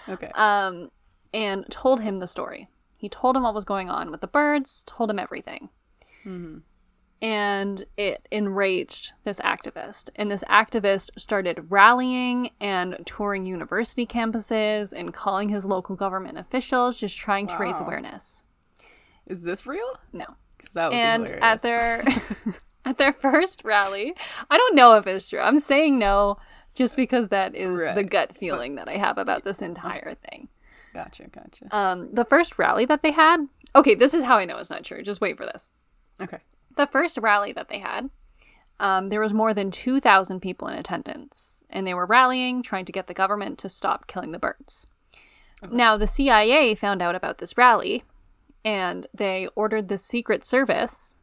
[0.09, 0.31] Okay.
[0.35, 0.91] Um,
[1.33, 2.69] and told him the story.
[2.97, 4.85] He told him what was going on with the birds.
[4.87, 5.71] Told him everything
[7.23, 10.11] and it enraged this activist.
[10.17, 16.99] And this activist started rallying and touring university campuses and calling his local government officials,
[16.99, 18.43] just trying to raise awareness.
[19.27, 19.99] Is this real?
[20.13, 20.27] No.
[20.75, 22.05] that would and at their
[22.85, 24.15] at their first rally,
[24.51, 25.41] I don't know if it's true.
[25.41, 26.39] I'm saying no
[26.75, 30.49] just because that is the gut feeling that I have about this entire thing.
[30.95, 31.67] Gotcha, gotcha.
[31.71, 33.47] Um, the first rally that they had.
[33.77, 35.03] Okay, this is how I know it's not true.
[35.03, 35.71] Just wait for this.
[36.21, 36.39] okay.
[36.77, 38.11] The first rally that they had,
[38.79, 42.93] um, there was more than 2,000 people in attendance, and they were rallying, trying to
[42.93, 44.87] get the government to stop killing the birds.
[45.71, 48.05] Now, the CIA found out about this rally,
[48.65, 51.17] and they ordered the Secret Service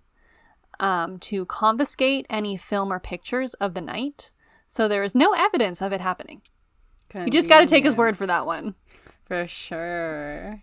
[0.79, 4.31] um, to confiscate any film or pictures of the night.
[4.67, 6.41] So there is no evidence of it happening.
[7.15, 8.75] You just got to take his word for that one.
[9.25, 10.59] For sure.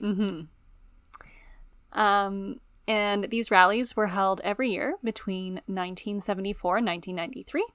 [1.93, 7.67] Um, and these rallies were held every year between 1974 and 1993,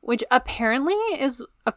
[0.00, 1.74] which apparently is a,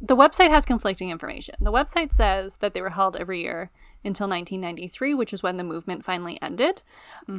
[0.00, 1.56] the website has conflicting information.
[1.60, 3.70] The website says that they were held every year
[4.04, 6.82] until 1993, which is when the movement finally ended.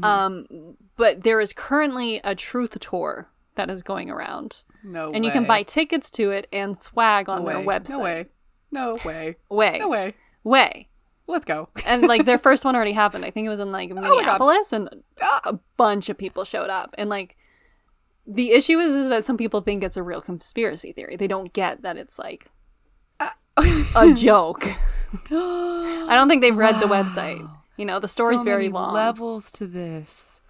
[0.04, 5.26] Um, but there is currently a truth tour that is going around, No way and
[5.26, 7.66] you can buy tickets to it and swag on no their way.
[7.80, 7.90] website.
[7.90, 8.26] No way.
[8.72, 9.36] No way.
[9.50, 10.14] Way, No way.
[10.44, 10.89] way.
[11.30, 11.70] Let's go.
[11.86, 13.24] and like their first one already happened.
[13.24, 14.02] I think it was in like God.
[14.02, 14.90] Minneapolis, and
[15.46, 16.96] a bunch of people showed up.
[16.98, 17.38] And like
[18.26, 21.16] the issue is, is that some people think it's a real conspiracy theory.
[21.16, 22.48] They don't get that it's like
[23.96, 24.68] a joke.
[25.32, 27.48] I don't think they've read the website.
[27.78, 28.94] You know, the story's so very long.
[28.94, 30.42] levels to this.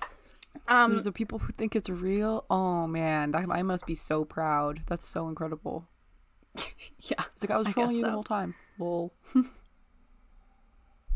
[0.67, 2.45] um, There's the people who think it's real.
[2.49, 4.81] Oh man, that, I must be so proud.
[4.87, 5.87] That's so incredible.
[6.55, 7.23] yeah.
[7.31, 8.55] It's like I was trolling guess you the whole time.
[8.79, 9.13] Lol.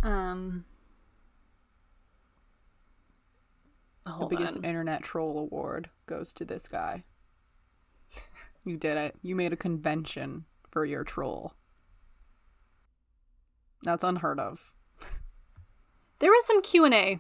[0.04, 0.66] Um.
[4.06, 4.66] The biggest on.
[4.66, 7.04] internet troll award goes to this guy.
[8.66, 9.16] You did it.
[9.22, 11.54] You made a convention for your troll.
[13.84, 14.72] That's unheard of.
[16.20, 17.20] There was some Q and A.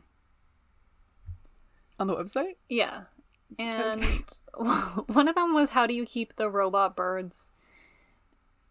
[2.00, 2.56] On the website?
[2.70, 3.02] Yeah.
[3.60, 4.06] And
[4.56, 7.52] one of them was how do you keep the robot birds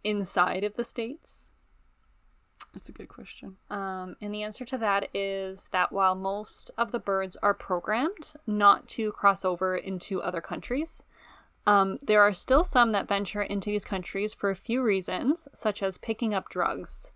[0.03, 1.53] inside of the states?
[2.73, 3.57] That's a good question.
[3.70, 8.33] Um, and the answer to that is that while most of the birds are programmed
[8.47, 11.05] not to cross over into other countries,
[11.66, 15.83] um, there are still some that venture into these countries for a few reasons, such
[15.83, 17.12] as picking up drugs,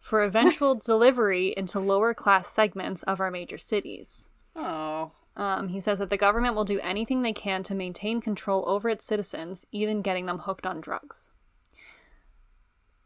[0.00, 4.28] for eventual delivery into lower class segments of our major cities.
[4.54, 5.12] Oh.
[5.36, 8.90] Um, he says that the government will do anything they can to maintain control over
[8.90, 11.30] its citizens, even getting them hooked on drugs.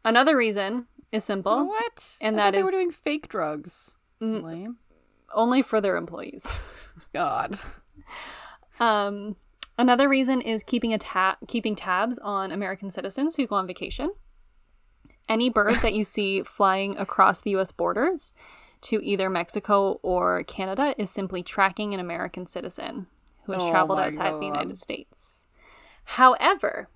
[0.03, 0.85] Another reason
[1.15, 2.17] is simple what?
[2.21, 3.95] and that they were doing fake drugs.
[4.21, 4.43] Mm.
[4.43, 4.77] Lame.
[5.33, 6.61] only for their employees.
[7.13, 7.59] God.
[8.79, 9.35] Um,
[9.77, 14.13] another reason is keeping a ta- keeping tabs on American citizens who go on vacation.
[15.27, 17.71] Any bird that you see flying across the U.S.
[17.71, 18.33] borders
[18.81, 23.07] to either Mexico or Canada is simply tracking an American citizen
[23.43, 25.45] who has Oh traveled outside the United States.
[26.05, 26.89] However,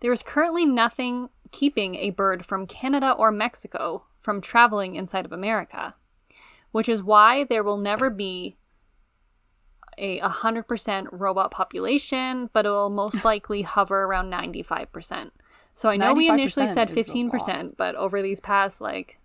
[0.00, 5.32] there is currently nothing keeping a bird from Canada or Mexico from traveling inside of
[5.32, 5.94] America,
[6.72, 8.56] which is why there will never be
[9.98, 15.30] a 100% robot population, but it will most likely hover around 95%.
[15.74, 19.18] So I know we initially said 15%, but over these past like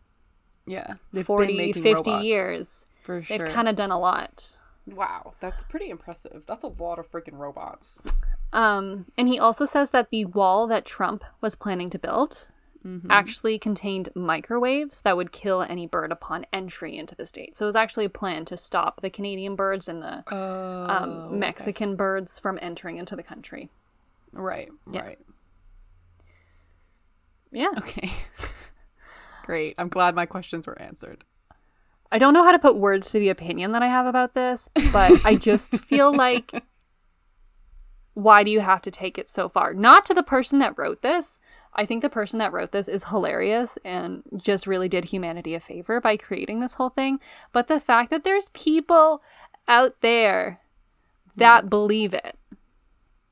[0.65, 0.95] Yeah.
[1.13, 2.26] They've 40, been 50 robots.
[2.26, 3.38] years, For sure.
[3.38, 4.57] they've kind of done a lot.
[4.86, 5.34] Wow.
[5.39, 6.43] That's pretty impressive.
[6.47, 8.01] That's a lot of freaking robots.
[8.53, 12.47] Um, and he also says that the wall that Trump was planning to build
[12.83, 13.11] Mm-hmm.
[13.11, 17.55] actually contained microwaves that would kill any bird upon entry into the state.
[17.55, 20.87] So it was actually a plan to stop the Canadian birds and the Oh.
[20.89, 23.69] um, Mexican birds from entering into the country.
[24.33, 24.69] Right.
[24.91, 25.01] Yeah.
[25.01, 25.19] Right.
[27.51, 27.69] Yeah.
[27.77, 28.11] Okay.
[29.45, 29.75] Great.
[29.77, 31.23] I'm glad my questions were answered.
[32.11, 34.69] I don't know how to put words to the opinion that I have about this,
[34.91, 36.63] but I just feel like
[38.14, 39.74] why do you have to take it so far?
[39.74, 41.39] Not to the person that wrote this.
[41.74, 45.59] I think the person that wrote this is hilarious and just really did humanity a
[45.62, 47.20] favor by creating this whole thing.
[47.53, 49.24] But the fact that there's people
[49.68, 50.59] out there
[51.38, 52.38] that believe it.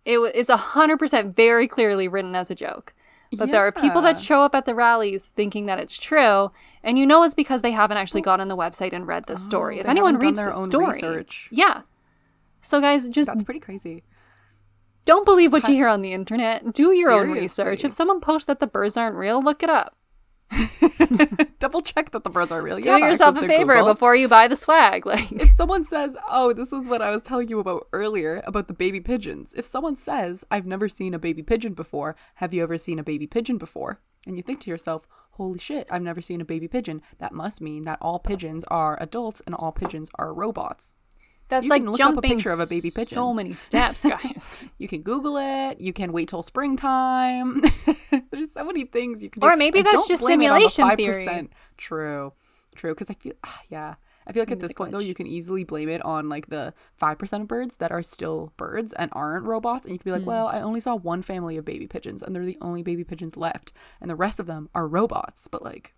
[0.06, 2.94] It it's 100% very clearly written as a joke.
[3.38, 6.52] But there are people that show up at the rallies thinking that it's true,
[6.82, 9.38] and you know it's because they haven't actually gone on the website and read the
[9.38, 9.78] story.
[9.78, 11.48] Oh, if Oh, anyone reads their the own story, research.
[11.52, 11.82] yeah.
[12.62, 14.04] So guys, just That's pretty crazy.
[15.10, 16.72] Don't believe what you hear on the internet.
[16.74, 17.84] Do your own research.
[17.84, 19.96] If someone posts that the birds aren't real, look it up.
[21.60, 22.80] Double check that the birds are real.
[22.80, 23.94] Do have yourself a favor Google.
[23.94, 25.06] before you buy the swag.
[25.10, 28.68] Like, If someone says, "Oh, this is what I was telling you about earlier about
[28.68, 32.62] the baby pigeons," if someone says, "I've never seen a baby pigeon before," have you
[32.62, 34.02] ever seen a baby pigeon before?
[34.28, 37.02] And you think to yourself, holy shit, I've never seen a baby pigeon.
[37.20, 40.96] That must mean that all pigeons are adults and all pigeons are robots.
[41.50, 43.16] That's You like can look up a jumping picture of a baby pigeon.
[43.18, 44.62] So many steps, guys.
[44.78, 45.82] You can Google it.
[45.82, 47.62] You can wait till springtime.
[48.32, 49.48] There's so many things you can do.
[49.48, 51.26] Or maybe that's just blame it on the simulation theory.
[51.26, 51.50] 5%.
[51.78, 52.34] True.
[52.76, 52.94] True.
[52.94, 53.96] Because I feel, ah, yeah.
[54.28, 56.76] I feel like at this point, though, you can easily blame it on like the
[57.02, 59.86] 5% of birds that are still birds and aren't robots.
[59.88, 60.28] And you can be like, Hmm.
[60.30, 63.36] well, I only saw one family of baby pigeons and they're the only baby pigeons
[63.36, 63.74] left.
[64.00, 65.48] And the rest of them are robots.
[65.48, 65.96] But like,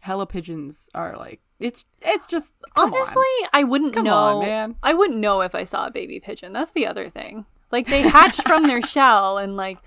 [0.00, 2.98] hella pigeons are like, it's it's just, come on.
[2.98, 4.14] Honestly, I wouldn't Come know.
[4.14, 4.76] on, man.
[4.82, 6.52] I wouldn't know if I saw a baby pigeon.
[6.52, 7.46] That's the other thing.
[7.72, 9.78] Like they hatch from their shell and like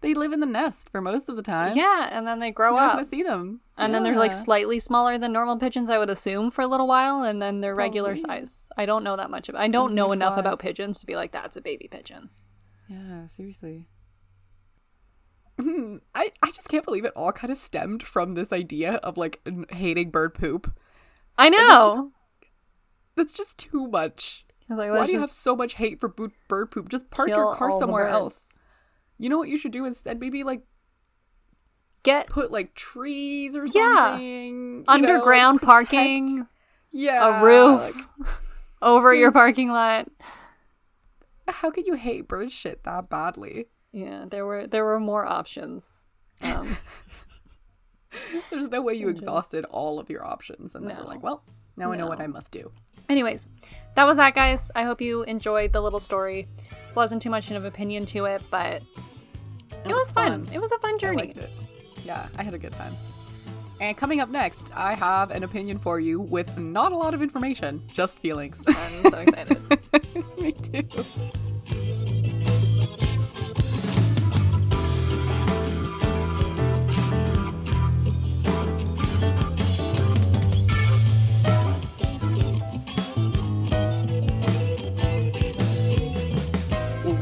[0.00, 1.76] They live in the nest for most of the time.
[1.76, 2.92] yeah, and then they grow You're up.
[2.94, 3.60] gonna see them.
[3.76, 6.86] And then they're like slightly smaller than normal pigeons, I would assume, for a little
[6.88, 8.68] while, and then they're regular size.
[8.76, 9.62] I don't know that much about.
[9.62, 12.28] I don't know enough about pigeons to be like that's a baby pigeon.
[12.88, 13.86] Yeah, seriously.
[15.62, 19.16] Hmm, I, I just can't believe it all kind of stemmed from this idea of
[19.16, 19.40] like
[19.70, 20.72] hating bird poop.
[21.38, 22.12] I know.
[23.16, 24.44] That's just too much.
[24.68, 26.88] Like, Why do you have so much hate for bo- bird poop?
[26.88, 28.60] Just park your car somewhere else.
[29.18, 30.20] You know what you should do instead?
[30.20, 30.62] Maybe like
[32.02, 34.12] get put like trees or Yeah.
[34.12, 34.24] something.
[34.26, 36.46] you know, like, underground parking,
[36.92, 37.40] Yeah.
[37.40, 38.28] a roof like,
[38.82, 40.08] over your parking lot.
[41.48, 43.66] how could you hate bird shit that badly?
[43.92, 46.06] Yeah, there were there were more options.
[46.42, 46.76] Um,
[48.50, 51.00] There's no way you exhausted all of your options, and then No.
[51.02, 51.42] you're like, well,
[51.76, 52.72] now I know what I must do.
[53.08, 53.46] anyways,
[53.94, 54.70] that was that, guys.
[54.74, 56.48] I hope you enjoyed the little story.
[56.94, 58.82] Wasn't too much of an opinion to it, but
[59.84, 60.48] it, was, fun.
[60.52, 61.22] It was a fun I journey.
[61.22, 61.50] liked it.
[62.04, 62.94] Yeah, I had a good time.
[63.80, 67.22] And coming up next, I have an opinion for you with not a lot of
[67.22, 68.60] information, just feelings.
[68.66, 69.58] I'm so excited.
[70.40, 70.88] Me too.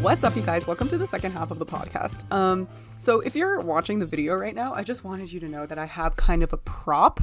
[0.09, 0.67] What's up, you guys?
[0.67, 2.25] Welcome to the second half of the podcast.
[2.33, 2.67] Um,
[2.99, 5.77] so if you're watching the video right now, I just wanted you to know that
[5.77, 7.21] I have kind of a prop,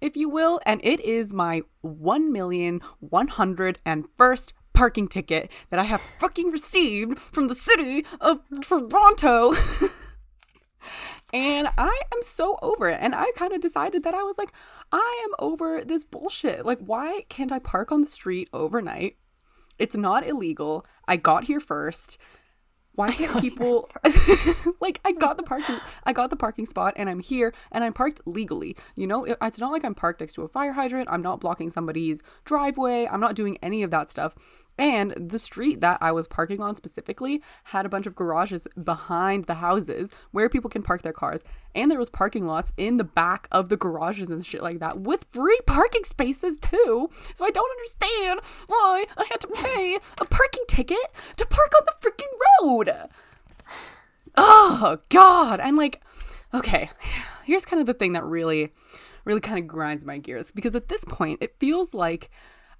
[0.00, 5.48] if you will, and it is my one million one hundred and first parking ticket
[5.70, 9.54] that I have fucking received from the city of Toronto.
[11.30, 12.98] And I am so over it.
[13.02, 14.50] And I kind of decided that I was like,
[14.90, 16.64] I am over this bullshit.
[16.64, 19.18] Like, why can't I park on the street overnight?
[19.78, 20.84] It's not illegal.
[21.06, 22.18] I got here first.
[22.94, 23.88] Why can't people
[24.80, 27.92] like I got the parking I got the parking spot and I'm here and I'm
[27.92, 28.76] parked legally.
[28.96, 31.08] You know, it's not like I'm parked next to a fire hydrant.
[31.08, 33.06] I'm not blocking somebody's driveway.
[33.06, 34.34] I'm not doing any of that stuff.
[34.78, 39.46] And the street that I was parking on specifically had a bunch of garages behind
[39.46, 41.42] the houses where people can park their cars.
[41.74, 45.00] And there was parking lots in the back of the garages and shit like that
[45.00, 47.10] with free parking spaces too.
[47.34, 50.98] So I don't understand why I had to pay a parking ticket
[51.36, 53.08] to park on the freaking road.
[54.36, 55.58] Oh god.
[55.60, 56.00] And like
[56.54, 56.88] okay,
[57.44, 58.72] here's kind of the thing that really
[59.24, 62.30] really kind of grinds my gears because at this point it feels like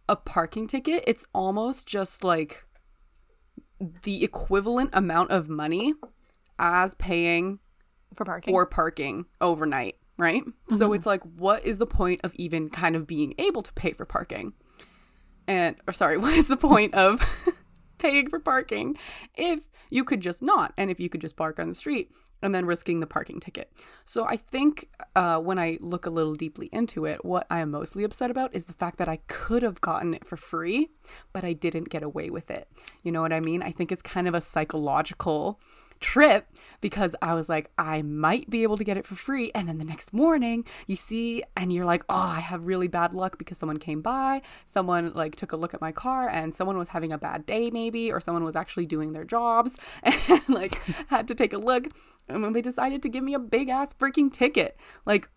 [0.09, 2.65] a parking ticket it's almost just like
[4.03, 5.95] the equivalent amount of money
[6.59, 7.61] as paying
[8.15, 8.53] For parking.
[8.53, 10.43] for parking overnight, right?
[10.71, 10.95] So mm-hmm.
[10.95, 14.05] it's like, what is the point of even kind of being able to pay for
[14.05, 14.55] parking?
[15.47, 17.21] And, or sorry, what is the point of
[17.99, 18.97] paying for parking
[19.37, 22.11] if you could just not, and if you could just park on the street
[22.43, 23.73] and then risking the parking ticket?
[24.05, 27.71] So I think uh, when I look a little deeply into it, what I am
[27.71, 30.91] mostly upset about is the fact that I could have gotten it for free,
[31.33, 32.69] but I didn't get away with it.
[33.03, 33.63] You know what I mean?
[33.63, 35.61] I think it's kind of a psychological
[36.01, 36.49] trip
[36.81, 39.51] because I was like, I might be able to get it for free.
[39.55, 43.15] And then the next morning, you see, and you're like, oh, I have really bad
[43.15, 46.79] luck because someone came by, someone like took a look at my car, and someone
[46.79, 50.75] was having a bad day, maybe, or someone was actually doing their jobs and like
[51.09, 51.89] had to take a look.
[52.29, 54.79] And when they decided to give me a big ass freaking ticket.
[55.07, 55.29] Like,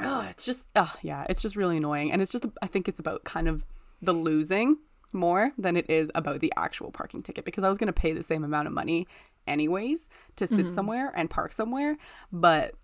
[0.00, 2.12] oh, it's just, oh, yeah, it's just really annoying.
[2.12, 3.64] And it's just, I think it's about kind of
[4.00, 4.78] the losing
[5.12, 8.12] more than it is about the actual parking ticket because I was going to pay
[8.12, 9.06] the same amount of money
[9.46, 10.74] anyways to sit mm-hmm.
[10.74, 11.96] somewhere and park somewhere,
[12.32, 12.74] but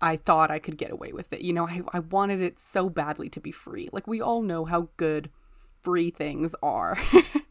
[0.00, 1.40] I thought I could get away with it.
[1.40, 3.88] You know, I, I wanted it so badly to be free.
[3.92, 5.30] Like, we all know how good
[5.82, 6.98] free things are.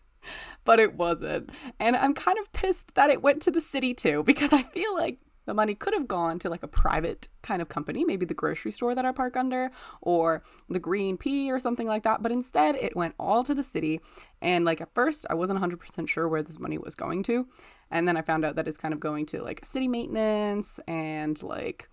[0.66, 1.51] but it wasn't.
[1.80, 4.93] And I'm kind of pissed that it went to the city too because I feel
[4.93, 8.34] like the money could have gone to like a private kind of company, maybe the
[8.34, 12.22] grocery store that I park under or the Green P or something like that.
[12.22, 14.01] But instead, it went all to the city.
[14.41, 17.47] And like at first, I wasn't 100% sure where this money was going to.
[17.91, 21.41] And then I found out that it's kind of going to like city maintenance and
[21.43, 21.89] like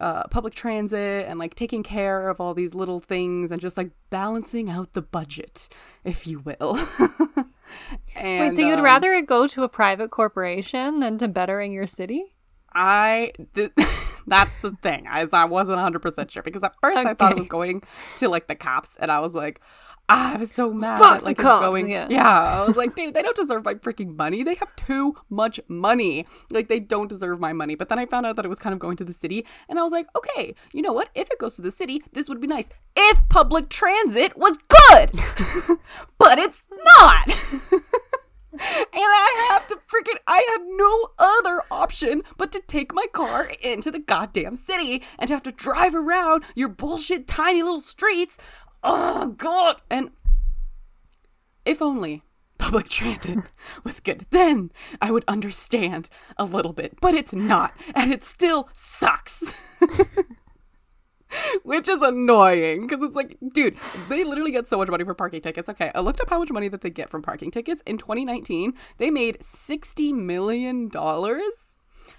[0.00, 3.90] uh, public transit and like taking care of all these little things and just like
[4.10, 5.68] balancing out the budget,
[6.04, 6.76] if you will.
[8.16, 11.72] and, Wait, so you'd um, rather it go to a private corporation than to bettering
[11.72, 12.36] your city?
[12.72, 13.72] I th-
[14.26, 15.06] that's the thing.
[15.08, 17.10] I, I wasn't 100% sure because at first okay.
[17.10, 17.82] I thought it was going
[18.18, 19.60] to like the cops and I was like,
[20.08, 21.60] ah, I was so mad Fuck that like the cops.
[21.60, 22.06] going yeah.
[22.10, 22.62] yeah.
[22.62, 24.42] I was like, dude, they don't deserve my freaking money.
[24.42, 26.26] They have too much money.
[26.50, 27.74] Like they don't deserve my money.
[27.74, 29.78] But then I found out that it was kind of going to the city and
[29.78, 31.10] I was like, okay, you know what?
[31.14, 32.68] If it goes to the city, this would be nice.
[32.96, 35.12] If public transit was good.
[36.18, 37.28] but it's not.
[38.52, 38.60] and
[38.94, 43.90] I have to freaking I have no other option but to take my car into
[43.90, 48.38] the goddamn city and to have to drive around your bullshit tiny little streets.
[48.82, 49.80] Oh god.
[49.90, 50.10] And
[51.64, 52.22] if only
[52.58, 53.38] public transit
[53.84, 54.70] was good, then
[55.00, 59.52] I would understand a little bit, but it's not and it still sucks.
[61.62, 63.76] Which is annoying because it's like, dude,
[64.08, 65.68] they literally get so much money for parking tickets.
[65.68, 67.82] Okay, I looked up how much money that they get from parking tickets.
[67.84, 70.90] In 2019, they made $60 million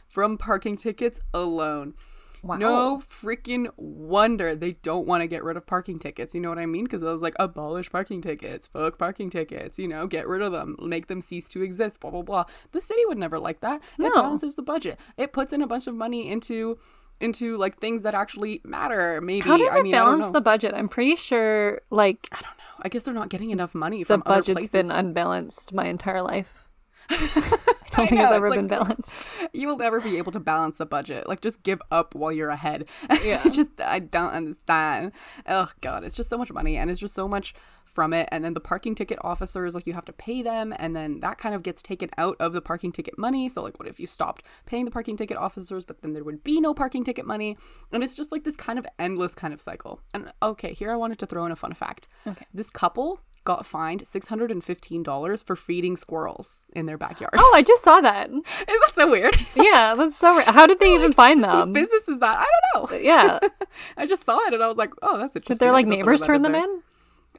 [0.09, 1.95] from parking tickets alone.
[2.43, 2.57] Wow.
[2.57, 3.01] No oh.
[3.01, 6.33] freaking wonder they don't want to get rid of parking tickets.
[6.33, 6.85] You know what I mean?
[6.85, 10.51] Because I was like, abolish parking tickets, fuck parking tickets, you know, get rid of
[10.51, 12.45] them, make them cease to exist, blah, blah, blah.
[12.71, 13.81] The city would never like that.
[13.97, 14.07] No.
[14.07, 16.79] It balances the budget, it puts in a bunch of money into
[17.21, 19.19] into like things that actually matter.
[19.21, 20.73] Maybe how does it I mean, balance the budget?
[20.73, 22.63] I'm pretty sure like I don't know.
[22.81, 26.67] I guess they're not getting enough money from the budget's been unbalanced my entire life.
[27.93, 29.27] I don't I think know, it's ever it's been like, balanced.
[29.53, 31.27] You will never be able to balance the budget.
[31.27, 32.87] Like, just give up while you're ahead.
[33.23, 33.43] Yeah.
[33.49, 35.11] just, I don't understand.
[35.47, 36.03] Oh, God.
[36.03, 37.53] It's just so much money and it's just so much
[37.85, 40.95] from it and then the parking ticket officers like you have to pay them and
[40.95, 43.87] then that kind of gets taken out of the parking ticket money so like what
[43.87, 47.03] if you stopped paying the parking ticket officers but then there would be no parking
[47.03, 47.57] ticket money
[47.91, 50.95] and it's just like this kind of endless kind of cycle and okay here i
[50.95, 55.95] wanted to throw in a fun fact okay this couple got fined $615 for feeding
[55.95, 57.33] squirrels in their backyard.
[57.37, 58.29] Oh, I just saw that.
[58.31, 59.35] Is that so weird?
[59.55, 60.47] Yeah, that's so weird.
[60.47, 61.67] How did they even find them?
[61.67, 62.39] Whose business is that?
[62.39, 62.97] I don't know.
[62.97, 63.39] Uh, yeah.
[63.97, 65.55] I just saw it and I was like, oh, that's interesting.
[65.55, 66.81] Did their like neighbors turn them in?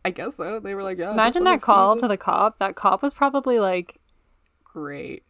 [0.04, 0.60] I guess so.
[0.60, 1.12] They were like, yeah.
[1.12, 2.58] Imagine that call to the cop.
[2.58, 3.98] That cop was probably like,
[4.64, 5.24] great.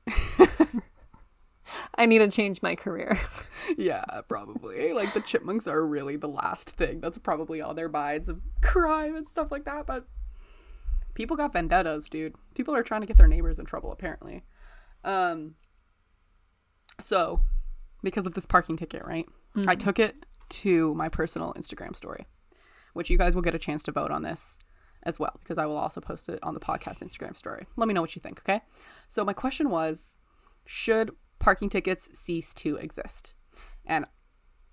[1.95, 3.19] I need to change my career.
[3.77, 4.93] yeah, probably.
[4.93, 7.01] Like the chipmunks are really the last thing.
[7.01, 9.87] That's probably all their bides of crime and stuff like that.
[9.87, 10.07] But
[11.15, 12.35] people got vendettas, dude.
[12.55, 14.45] People are trying to get their neighbors in trouble, apparently.
[15.05, 15.55] Um.
[16.99, 17.41] So,
[18.03, 19.27] because of this parking ticket, right?
[19.57, 19.69] Mm-hmm.
[19.69, 22.27] I took it to my personal Instagram story
[22.93, 24.59] which you guys will get a chance to vote on this
[25.03, 27.67] as well because I will also post it on the podcast Instagram story.
[27.77, 28.63] Let me know what you think, okay?
[29.09, 30.17] So my question was
[30.67, 33.35] should parking tickets cease to exist?
[33.87, 34.05] And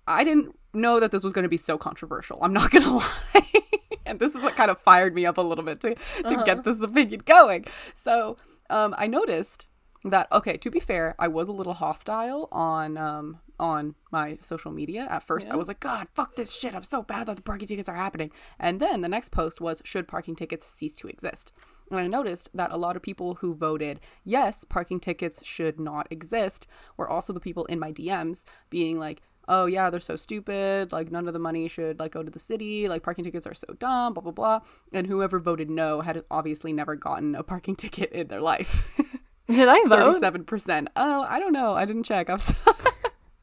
[0.06, 2.38] I didn't know that this was going to be so controversial.
[2.42, 3.62] I'm not going to lie.
[4.10, 6.42] and this is what kind of fired me up a little bit to to uh-huh.
[6.44, 7.66] get this opinion going.
[7.94, 8.36] So,
[8.70, 9.68] um, I noticed
[10.04, 14.70] that okay, to be fair, I was a little hostile on um on my social
[14.70, 15.06] media.
[15.10, 15.54] At first, yeah.
[15.54, 16.74] I was like, God, fuck this shit.
[16.74, 18.30] I'm so bad that the parking tickets are happening.
[18.58, 21.52] And then the next post was, Should parking tickets cease to exist?
[21.90, 26.06] And I noticed that a lot of people who voted, Yes, parking tickets should not
[26.10, 30.92] exist, were also the people in my DMs being like, oh yeah they're so stupid
[30.92, 33.54] like none of the money should like go to the city like parking tickets are
[33.54, 34.60] so dumb blah blah blah
[34.92, 38.96] and whoever voted no had obviously never gotten a parking ticket in their life
[39.48, 42.56] did i vote 37% oh i don't know i didn't check i'm sorry.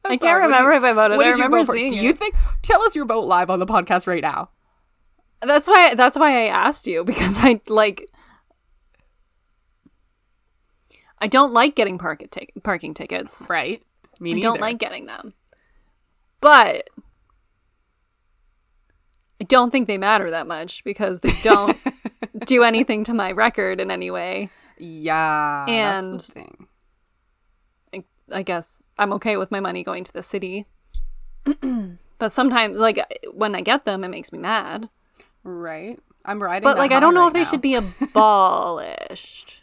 [0.08, 1.16] I can't remember if I voted.
[1.16, 2.36] What I remember seeing Do you think?
[2.62, 4.50] Tell us your vote live on the podcast right now.
[5.42, 5.96] That's why.
[5.96, 8.08] That's why I asked you because I like.
[11.18, 13.46] I don't like getting park t- parking tickets.
[13.50, 13.82] Right.
[14.20, 14.46] Me neither.
[14.46, 15.34] I don't like getting them.
[16.40, 16.88] But
[19.40, 21.76] I don't think they matter that much because they don't
[22.46, 24.48] do anything to my record in any way.
[24.78, 25.66] Yeah.
[25.66, 26.22] And
[28.32, 30.66] I guess I'm okay with my money going to the city.
[32.18, 33.00] but sometimes, like
[33.32, 34.88] when I get them, it makes me mad.
[35.44, 36.00] Right.
[36.24, 36.64] I'm riding.
[36.64, 39.62] But like, I don't know right if they should be abolished.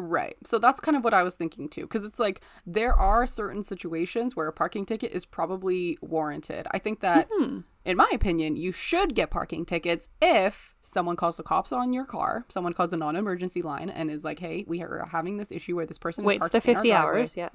[0.00, 0.36] Right.
[0.46, 1.82] So that's kind of what I was thinking too.
[1.82, 6.66] Because it's like there are certain situations where a parking ticket is probably warranted.
[6.70, 7.58] I think that, mm-hmm.
[7.84, 12.06] in my opinion, you should get parking tickets if someone calls the cops on your
[12.06, 15.52] car, someone calls a non emergency line and is like, hey, we are having this
[15.52, 17.36] issue where this person waits the 50 hours.
[17.36, 17.50] Yeah.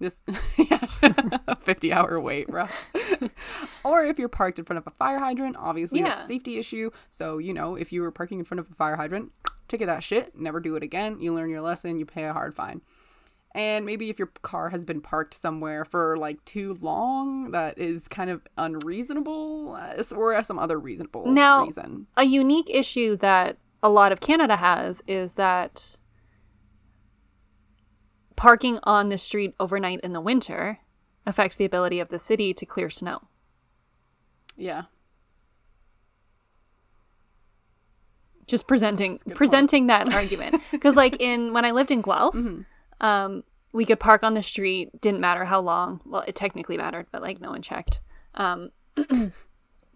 [0.00, 0.22] This
[0.56, 0.78] yeah,
[1.60, 2.68] 50 hour wait, bro.
[3.82, 6.24] or if you're parked in front of a fire hydrant, obviously it's Yeah.
[6.24, 6.90] a safety issue.
[7.10, 9.32] So, you know, if you were parking in front of a fire hydrant,
[9.68, 11.20] ticket that shit, never do it again.
[11.20, 12.80] You learn your lesson, you pay a hard fine.
[13.54, 18.06] And maybe if your car has been parked somewhere for like too long, that is
[18.06, 22.06] kind of unreasonable, uh, or some other reasonable Now- reason.
[22.16, 25.98] a unique issue that a lot of Canada has is that
[28.36, 30.78] parking on the street overnight in the winter
[31.26, 33.22] affects the ability of the city to clear snow.
[34.56, 34.84] Yeah.
[38.48, 42.62] Just presenting presenting that argument because like in when I lived in Guelph, Mm-hmm.
[43.06, 45.00] um, we could park on the street.
[45.00, 46.00] Didn't matter how long.
[46.06, 48.00] Well, it technically mattered, but like no one checked.
[48.34, 48.70] Um,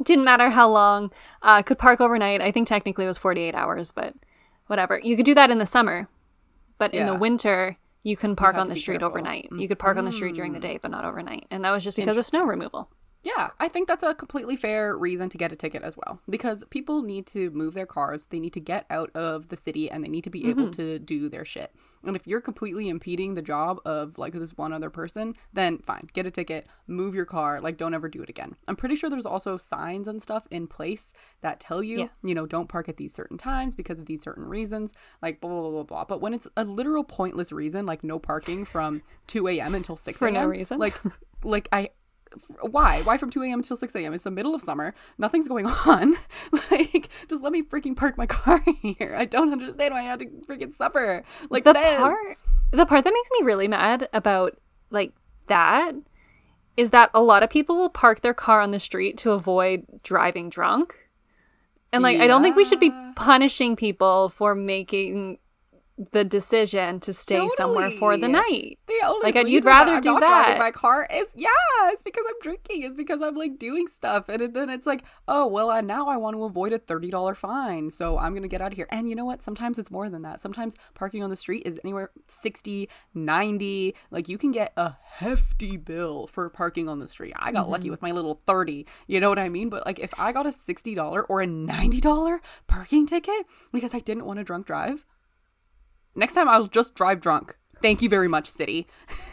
[0.03, 1.11] didn't matter how long.
[1.43, 2.41] Uh, could park overnight.
[2.41, 4.15] I think technically it was forty eight hours, but
[4.67, 4.99] whatever.
[5.03, 6.09] You could do that in the summer,
[6.79, 9.09] but in the winter you can park on the street careful.
[9.09, 9.49] overnight.
[9.53, 11.85] You could park on the street during the day, but not overnight, and that was
[11.85, 12.91] just because of snow removal.
[13.23, 16.21] Yeah, I think that's a completely fair reason to get a ticket as well.
[16.29, 19.91] Because people need to move their cars, they need to get out of the city,
[19.91, 20.83] and they need to be able mm-hmm.
[20.83, 21.73] to do their shit.
[22.05, 26.09] And if you're completely impeding the job of like this one other person, then fine,
[26.13, 28.57] get a ticket, move your car, like don't ever do it again.
[28.67, 31.13] I'm pretty sure there's also signs and stuff in place
[31.43, 32.09] that tell you, Yeah.
[32.25, 35.51] you know, don't park at these certain times because of these certain reasons, like blah,
[35.51, 36.05] blah, blah, blah, blah.
[36.05, 39.75] But when it's a literal pointless reason, like no parking from 2 a.m.
[39.75, 40.29] until 6 a.m.
[40.29, 40.79] For no reason.
[40.81, 41.01] like,
[41.45, 41.91] like I,
[42.63, 43.03] why?
[43.03, 43.63] Why from 2 a.m.
[43.63, 44.15] till 6 a.m.?
[44.15, 44.95] It's the middle of summer.
[45.19, 46.17] Nothing's going on.
[46.71, 49.15] like, just let me freaking park my car here.
[49.17, 51.23] I don't understand why I had to freaking suffer.
[51.51, 51.99] Like the this.
[51.99, 52.39] part
[52.73, 54.59] the part that makes me really mad about
[54.91, 55.13] like
[55.49, 55.93] that
[56.77, 59.85] is that a lot of people will park their car on the street to avoid
[60.03, 60.99] driving drunk.
[61.93, 65.39] And like I don't think we should be punishing people for making
[66.13, 68.79] the decision to stay somewhere for the night.
[68.87, 70.59] The only Like, you'd rather do that.
[70.59, 71.49] my car is yeah,
[71.87, 72.83] it's because I'm drinking.
[72.83, 76.17] It's because I'm like doing stuff, and then it's like, oh well, uh, now I
[76.17, 78.89] want to avoid a thirty dollar fine, so I'm gonna get out of here.
[78.91, 79.43] And you know what?
[79.43, 80.41] Sometimes it's more than that.
[80.41, 85.77] Sometimes parking on the street is anywhere 60 90 Like you can get a hefty
[85.77, 87.33] bill for parking on the street.
[87.37, 87.71] I got Mm-hmm.
[87.73, 88.87] lucky with my little thirty.
[89.07, 89.69] You know what I mean?
[89.69, 93.95] But like if I got a sixty dollar or a ninety dollar parking ticket because
[93.95, 95.05] I didn't want to drunk drive.
[96.15, 97.57] Next time I'll just drive drunk.
[97.81, 98.87] Thank you very much, city.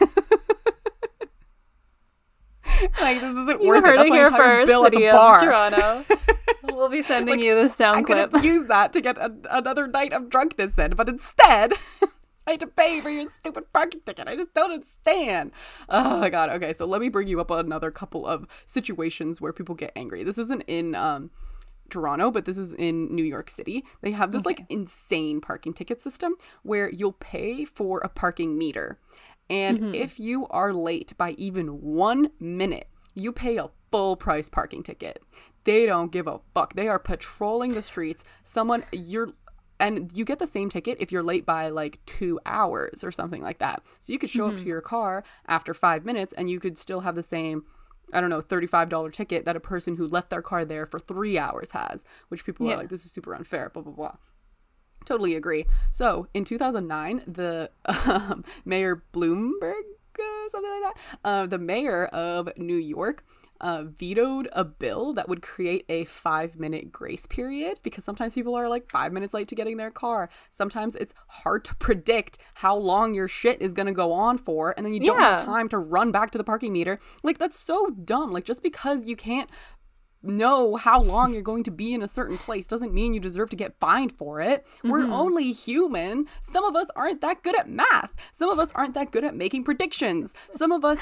[3.00, 3.86] like this isn't You worth it.
[3.86, 5.40] heard That's it here first, bill at City the of bar.
[5.40, 6.04] Toronto.
[6.74, 8.32] we'll be sending you the sound could clip.
[8.32, 11.72] have used that to get a, another night of drunkenness in, but instead,
[12.46, 14.26] I had to pay for your stupid parking ticket.
[14.28, 15.52] I just don't understand.
[15.88, 16.50] Oh my god.
[16.50, 20.22] Okay, so let me bring you up another couple of situations where people get angry.
[20.24, 21.30] This isn't in um
[21.90, 23.84] Toronto, but this is in New York City.
[24.00, 28.98] They have this like insane parking ticket system where you'll pay for a parking meter.
[29.48, 29.94] And mm-hmm.
[29.94, 35.22] if you are late by even one minute, you pay a full price parking ticket.
[35.64, 36.74] They don't give a fuck.
[36.74, 38.24] They are patrolling the streets.
[38.44, 39.32] Someone, you're,
[39.78, 43.42] and you get the same ticket if you're late by like two hours or something
[43.42, 43.82] like that.
[43.98, 44.68] So you could show up to mm-hmm.
[44.68, 47.64] your car after five minutes and you could still have the same,
[48.12, 51.38] I don't know, $35 ticket that a person who left their car there for three
[51.38, 52.74] hours has, which people Yeah.
[52.74, 54.14] are like, this is super unfair, blah, blah, blah.
[55.06, 55.66] Totally agree.
[55.92, 59.82] So in 2009, the um, Mayor Bloomberg,
[60.18, 63.24] uh, something like that, uh, the mayor of New York
[63.60, 68.54] uh, vetoed a bill that would create a five minute grace period because sometimes people
[68.54, 70.28] are like five minutes late to getting their car.
[70.48, 74.74] Sometimes it's hard to predict how long your shit is going to go on for,
[74.76, 76.98] and then you don't have time to run back to the parking meter.
[77.22, 78.32] Like, that's so dumb.
[78.32, 79.50] Like, just because you can't
[80.22, 83.48] know how long you're going to be in a certain place doesn't mean you deserve
[83.50, 84.66] to get fined for it.
[84.84, 86.26] We're only human.
[86.42, 88.12] Some of us aren't that good at math.
[88.32, 90.34] Some of us aren't that good at making predictions.
[90.52, 90.98] Some of us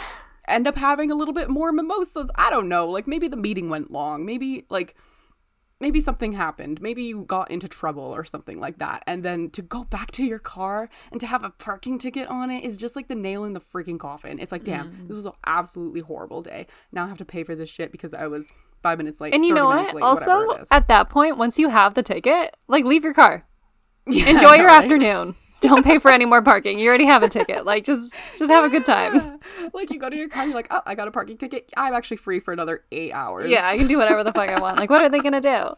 [0.49, 2.31] end up having a little bit more mimosas.
[2.35, 2.89] I don't know.
[2.89, 4.25] Like maybe the meeting went long.
[4.25, 4.95] Maybe like
[5.81, 6.81] maybe something happened.
[6.81, 9.03] Maybe you got into trouble or something like that.
[9.07, 12.51] And then to go back to your car and to have a parking ticket on
[12.51, 14.39] it is just like the nail in the freaking coffin.
[14.39, 15.09] It's like, damn, mm.
[15.09, 16.67] this was an absolutely horrible day.
[16.93, 18.49] Now I have to pay for this shit because I was
[18.83, 19.35] five minutes late.
[19.35, 19.95] And you know what?
[19.95, 23.45] Late, also, at that point, once you have the ticket, like leave your car.
[24.11, 24.83] Yeah, Enjoy your right?
[24.83, 25.35] afternoon.
[25.61, 26.79] Don't pay for any more parking.
[26.79, 27.65] You already have a ticket.
[27.65, 29.41] Like just just have a good time.
[29.73, 31.71] like you go to your car, and you're like, oh, I got a parking ticket.
[31.77, 33.51] I'm actually free for another eight hours.
[33.51, 34.77] Yeah, I can do whatever the fuck I want.
[34.77, 35.77] Like what are they gonna do?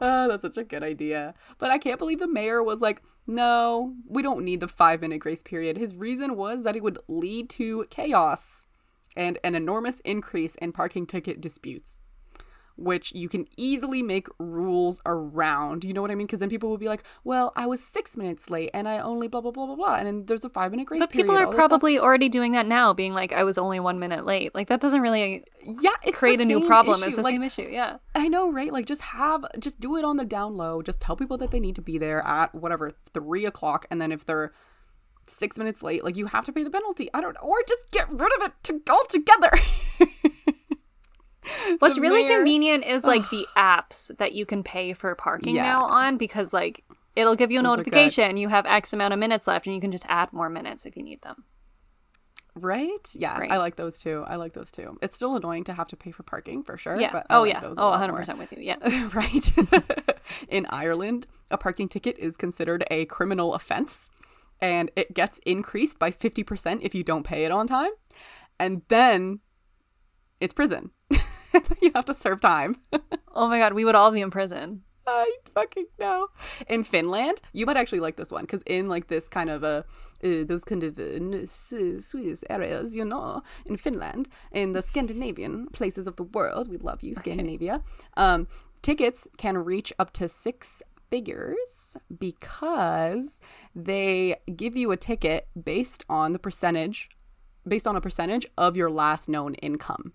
[0.00, 1.34] Oh, that's such a good idea.
[1.58, 5.20] But I can't believe the mayor was like, no, we don't need the five minute
[5.20, 5.78] grace period.
[5.78, 8.66] His reason was that it would lead to chaos
[9.16, 12.00] and an enormous increase in parking ticket disputes.
[12.82, 15.84] Which you can easily make rules around.
[15.84, 16.26] You know what I mean?
[16.26, 19.28] Because then people will be like, "Well, I was six minutes late, and I only
[19.28, 21.28] blah blah blah blah blah," and then there's a five minute grace But period.
[21.28, 24.54] people are probably already doing that now, being like, I was only one minute late.
[24.54, 27.00] Like, that doesn't really yeah, it's create a new problem.
[27.00, 27.06] issue.
[27.06, 27.68] It's the like, same issue.
[27.70, 27.98] Yeah.
[28.14, 28.72] I know, right?
[28.72, 30.82] Like, just have, just do it on the down low.
[30.82, 34.12] Just tell people that they need to be there at whatever three o'clock, and then
[34.12, 34.52] if they're
[35.26, 37.08] six minutes late, like you have to pay the penalty.
[37.14, 39.52] I don't, know, or just get rid of it to altogether.
[41.78, 45.62] What's really mayor- convenient is like the apps that you can pay for parking Yeah.
[45.64, 46.84] now on because like
[47.16, 47.92] it'll give you a Those are good.
[47.92, 50.86] notification you have X amount of minutes left and you can just add more minutes
[50.86, 51.44] if you need them.
[52.54, 53.08] right?
[53.14, 53.32] Yeah.
[53.50, 54.24] I like those too.
[54.26, 54.98] I like those too.
[55.00, 57.00] It's still annoying to have to pay for parking for sure.
[57.00, 57.10] Yeah.
[57.12, 57.60] But I oh like yeah.
[57.60, 58.36] those Oh, 100% more.
[58.36, 58.58] with you.
[58.60, 59.08] Yeah.
[59.14, 59.52] right?
[60.48, 64.10] In Ireland, a parking ticket is considered a criminal offense
[64.60, 67.90] and it gets increased by 50% if you don't pay it on time.
[68.60, 69.40] And then
[70.40, 70.90] it's prison.
[71.82, 72.76] you have to serve time.
[73.34, 74.82] Oh my god, we would all be in prison.
[75.06, 76.28] I fucking know.
[76.68, 79.86] In Finland, you might actually like this one because in like this kind of a
[80.22, 86.06] uh, those kind of uh, Swiss areas, you know, in Finland, in the Scandinavian places
[86.06, 87.82] of the world, we love you, Scandinavia.
[88.18, 88.46] Um,
[88.82, 93.40] tickets can reach up to six figures because
[93.74, 97.08] they give you a ticket based on the percentage,
[97.66, 100.12] based on a percentage of your last known income.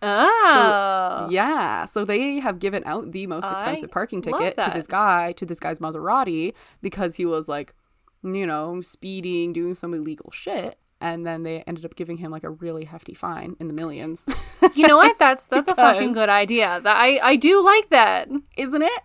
[0.00, 1.28] Oh.
[1.30, 5.32] Yeah, so they have given out the most I expensive parking ticket to this guy,
[5.32, 7.74] to this guy's Maserati, because he was like,
[8.22, 10.78] you know, speeding, doing some illegal shit.
[11.00, 14.26] And then they ended up giving him like a really hefty fine in the millions.
[14.74, 15.18] You know what?
[15.18, 16.80] That's that's a fucking good idea.
[16.82, 18.28] That I I do like that.
[18.56, 19.02] Isn't it?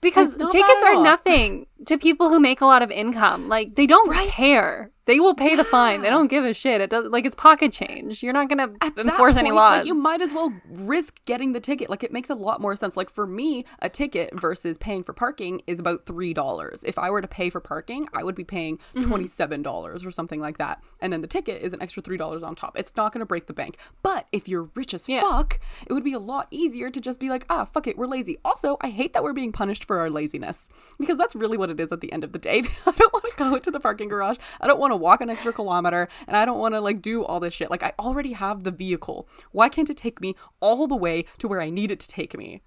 [0.00, 3.48] Because tickets are nothing to people who make a lot of income.
[3.48, 4.90] Like they don't care.
[5.06, 6.02] They will pay the fine.
[6.02, 6.80] They don't give a shit.
[6.80, 8.22] It does like it's pocket change.
[8.22, 9.78] You're not gonna At enforce any laws.
[9.78, 11.88] Like, you might as well risk getting the ticket.
[11.88, 12.96] Like it makes a lot more sense.
[12.96, 16.82] Like for me, a ticket versus paying for parking is about three dollars.
[16.84, 19.26] If I were to pay for parking, I would be paying Mm-hmm.
[19.26, 20.82] seven dollars or something like that.
[21.00, 22.76] And then the ticket is an extra three dollars on top.
[22.78, 23.76] It's not gonna break the bank.
[24.02, 25.20] But if you're rich as Yeah.
[25.20, 28.06] fuck, it would be a lot easier to just be like, ah, fuck it, we're
[28.06, 28.38] lazy.
[28.44, 31.78] Also, I hate that we're being punished for our laziness because that's really what it
[31.78, 32.62] is at the end of the day.
[32.86, 34.38] I don't want to go to the parking garage.
[34.60, 37.24] I don't want to walk an extra kilometer and I don't want to like do
[37.24, 37.70] all this shit.
[37.70, 39.28] Like I already have the vehicle.
[39.52, 42.36] Why can't it take me all the way to where I need it to take
[42.36, 42.62] me?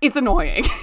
[0.00, 0.64] It's annoying.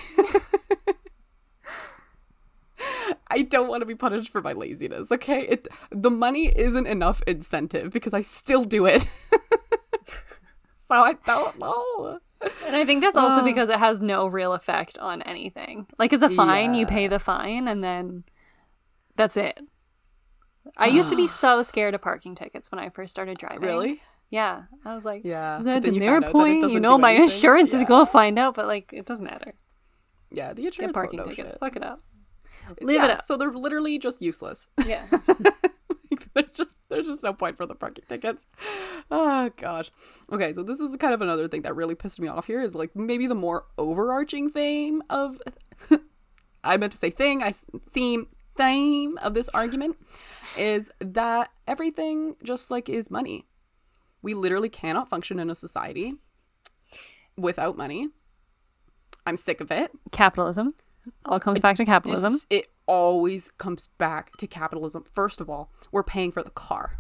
[3.28, 5.42] I don't want to be punished for my laziness, okay?
[5.48, 9.08] It the money isn't enough incentive because I still do it.
[10.88, 12.20] so I don't know.
[12.66, 13.44] and I think that's also Uh.
[13.44, 15.88] because it has no real effect on anything.
[15.98, 18.24] Like it's a fine, you pay the fine, and then
[19.16, 19.60] that's it.
[20.78, 23.62] I used to be so scared of parking tickets when I first started driving.
[23.62, 24.02] Really?
[24.30, 24.64] Yeah.
[24.84, 26.72] I was like, Yeah, Is that a demerit found out that it point?
[26.72, 27.32] You know, my anything.
[27.32, 29.54] insurance is going to find out, but like, it doesn't matter.
[30.32, 31.54] Yeah, the Get insurance parking tickets.
[31.54, 31.60] shit.
[31.60, 32.02] Fuck it up.
[32.82, 33.26] Leave yeah, it up.
[33.26, 34.68] So they're literally just useless.
[34.86, 35.06] Yeah.
[36.34, 38.46] there's just there's just no point for the parking tickets.
[39.12, 39.92] Oh gosh.
[40.32, 42.74] Okay, so this is kind of another thing that really pissed me off here is
[42.74, 45.40] like maybe the more overarching theme of
[46.64, 47.54] I meant to say thing, I
[47.92, 49.98] theme theme of this argument
[50.58, 53.46] is that everything just like is money.
[54.22, 56.16] We literally cannot function in a society
[57.38, 58.10] without money.
[59.26, 59.92] I'm sick of it.
[60.12, 60.72] capitalism.
[61.26, 62.34] All comes back to capitalism.
[62.34, 65.04] This- it always comes back to capitalism.
[65.12, 67.00] First of all, we're paying for the car.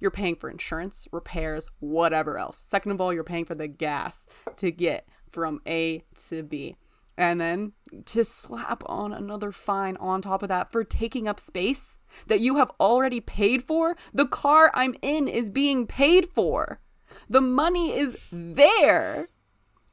[0.00, 2.58] You're paying for insurance, repairs, whatever else.
[2.58, 4.26] Second of all, you're paying for the gas
[4.56, 6.76] to get from A to B.
[7.16, 7.72] And then
[8.06, 12.56] to slap on another fine on top of that for taking up space that you
[12.56, 13.96] have already paid for.
[14.14, 16.80] The car I'm in is being paid for.
[17.28, 19.28] The money is there.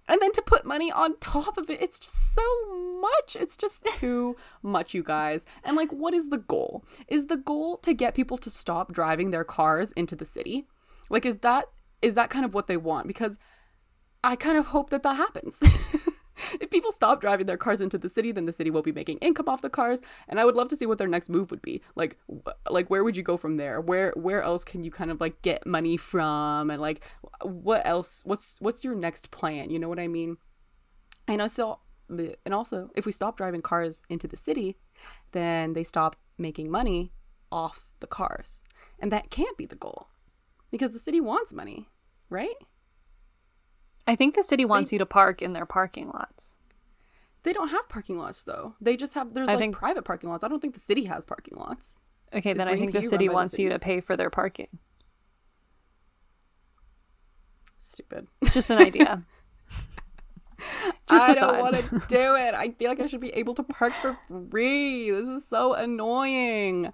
[0.07, 2.41] And then to put money on top of it it's just so
[3.01, 3.36] much.
[3.36, 5.45] It's just too much you guys.
[5.63, 6.86] And like what is the goal?
[7.07, 10.67] Is the goal to get people to stop driving their cars into the city?
[11.09, 11.65] Like is that
[12.01, 13.07] is that kind of what they want?
[13.07, 13.38] Because
[14.24, 15.59] i kind of hope that that happens
[16.60, 19.18] if people stop driving their cars into the city then the city will be making
[19.20, 21.62] income off the cars and i would love to see what their next move would
[21.62, 21.82] be.
[21.96, 23.82] Like wh- like where would you go from there?
[23.82, 26.70] Where where else can you kind of like get money from?
[26.70, 27.04] And like
[27.42, 29.70] what else what's what's your next plan?
[29.70, 30.38] You know what i mean?
[31.28, 31.80] And also
[32.10, 34.78] and also if we stop driving cars into the city
[35.32, 37.12] then they stop making money
[37.52, 38.64] off the cars.
[39.00, 40.08] And that can't be the goal
[40.72, 41.90] because the city wants money
[42.30, 42.56] right
[44.08, 46.58] I think the city wants you to park in their parking lots.
[47.43, 48.76] They don't have parking lots though.
[48.82, 50.43] They just have there's I like think- private parking lots.
[50.43, 52.00] I don't think the city has parking lots.
[52.34, 54.68] Okay, then I think the city by the wants you to pay for their parking.
[57.80, 58.28] stupid.
[58.52, 59.24] Just an idea.
[61.10, 62.54] Just I don't want to do it.
[62.54, 64.18] I feel like I should be able to park for
[64.52, 65.10] free.
[65.10, 66.91] This is so annoying.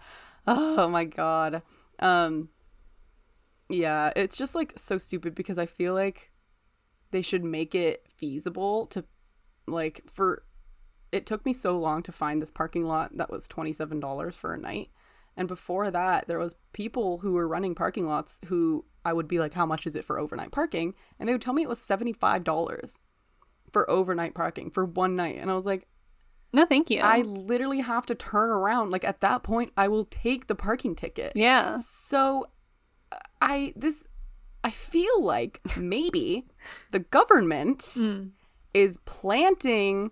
[0.47, 1.63] Oh my god.
[1.99, 2.49] Um
[3.67, 6.31] yeah, it's just like so stupid because I feel like
[7.15, 9.05] they should make it feasible to
[9.67, 10.43] like for
[11.13, 14.57] it took me so long to find this parking lot that was $27 for a
[14.57, 14.89] night.
[15.37, 19.39] And before that, there was people who were running parking lots who I would be
[19.39, 21.79] like, "How much is it for overnight parking?" And they would tell me it was
[21.79, 23.01] $75
[23.71, 25.37] for overnight parking for one night.
[25.39, 25.87] And I was like,
[26.51, 26.99] No, thank you.
[26.99, 28.91] I literally have to turn around.
[28.91, 31.31] Like at that point, I will take the parking ticket.
[31.35, 31.77] yeah.
[32.09, 32.47] So
[33.41, 34.03] I this
[34.65, 36.45] I feel like maybe
[36.91, 38.31] the government Mm.
[38.73, 40.09] is planting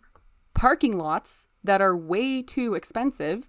[0.53, 3.47] parking lots that are way too expensive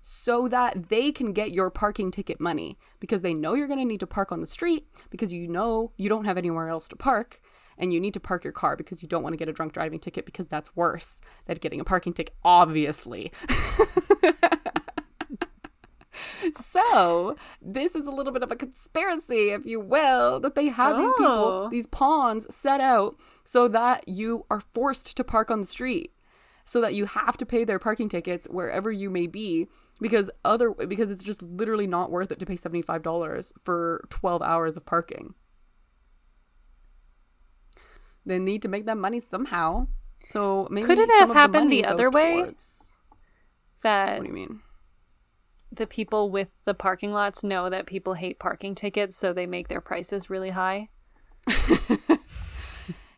[0.00, 3.84] so that they can get your parking ticket money because they know you're going to
[3.84, 6.94] need to park on the street because you know you don't have anywhere else to
[6.96, 7.40] park
[7.76, 9.72] and you need to park your car because you don't want to get a drunk
[9.72, 13.32] driving ticket because that's worse than getting a parking ticket obviously
[16.52, 20.96] so this is a little bit of a conspiracy if you will that they have
[20.98, 21.68] these people Oh.
[21.70, 26.12] these pawns set out so that you are forced to park on the street
[26.64, 29.68] so that you have to pay their parking tickets wherever you may be
[30.00, 34.76] because other because it's just literally not worth it to pay $75 for 12 hours
[34.76, 35.34] of parking
[38.26, 39.86] they need to make that money somehow
[40.30, 42.54] so maybe Could it have happened money the other way?
[43.82, 44.60] That what do you mean
[45.76, 49.68] the people with the parking lots know that people hate parking tickets, so they make
[49.68, 50.88] their prices really high.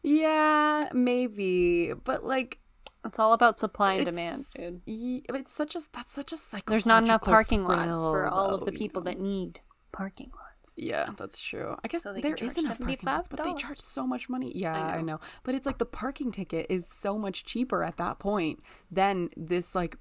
[0.02, 2.58] yeah maybe but like
[3.04, 4.82] It's all about supply and demand, dude.
[4.86, 8.60] it's such a that's such a psychological There's not enough parking lots for all of
[8.60, 9.10] though, the you people know?
[9.10, 9.60] that need
[9.92, 10.76] parking lots.
[10.76, 11.76] Yeah, that's true.
[11.84, 14.50] I guess So there is enough parking lots, but they charge so much money.
[14.54, 15.04] Yeah, I know.
[15.14, 15.20] know.
[15.44, 18.58] But it's like the parking ticket is so much cheaper at that point
[18.90, 19.96] than this like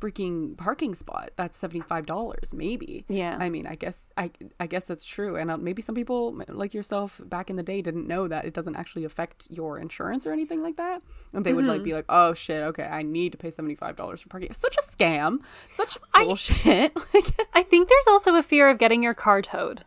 [0.00, 1.30] freaking parking spot.
[1.36, 3.04] That's seventy five dollars, maybe.
[3.08, 3.36] Yeah.
[3.40, 4.30] I mean, I guess I
[4.60, 5.36] I guess that's true.
[5.36, 8.54] And uh, maybe some people like yourself back in the day didn't know that it
[8.54, 11.70] doesn't actually affect your insurance or anything like that, and they would Mm-hmm.
[11.70, 14.50] like be like, "Oh shit, okay, I need to pay seventy five dollars for parking."
[14.50, 15.38] It's such a scam,
[15.68, 16.94] such I- bullshit.
[17.14, 19.84] like, I think there's also a fear of getting your car towed.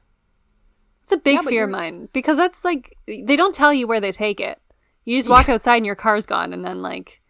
[1.04, 4.00] It's a big Yeah, fear of mine because that's like they don't tell you where
[4.00, 4.60] they take it.
[5.04, 7.21] You just walk outside and your car's gone, and then like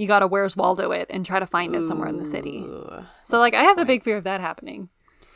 [0.00, 2.64] you gotta where's Waldo it and try to find it somewhere in the city.
[3.22, 4.88] So like I have a big fear of that happening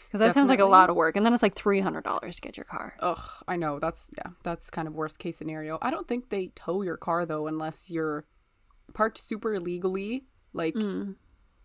[0.07, 2.37] because that sounds like a lot of work, and then it's like three hundred dollars
[2.37, 2.95] to get your car.
[3.01, 3.79] Ugh, I know.
[3.79, 5.77] That's yeah, that's kind of worst case scenario.
[5.83, 8.25] I don't think they tow your car though unless you're
[8.95, 10.25] parked super illegally.
[10.55, 11.17] Like Mm.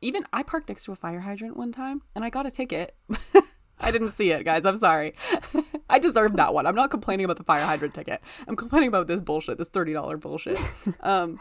[0.01, 2.95] even I parked next to a fire hydrant one time and I got a ticket.
[3.81, 4.65] I didn't see it, guys.
[4.65, 5.13] I'm sorry.
[5.89, 6.67] I deserved that one.
[6.67, 8.19] I'm not complaining about the fire hydrant ticket.
[8.45, 10.59] I'm complaining about this bullshit, this $30 bullshit.
[11.01, 11.39] Um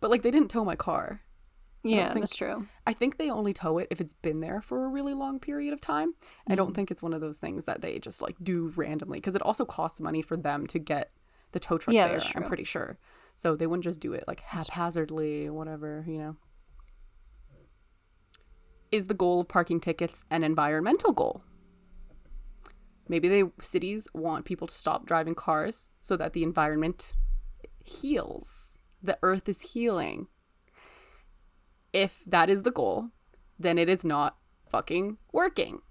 [0.00, 1.22] but like they didn't tow my car.
[1.82, 2.66] Yeah, think- that's true.
[2.86, 5.72] I think they only tow it if it's been there for a really long period
[5.72, 6.14] of time.
[6.46, 6.56] I Mm.
[6.56, 9.40] don't think it's one of those things that they just like do randomly because it
[9.42, 11.10] also costs money for them to get
[11.52, 12.20] the tow truck Yeah, there.
[12.36, 12.98] I'm pretty sure.
[13.34, 16.36] So they wouldn't just do it like haphazardly, whatever, you know.
[18.92, 21.42] Is the goal of parking tickets an environmental goal?
[23.08, 27.14] Maybe they cities want people to stop driving cars so that the environment
[27.84, 28.69] heals.
[29.02, 30.28] The earth is healing
[31.92, 33.08] if that is the goal,
[33.58, 34.36] then it is not
[34.68, 35.82] fucking working.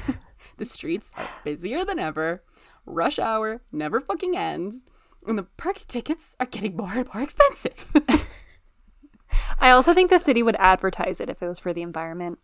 [0.56, 2.42] the streets are busier than ever.
[2.86, 4.84] Rush hour never fucking ends.
[5.26, 7.86] And the parking tickets are getting more and more expensive.
[9.60, 12.38] I also think the city would advertise it if it was for the environment.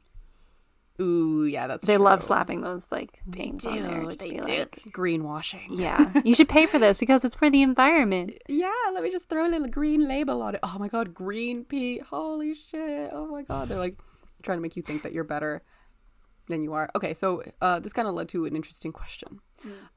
[1.01, 4.05] Ooh, yeah, that's They love slapping those like names on there.
[4.05, 4.59] Just they be do.
[4.61, 5.67] like, greenwashing.
[5.71, 8.33] yeah, you should pay for this because it's for the environment.
[8.49, 10.61] Yeah, let me just throw a little green label on it.
[10.63, 11.99] Oh my god, Green P.
[11.99, 13.11] Holy shit.
[13.13, 13.69] Oh my god.
[13.69, 13.99] They're like
[14.43, 15.63] trying to make you think that you're better
[16.47, 16.89] than you are.
[16.95, 19.41] Okay, so uh, this kind of led to an interesting question.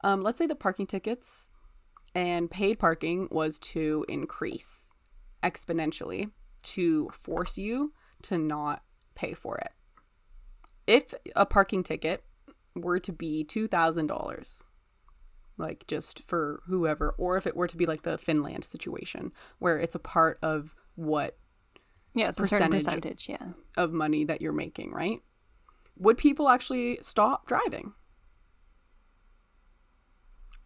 [0.02, 1.50] Um, let's say the parking tickets
[2.14, 4.90] and paid parking was to increase
[5.44, 6.30] exponentially
[6.62, 8.82] to force you to not
[9.14, 9.70] pay for it.
[10.88, 12.24] If a parking ticket
[12.74, 14.62] were to be $2,000,
[15.58, 19.78] like just for whoever, or if it were to be like the Finland situation where
[19.78, 21.36] it's a part of what
[22.14, 23.02] Yeah, it's a certain Percentage.
[23.02, 23.28] percentage.
[23.28, 23.52] Yeah.
[23.76, 25.20] of money that you're making, right?
[25.98, 27.92] Would people actually stop driving?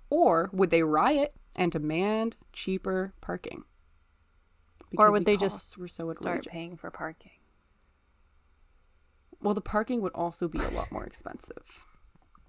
[0.08, 3.64] Or would they riot and demand cheaper parking?
[4.90, 6.52] Because or would the they just so start outrageous.
[6.52, 7.32] paying for parking?
[9.42, 11.86] Well, the parking would also be a lot more expensive.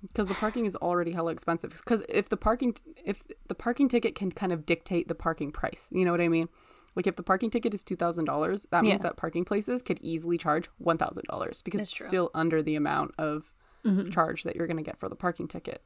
[0.01, 1.71] because the parking is already hella expensive.
[1.71, 2.75] Because if the parking
[3.05, 6.27] if the parking ticket can kind of dictate the parking price, you know what I
[6.27, 6.49] mean?
[6.95, 9.03] Like if the parking ticket is two thousand dollars, that means Yeah.
[9.09, 12.07] that parking places could easily charge one thousand dollars because That's it's true.
[12.07, 13.51] still under the amount of
[13.85, 14.11] Mhm.
[14.13, 15.83] charge that you're going to get for the parking ticket.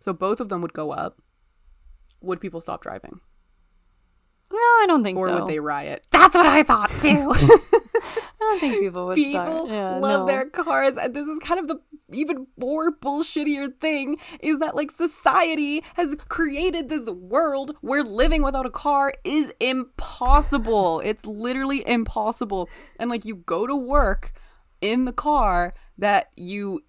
[0.00, 1.20] So both of them would go up.
[2.20, 3.20] Would people stop driving,
[4.50, 5.34] Well, I don't think or so.
[5.40, 6.06] would they riot?
[6.10, 7.34] That's what I thought too.
[8.44, 9.70] I don't think people would People start.
[9.70, 10.26] Yeah, love no.
[10.26, 11.80] their cars, and this is kind of the
[12.12, 18.66] even more bullshittier thing is that like society has created this world where living without
[18.66, 21.00] a car is impossible.
[21.00, 22.68] It's literally impossible.
[22.98, 24.32] And like you go to work
[24.80, 26.82] in the car that you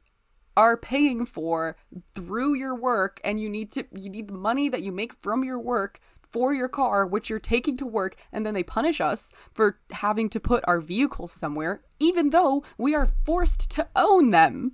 [0.58, 1.76] are paying for
[2.14, 5.44] through your work and you need to you need the money that you make from
[5.44, 6.00] your work
[6.36, 10.28] for your car which you're taking to work and then they punish us for having
[10.30, 14.74] to put our vehicles somewhere even though we are forced to own them.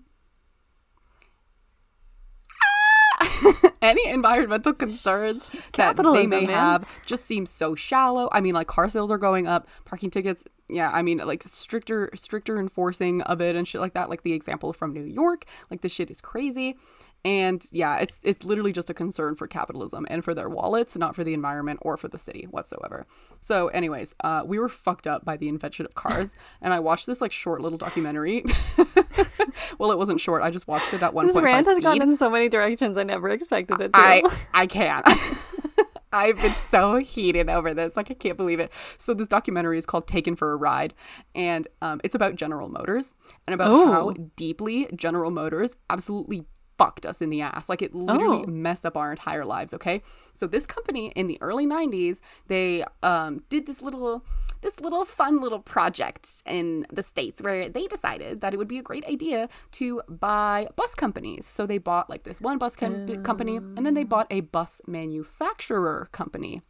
[3.83, 6.49] Any environmental concerns that they may man.
[6.49, 8.27] have just seem so shallow.
[8.31, 12.09] I mean like car sales are going up parking tickets yeah i mean like stricter
[12.15, 14.09] stricter enforcing of it and shit like that.
[14.09, 16.75] Like the example from new york like the shit is crazy
[17.23, 21.15] and yeah it's it's literally just a concern for capitalism and for their wallets not
[21.15, 23.05] for the environment or for the city whatsoever
[23.41, 27.05] so anyways uh we were fucked up by the invention of cars and i watched
[27.05, 28.43] this like short little documentary
[29.77, 31.83] well it wasn't short i just watched it at 1.5 This rant has speed.
[31.83, 33.99] gone in so many directions I never expected it to.
[33.99, 34.21] I
[34.53, 35.05] I can't.
[36.13, 37.95] I've been so heated over this.
[37.95, 38.69] Like I can't believe it.
[38.97, 40.93] So this documentary is called Taken for a Ride,
[41.33, 43.15] and um, it's about General Motors
[43.47, 44.13] and about how Oh.
[44.35, 46.43] deeply General Motors absolutely
[46.81, 47.69] fucked us in the ass.
[47.69, 48.51] Like it literally Oh.
[48.51, 49.73] messed up our entire lives.
[49.73, 50.01] Okay,
[50.33, 54.25] so this company in the early '90s, they um, did this little
[54.61, 58.77] this little fun little project in the states where they decided that it would be
[58.77, 61.45] a great idea to buy bus companies.
[61.47, 64.81] So they bought like this one bus com- company, and then they bought a bus
[64.87, 66.61] manufacturer company.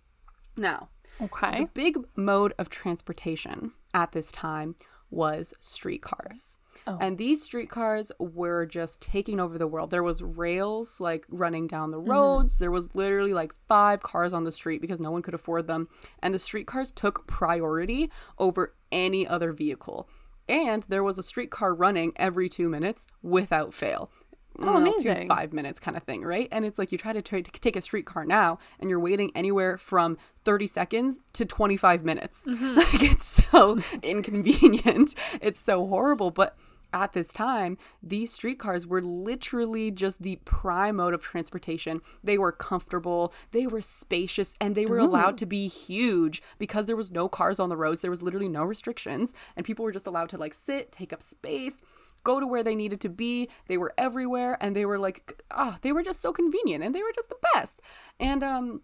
[0.57, 0.89] Now,
[1.21, 1.59] okay.
[1.59, 4.75] the big mode of transportation at this time
[5.09, 6.57] was streetcars.
[6.87, 6.97] Oh.
[6.99, 9.89] And these streetcars were just taking over the world.
[9.91, 12.11] There was rails like running down the Mm-hmm.
[12.11, 12.59] roads.
[12.59, 15.87] There was literally like five cars on the street because no one could afford them.
[16.21, 20.07] And the streetcars took priority over any other vehicle.
[20.49, 24.11] And there was a streetcar running every 2 minutes without fail.
[24.59, 26.47] Oh, Well, two five minutes kind of thing, right?
[26.51, 29.31] And it's like you try to, try to take a streetcar now, and you're waiting
[29.35, 32.45] anywhere from 30 seconds to 25 minutes.
[32.51, 32.75] Mm-hmm.
[32.75, 35.15] Like it's so inconvenient.
[35.41, 36.31] It's so horrible.
[36.31, 36.57] But
[36.93, 42.01] at this time, these streetcars were literally just the prime mode of transportation.
[42.21, 46.97] They were comfortable, they were spacious, and they were allowed to be huge because there
[46.97, 48.01] was no cars on the roads.
[48.01, 51.23] There was literally no restrictions, and people were just allowed to like sit, take up
[51.23, 51.81] space
[52.23, 53.49] go to where they needed to be.
[53.67, 57.03] They were everywhere and they were like ah, they were just so convenient and they
[57.03, 57.81] were just the best.
[58.19, 58.81] And um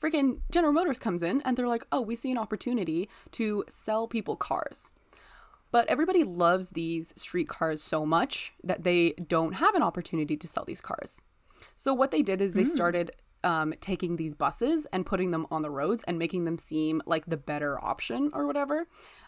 [0.00, 4.08] freaking General Motors comes in and they're like, "Oh, we see an opportunity to sell
[4.08, 4.90] people cars."
[5.70, 10.46] But everybody loves these street cars so much that they don't have an opportunity to
[10.46, 11.22] sell these cars.
[11.76, 13.12] So what they did is they started
[13.44, 17.26] um, taking these buses and putting them on the roads and making them seem like
[17.26, 18.86] the better option or whatever.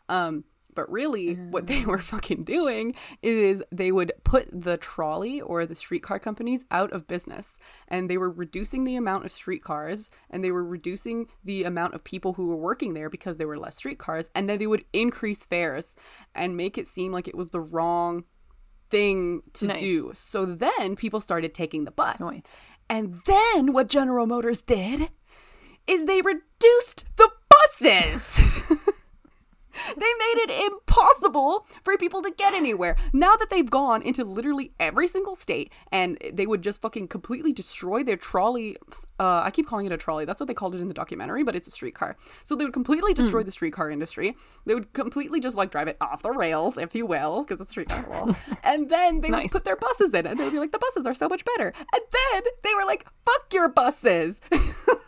[0.09, 0.45] Um,
[0.75, 1.87] but really, what they mm.
[1.87, 7.07] were fucking doing is they would put the trolley or the streetcar companies out of
[7.07, 7.59] business.
[7.89, 12.05] And they were reducing the amount of streetcars and they were reducing the amount of
[12.05, 14.29] people who were working there because there were less streetcars.
[14.35, 15.95] And then they would increase fares
[16.35, 18.25] and make it seem like it was the wrong
[18.91, 19.81] thing to Nice.
[19.81, 20.11] do.
[20.15, 22.21] So then people started taking the bus.
[22.21, 22.59] Right.
[22.89, 25.09] And then what General Motors did
[25.87, 28.79] is they reduced the buses.
[29.97, 32.97] they made it impossible for people to get anywhere.
[33.13, 37.53] Now that they've gone into literally every single state and they would just fucking completely
[37.53, 38.77] destroy their trolley.
[39.19, 40.25] Uh, I keep calling it a trolley.
[40.25, 42.17] That's what they called it in the documentary, but it's a streetcar.
[42.45, 44.37] So they would completely destroy the streetcar industry.
[44.67, 47.71] They would completely just like drive it off the rails, if you will, because it's
[47.71, 48.37] a streetcar.
[48.63, 51.07] And then they would put their buses in and they would be like, the buses
[51.07, 51.73] are so much better.
[51.77, 54.41] And then they were like, fuck your buses.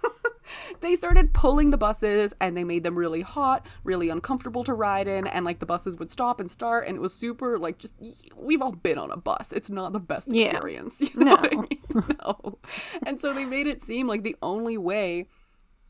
[0.81, 5.09] they started pulling the buses and they made them really hot, really uncomfortable to ride
[5.09, 7.94] in, and like the buses would stop and start, and it was super like just
[8.36, 9.52] we've all been on a bus.
[9.52, 10.47] It's not the best Yeah.
[10.51, 11.78] experience, you know what I mean?
[12.23, 12.59] No.
[13.05, 15.27] And so they made it seem like the only way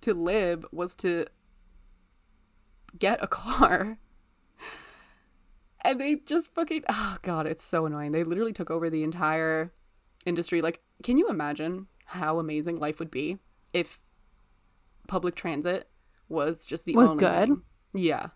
[0.02, 1.26] to live was to
[2.98, 3.98] get a car.
[5.84, 8.12] And they just fucking oh god, it's so annoying.
[8.12, 9.72] They literally took over the entire
[10.24, 10.60] industry.
[10.60, 13.38] Like, can you imagine how amazing life would be
[13.72, 14.02] if
[15.06, 15.88] public transit
[16.28, 17.48] was just the Was only good?
[17.48, 17.62] thing?
[17.94, 18.28] Yeah.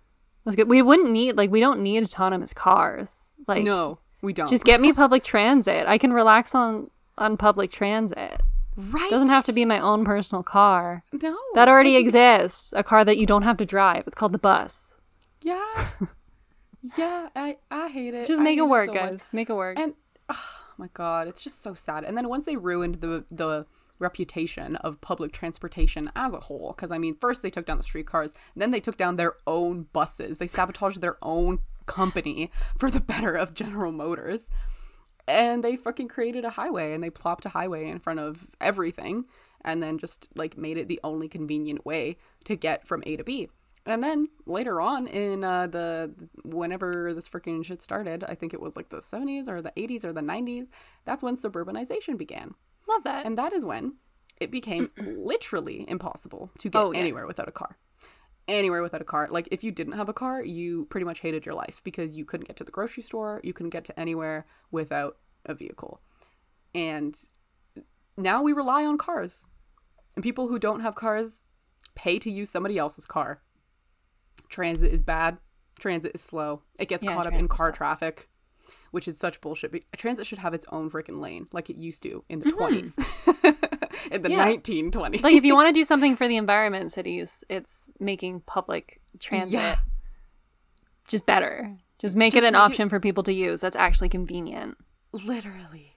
[0.44, 0.68] That's good.
[0.68, 3.36] We wouldn't need like we don't need autonomous cars.
[3.46, 3.98] Like no.
[4.22, 4.48] We don't.
[4.48, 5.86] Just get me public transit.
[5.86, 8.42] I can relax on on public transit.
[8.76, 9.10] right.
[9.10, 11.04] Doesn't have to be my own personal car.
[11.12, 11.36] No.
[11.54, 12.72] That already exists.
[12.76, 14.04] A car that you don't have to drive.
[14.06, 15.00] It's called the bus.
[15.42, 15.88] Yeah.
[16.96, 17.28] yeah.
[17.36, 18.26] I I hate it.
[18.26, 19.10] Just make it work, so much.
[19.10, 19.30] guys.
[19.32, 19.78] Make it work.
[19.78, 19.94] And
[20.28, 20.48] oh
[20.78, 22.04] my god, it's just so sad.
[22.04, 23.66] And then once they ruined the the
[24.00, 27.84] reputation of public transportation as a whole, because I mean, first they took down the
[27.84, 30.38] streetcars, then they took down their own buses.
[30.38, 34.48] They sabotaged their own company for the better of General Motors.
[35.28, 39.26] And they fucking created a highway and they plopped a highway in front of everything
[39.64, 43.24] and then just like made it the only convenient way to get from A to
[43.24, 43.48] B.
[43.86, 46.12] And then later on in uh, the
[46.44, 50.04] whenever this freaking shit started, I think it was like the 70s or the 80s
[50.04, 50.68] or the 90s,
[51.04, 52.54] that's when suburbanization began.
[52.88, 53.26] Love that.
[53.26, 53.94] And that is when
[54.40, 56.98] it became literally impossible to get Oh, yeah.
[57.00, 57.76] anywhere without a car.
[58.48, 59.28] Anywhere without a car.
[59.30, 62.24] Like if you didn't have a car, you pretty much hated your life because you
[62.24, 66.00] couldn't get to the grocery store, you couldn't get to anywhere without a vehicle.
[66.74, 67.16] And
[68.16, 69.46] now we rely on cars.
[70.16, 71.44] And people who don't have cars
[71.94, 73.42] pay to use somebody else's car.
[74.48, 75.38] Transit is bad.
[75.78, 76.62] Transit is slow.
[76.78, 77.76] It gets Yeah, caught up in car sucks.
[77.78, 78.28] traffic,
[78.90, 79.84] which is such bullshit.
[79.96, 82.58] Transit should have its own freaking lane, like it used to in the Mhm.
[82.58, 82.98] 20s,
[84.12, 84.44] in the Yeah.
[84.46, 85.22] 1920s.
[85.22, 89.00] like if you want to do something for the environment in cities, it's making public
[89.18, 89.76] transit Yeah.
[91.08, 91.76] just better.
[91.98, 94.78] Just make Just it an make it- option for people to use that's actually convenient
[95.12, 95.96] literally,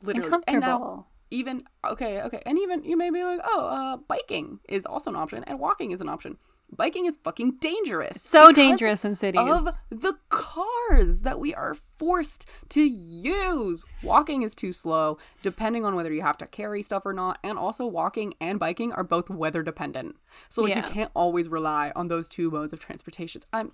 [0.00, 0.60] and literally, comfortable.
[0.60, 5.10] now even okay, okay, and even you may be like, oh, uh, biking is also
[5.10, 6.36] an option, and walking is an option.
[6.74, 8.22] Biking is fucking dangerous.
[8.22, 9.40] so dangerous in cities.
[9.40, 13.84] of the cars that we are forced to use.
[14.02, 17.38] Walking is too slow, depending on whether you have to carry stuff or not.
[17.44, 20.16] And also, walking and biking are both weather dependent.
[20.48, 23.42] So, like, you can't always rely on those two modes of transportation.
[23.52, 23.72] I'm.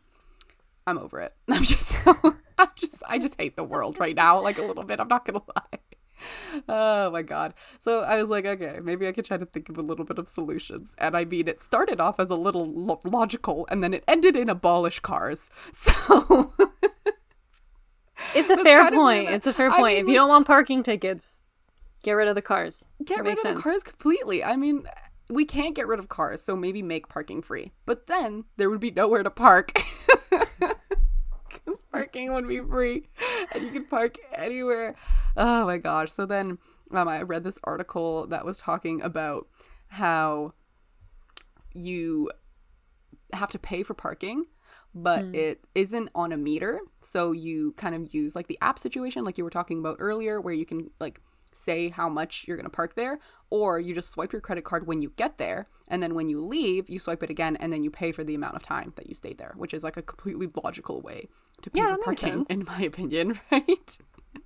[0.87, 1.35] I'm over it.
[1.49, 2.17] I'm just so
[2.59, 4.99] I'm just I just hate the world right now, like a little bit.
[5.01, 5.79] I'm not gonna lie.
[6.69, 7.55] Oh my god.
[7.81, 10.19] So I was like, okay, maybe I could try to think of a little bit
[10.19, 10.95] of solutions.
[10.99, 14.37] And I mean, it started off as a little lo- logical and then it ended
[14.37, 15.49] in abolish cars.
[15.73, 16.53] So
[18.35, 19.31] it's a fair kind of where point.
[19.31, 19.95] It's a fair I point.
[19.97, 21.45] mean, if you don't want parking tickets,
[22.03, 22.87] get rid of the cars.
[23.05, 24.43] get rid of the cars completely.
[24.45, 24.85] I mean,
[25.31, 27.73] we can't get rid of cars, so maybe make parking free.
[27.87, 29.73] But then there would be nowhere to park.
[31.93, 33.09] parking would be free
[33.53, 34.95] and you could park anywhere.
[35.37, 36.13] Oh my gosh.
[36.13, 36.59] So then
[36.93, 39.47] um, I read this article that was talking about
[39.89, 40.53] how
[41.75, 42.31] you
[43.33, 44.45] have to pay for parking
[44.95, 49.25] but it isn't on a meter so you kind of use like the app situation
[49.25, 51.21] like you were talking about earlier where you can like
[51.53, 53.19] say how much you're going to park there
[53.51, 56.41] or you just swipe your credit card when you get there and then when you
[56.41, 59.09] leave you swipe it again and then you pay for the amount of time that
[59.09, 61.29] you stayed there which is like a completely logical way
[61.63, 63.99] to pay Yeah, for parking in my opinion right?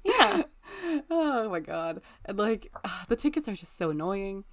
[0.04, 0.42] Yeah.
[1.10, 2.00] oh my god.
[2.24, 4.44] And like ah, the tickets are just so annoying.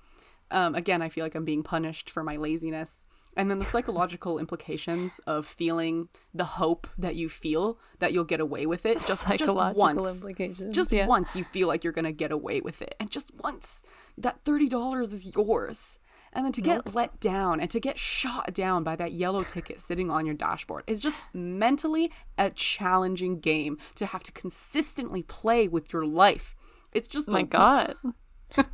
[0.51, 3.05] Um again i feel like i'm being punished for my laziness.
[3.37, 8.39] And then the psychological implications of feeling the hope that you feel that you'll get
[8.41, 10.15] away with it just, just Psychological once.
[10.15, 10.75] implications.
[10.75, 11.05] just yeah.
[11.05, 12.95] once you feel like you're gonna get away with it.
[12.99, 13.81] And just once.
[14.17, 15.97] That $30 is yours
[16.33, 19.79] and then to get let down and to get shot down by that yellow ticket
[19.81, 25.67] sitting on your dashboard is just mentally a challenging game to have to consistently play
[25.67, 26.55] with your life
[26.91, 27.95] it's just Oh my god.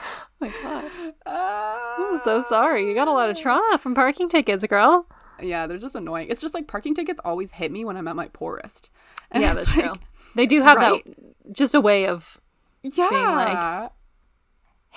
[0.00, 0.84] Oh my god.
[1.26, 1.96] Ah.
[2.10, 2.86] I'm so sorry.
[2.88, 5.06] You got a lot of trauma from parking tickets, girl.
[5.42, 8.16] yeah they're just annoying it's just like parking tickets always hit me when i'm at
[8.16, 8.90] my poorest
[9.30, 9.94] and Yeah, that's like, true.
[10.34, 11.04] They do have Right?
[11.04, 12.40] that just a way of,
[12.82, 13.88] yeah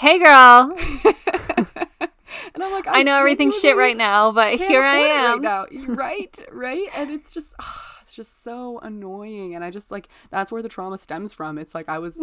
[0.02, 0.76] hey girl,
[1.06, 5.42] and i'm like I know everything's shit right now, but here I am.
[5.42, 5.66] right now.
[5.88, 6.88] Right right?
[6.96, 9.54] And it's just ah, it's just so annoying.
[9.54, 11.60] And i just like that's where the trauma stems from.
[11.60, 12.20] It's like i was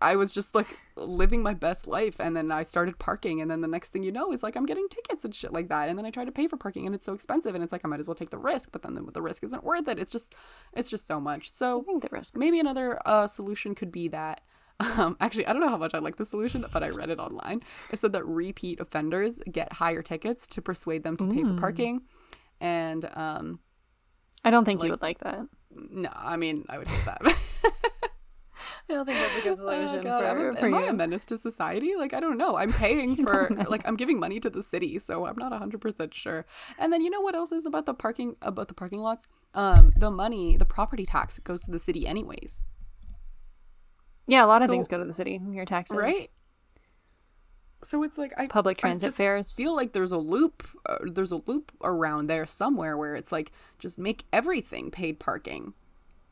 [0.00, 3.62] i was just like living my best life and then i started parking and then
[3.62, 5.90] the next thing you know is like i'm getting tickets and shit like that.
[5.90, 7.84] And then i try to pay for parking and it's so expensive and it's like
[7.84, 9.98] i might as well take the risk but then the, the risk isn't worth it.
[9.98, 10.34] It's just
[10.72, 11.50] it's just so much.
[11.50, 12.38] So the risk.
[12.38, 14.40] maybe another uh, solution could be that
[14.80, 17.18] um, actually i don't know how much i like the solution but i read it
[17.18, 21.54] online it said that repeat offenders get higher tickets to persuade them to pay for
[21.54, 22.02] parking
[22.60, 23.60] and um,
[24.44, 25.46] I don't think like- you would like that.
[25.74, 27.20] no i mean i would hate that
[28.88, 30.92] I don't think that's a good Oh, solution God, for, am, for am I a
[30.92, 31.94] menace to society?
[31.96, 32.56] Like, I don't know.
[32.56, 36.46] I'm paying for, like, I'm giving money to the city, so I'm not 100% sure.
[36.78, 39.26] And then, you know what else is about the parking, about the parking lots?
[39.54, 42.62] Um, the money, the property tax goes to the city anyways.
[44.26, 45.40] Yeah, a lot of So- things go to the city.
[45.50, 46.28] Your taxes, Right?
[47.84, 49.54] So it's like I Public I transit just fares.
[49.54, 50.66] Feel like there's a loop.
[50.88, 55.74] Uh, there's a loop around there somewhere where it's like just make everything paid parking.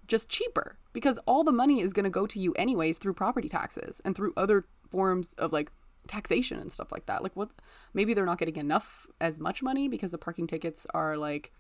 [0.07, 3.49] just cheaper because all the money is going to go to you anyways through property
[3.49, 5.71] taxes and through other forms of like
[6.07, 7.23] taxation and stuff like that.
[7.23, 7.51] Like what
[7.95, 11.53] maybe they're not getting enough as much money because the parking tickets are like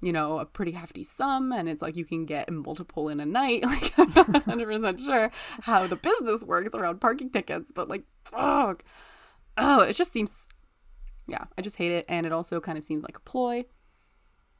[0.00, 3.26] you know, a pretty hefty sum and it's like you can get multiple in a
[3.26, 3.62] night.
[3.66, 5.30] Like I'm not 100% sure
[5.62, 8.84] how the business works around parking tickets, but like fuck.
[9.56, 10.48] Oh, it just seems
[11.26, 13.64] yeah, I just hate it and it also kind of seems like a ploy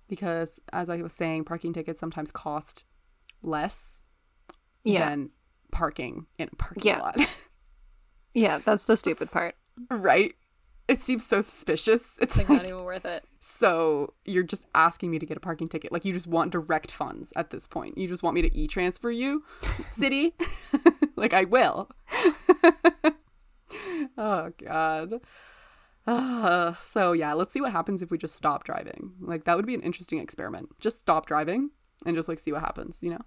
[0.09, 2.85] because as I was saying, parking tickets sometimes cost
[3.43, 4.03] less
[4.85, 5.09] Yeah.
[5.11, 5.31] than
[5.71, 6.99] parking in a parking Yeah.
[7.01, 7.17] lot.
[8.35, 9.55] Yeah, that's the stupid part.
[9.91, 10.35] right?
[10.89, 12.17] It seems so suspicious.
[12.21, 13.25] It's Like like, not even worth it.
[13.41, 15.93] so you're just asking me to get a parking ticket.
[15.93, 17.99] Like you just want direct funds at this point.
[17.99, 19.45] You just want me to e-transfer you,
[19.91, 20.35] city?
[21.17, 21.91] like I will.
[24.17, 25.21] oh god.
[26.07, 29.13] Uh, so yeah, let's see what happens if we just stop driving.
[29.21, 30.71] Like that would be an interesting experiment.
[30.81, 31.71] Just stop driving
[32.07, 33.21] and just like see what happens, you know?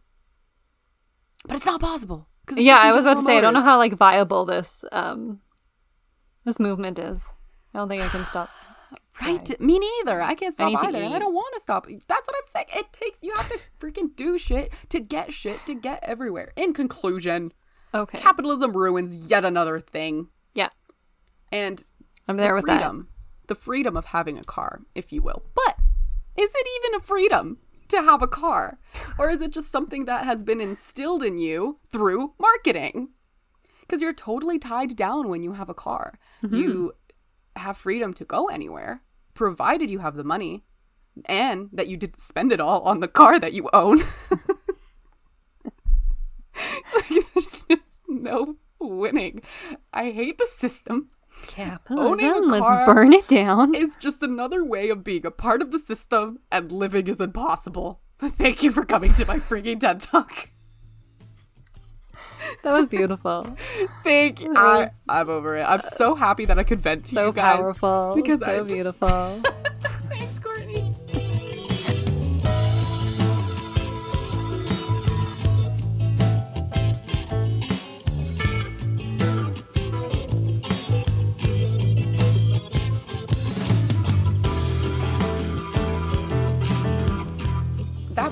[1.46, 2.28] But it's not possible.
[2.56, 5.42] Yeah, I was about to say I don't know how like viable this um
[6.44, 7.34] this movement is.
[7.74, 8.50] I don't think I can stop.
[9.22, 9.60] Right.
[9.60, 10.20] Me neither.
[10.20, 10.98] I can't stop to either.
[10.98, 11.86] And I don't want to stop.
[11.86, 12.66] That's what I'm saying.
[12.74, 16.54] It takes you have to freaking do shit to get shit to get everywhere.
[16.56, 17.54] In conclusion,
[17.94, 18.18] Okay.
[18.18, 20.30] capitalism ruins yet another thing.
[20.56, 20.70] yeah.
[21.52, 21.86] And
[22.28, 23.10] I'm there the with freedom,
[23.48, 25.44] the freedom of having a car, if you will.
[25.54, 25.76] But
[26.38, 27.58] is it even a freedom
[27.90, 28.80] to have a car?
[29.20, 33.10] Or is it just something that has been instilled in you through marketing?
[33.82, 36.18] Because you're totally tied down when you have a car.
[36.42, 36.88] You mm-hmm.
[37.56, 39.02] Have freedom to go anywhere,
[39.34, 40.64] provided you have the money
[41.26, 43.98] and that you didn't spend it all on the car that you own.
[46.94, 49.42] like, there's just no winning.
[49.94, 51.10] I hate the system.
[51.56, 51.82] that.
[51.90, 52.52] Owning a Capitalism.
[52.52, 53.76] Let's burn it down.
[53.76, 58.02] Is just another way of being a part of the system, and living is impossible.
[58.20, 60.51] Thank you for coming to my freaking TED Talk.
[62.64, 63.46] That was beautiful.
[64.04, 64.54] Thank you.
[64.56, 65.64] I, I'm over it.
[65.64, 67.58] I'm so happy that I could vent to so you guys.
[67.58, 68.14] So powerful.
[68.16, 69.42] because so I just- beautiful.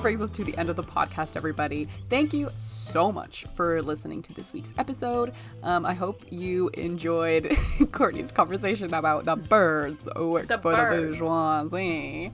[0.02, 1.86] Brings us to the end of the podcast, everybody.
[2.08, 5.34] Thank you so much for listening to this week's episode.
[5.62, 7.54] Um, I hope you enjoyed
[7.92, 11.18] Courtney's conversation about the birds work The for birds.
[11.18, 12.32] the bourgeoisie.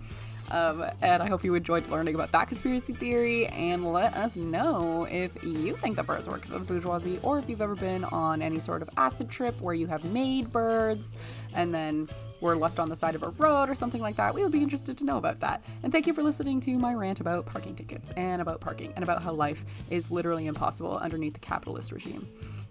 [0.52, 3.48] Um, and I hope you enjoyed learning about that conspiracy theory.
[3.48, 7.48] And let us know if you think the birds work for the bourgeoisie, or if
[7.48, 11.12] you've ever been on any sort of acid trip where you have made birds
[11.52, 12.09] and then
[12.40, 14.34] were left on the side of a road or something like that.
[14.34, 15.64] We would be interested to know about that.
[15.82, 19.02] And thank you for listening to my rant about parking tickets and about parking and
[19.02, 22.28] about how life is literally impossible underneath the capitalist regime.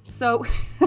[0.08, 0.46] So.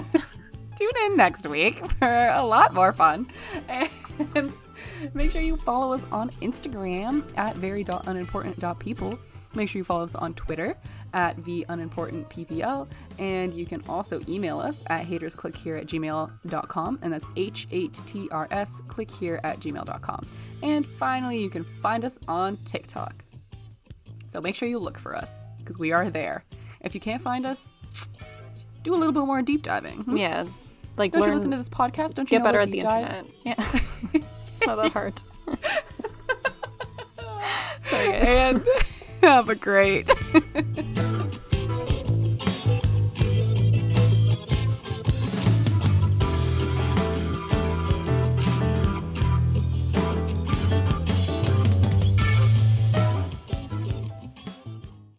[0.79, 3.29] tune in next week for a lot more fun.
[3.67, 3.89] And
[5.13, 9.19] make sure you follow us on Instagram at very.unimportant.people.
[9.55, 10.77] Make sure you follow us on Twitter
[11.13, 12.87] at the unimportant theunimportantppl.
[13.17, 16.99] And you can also email us at hatersclickhere at gmail.com.
[17.01, 20.27] And that's H 8 T R S click here at gmail.com.
[20.61, 23.23] And finally, you can find us on TikTok.
[24.27, 26.43] So make sure you look for us because we are there.
[26.81, 27.73] If you can't find us,
[28.83, 30.01] do a little bit more deep diving.
[30.01, 30.15] hmm?
[30.17, 30.45] yeah.
[30.95, 32.13] Like Don't learn, you listen to this podcast?
[32.15, 33.15] Don't you get better at the dives?
[33.15, 33.35] internet.
[33.45, 33.79] Yeah.
[34.13, 35.21] it's not that hard.
[37.85, 38.27] Sorry guys.
[38.27, 38.67] And
[39.23, 40.09] Have a great.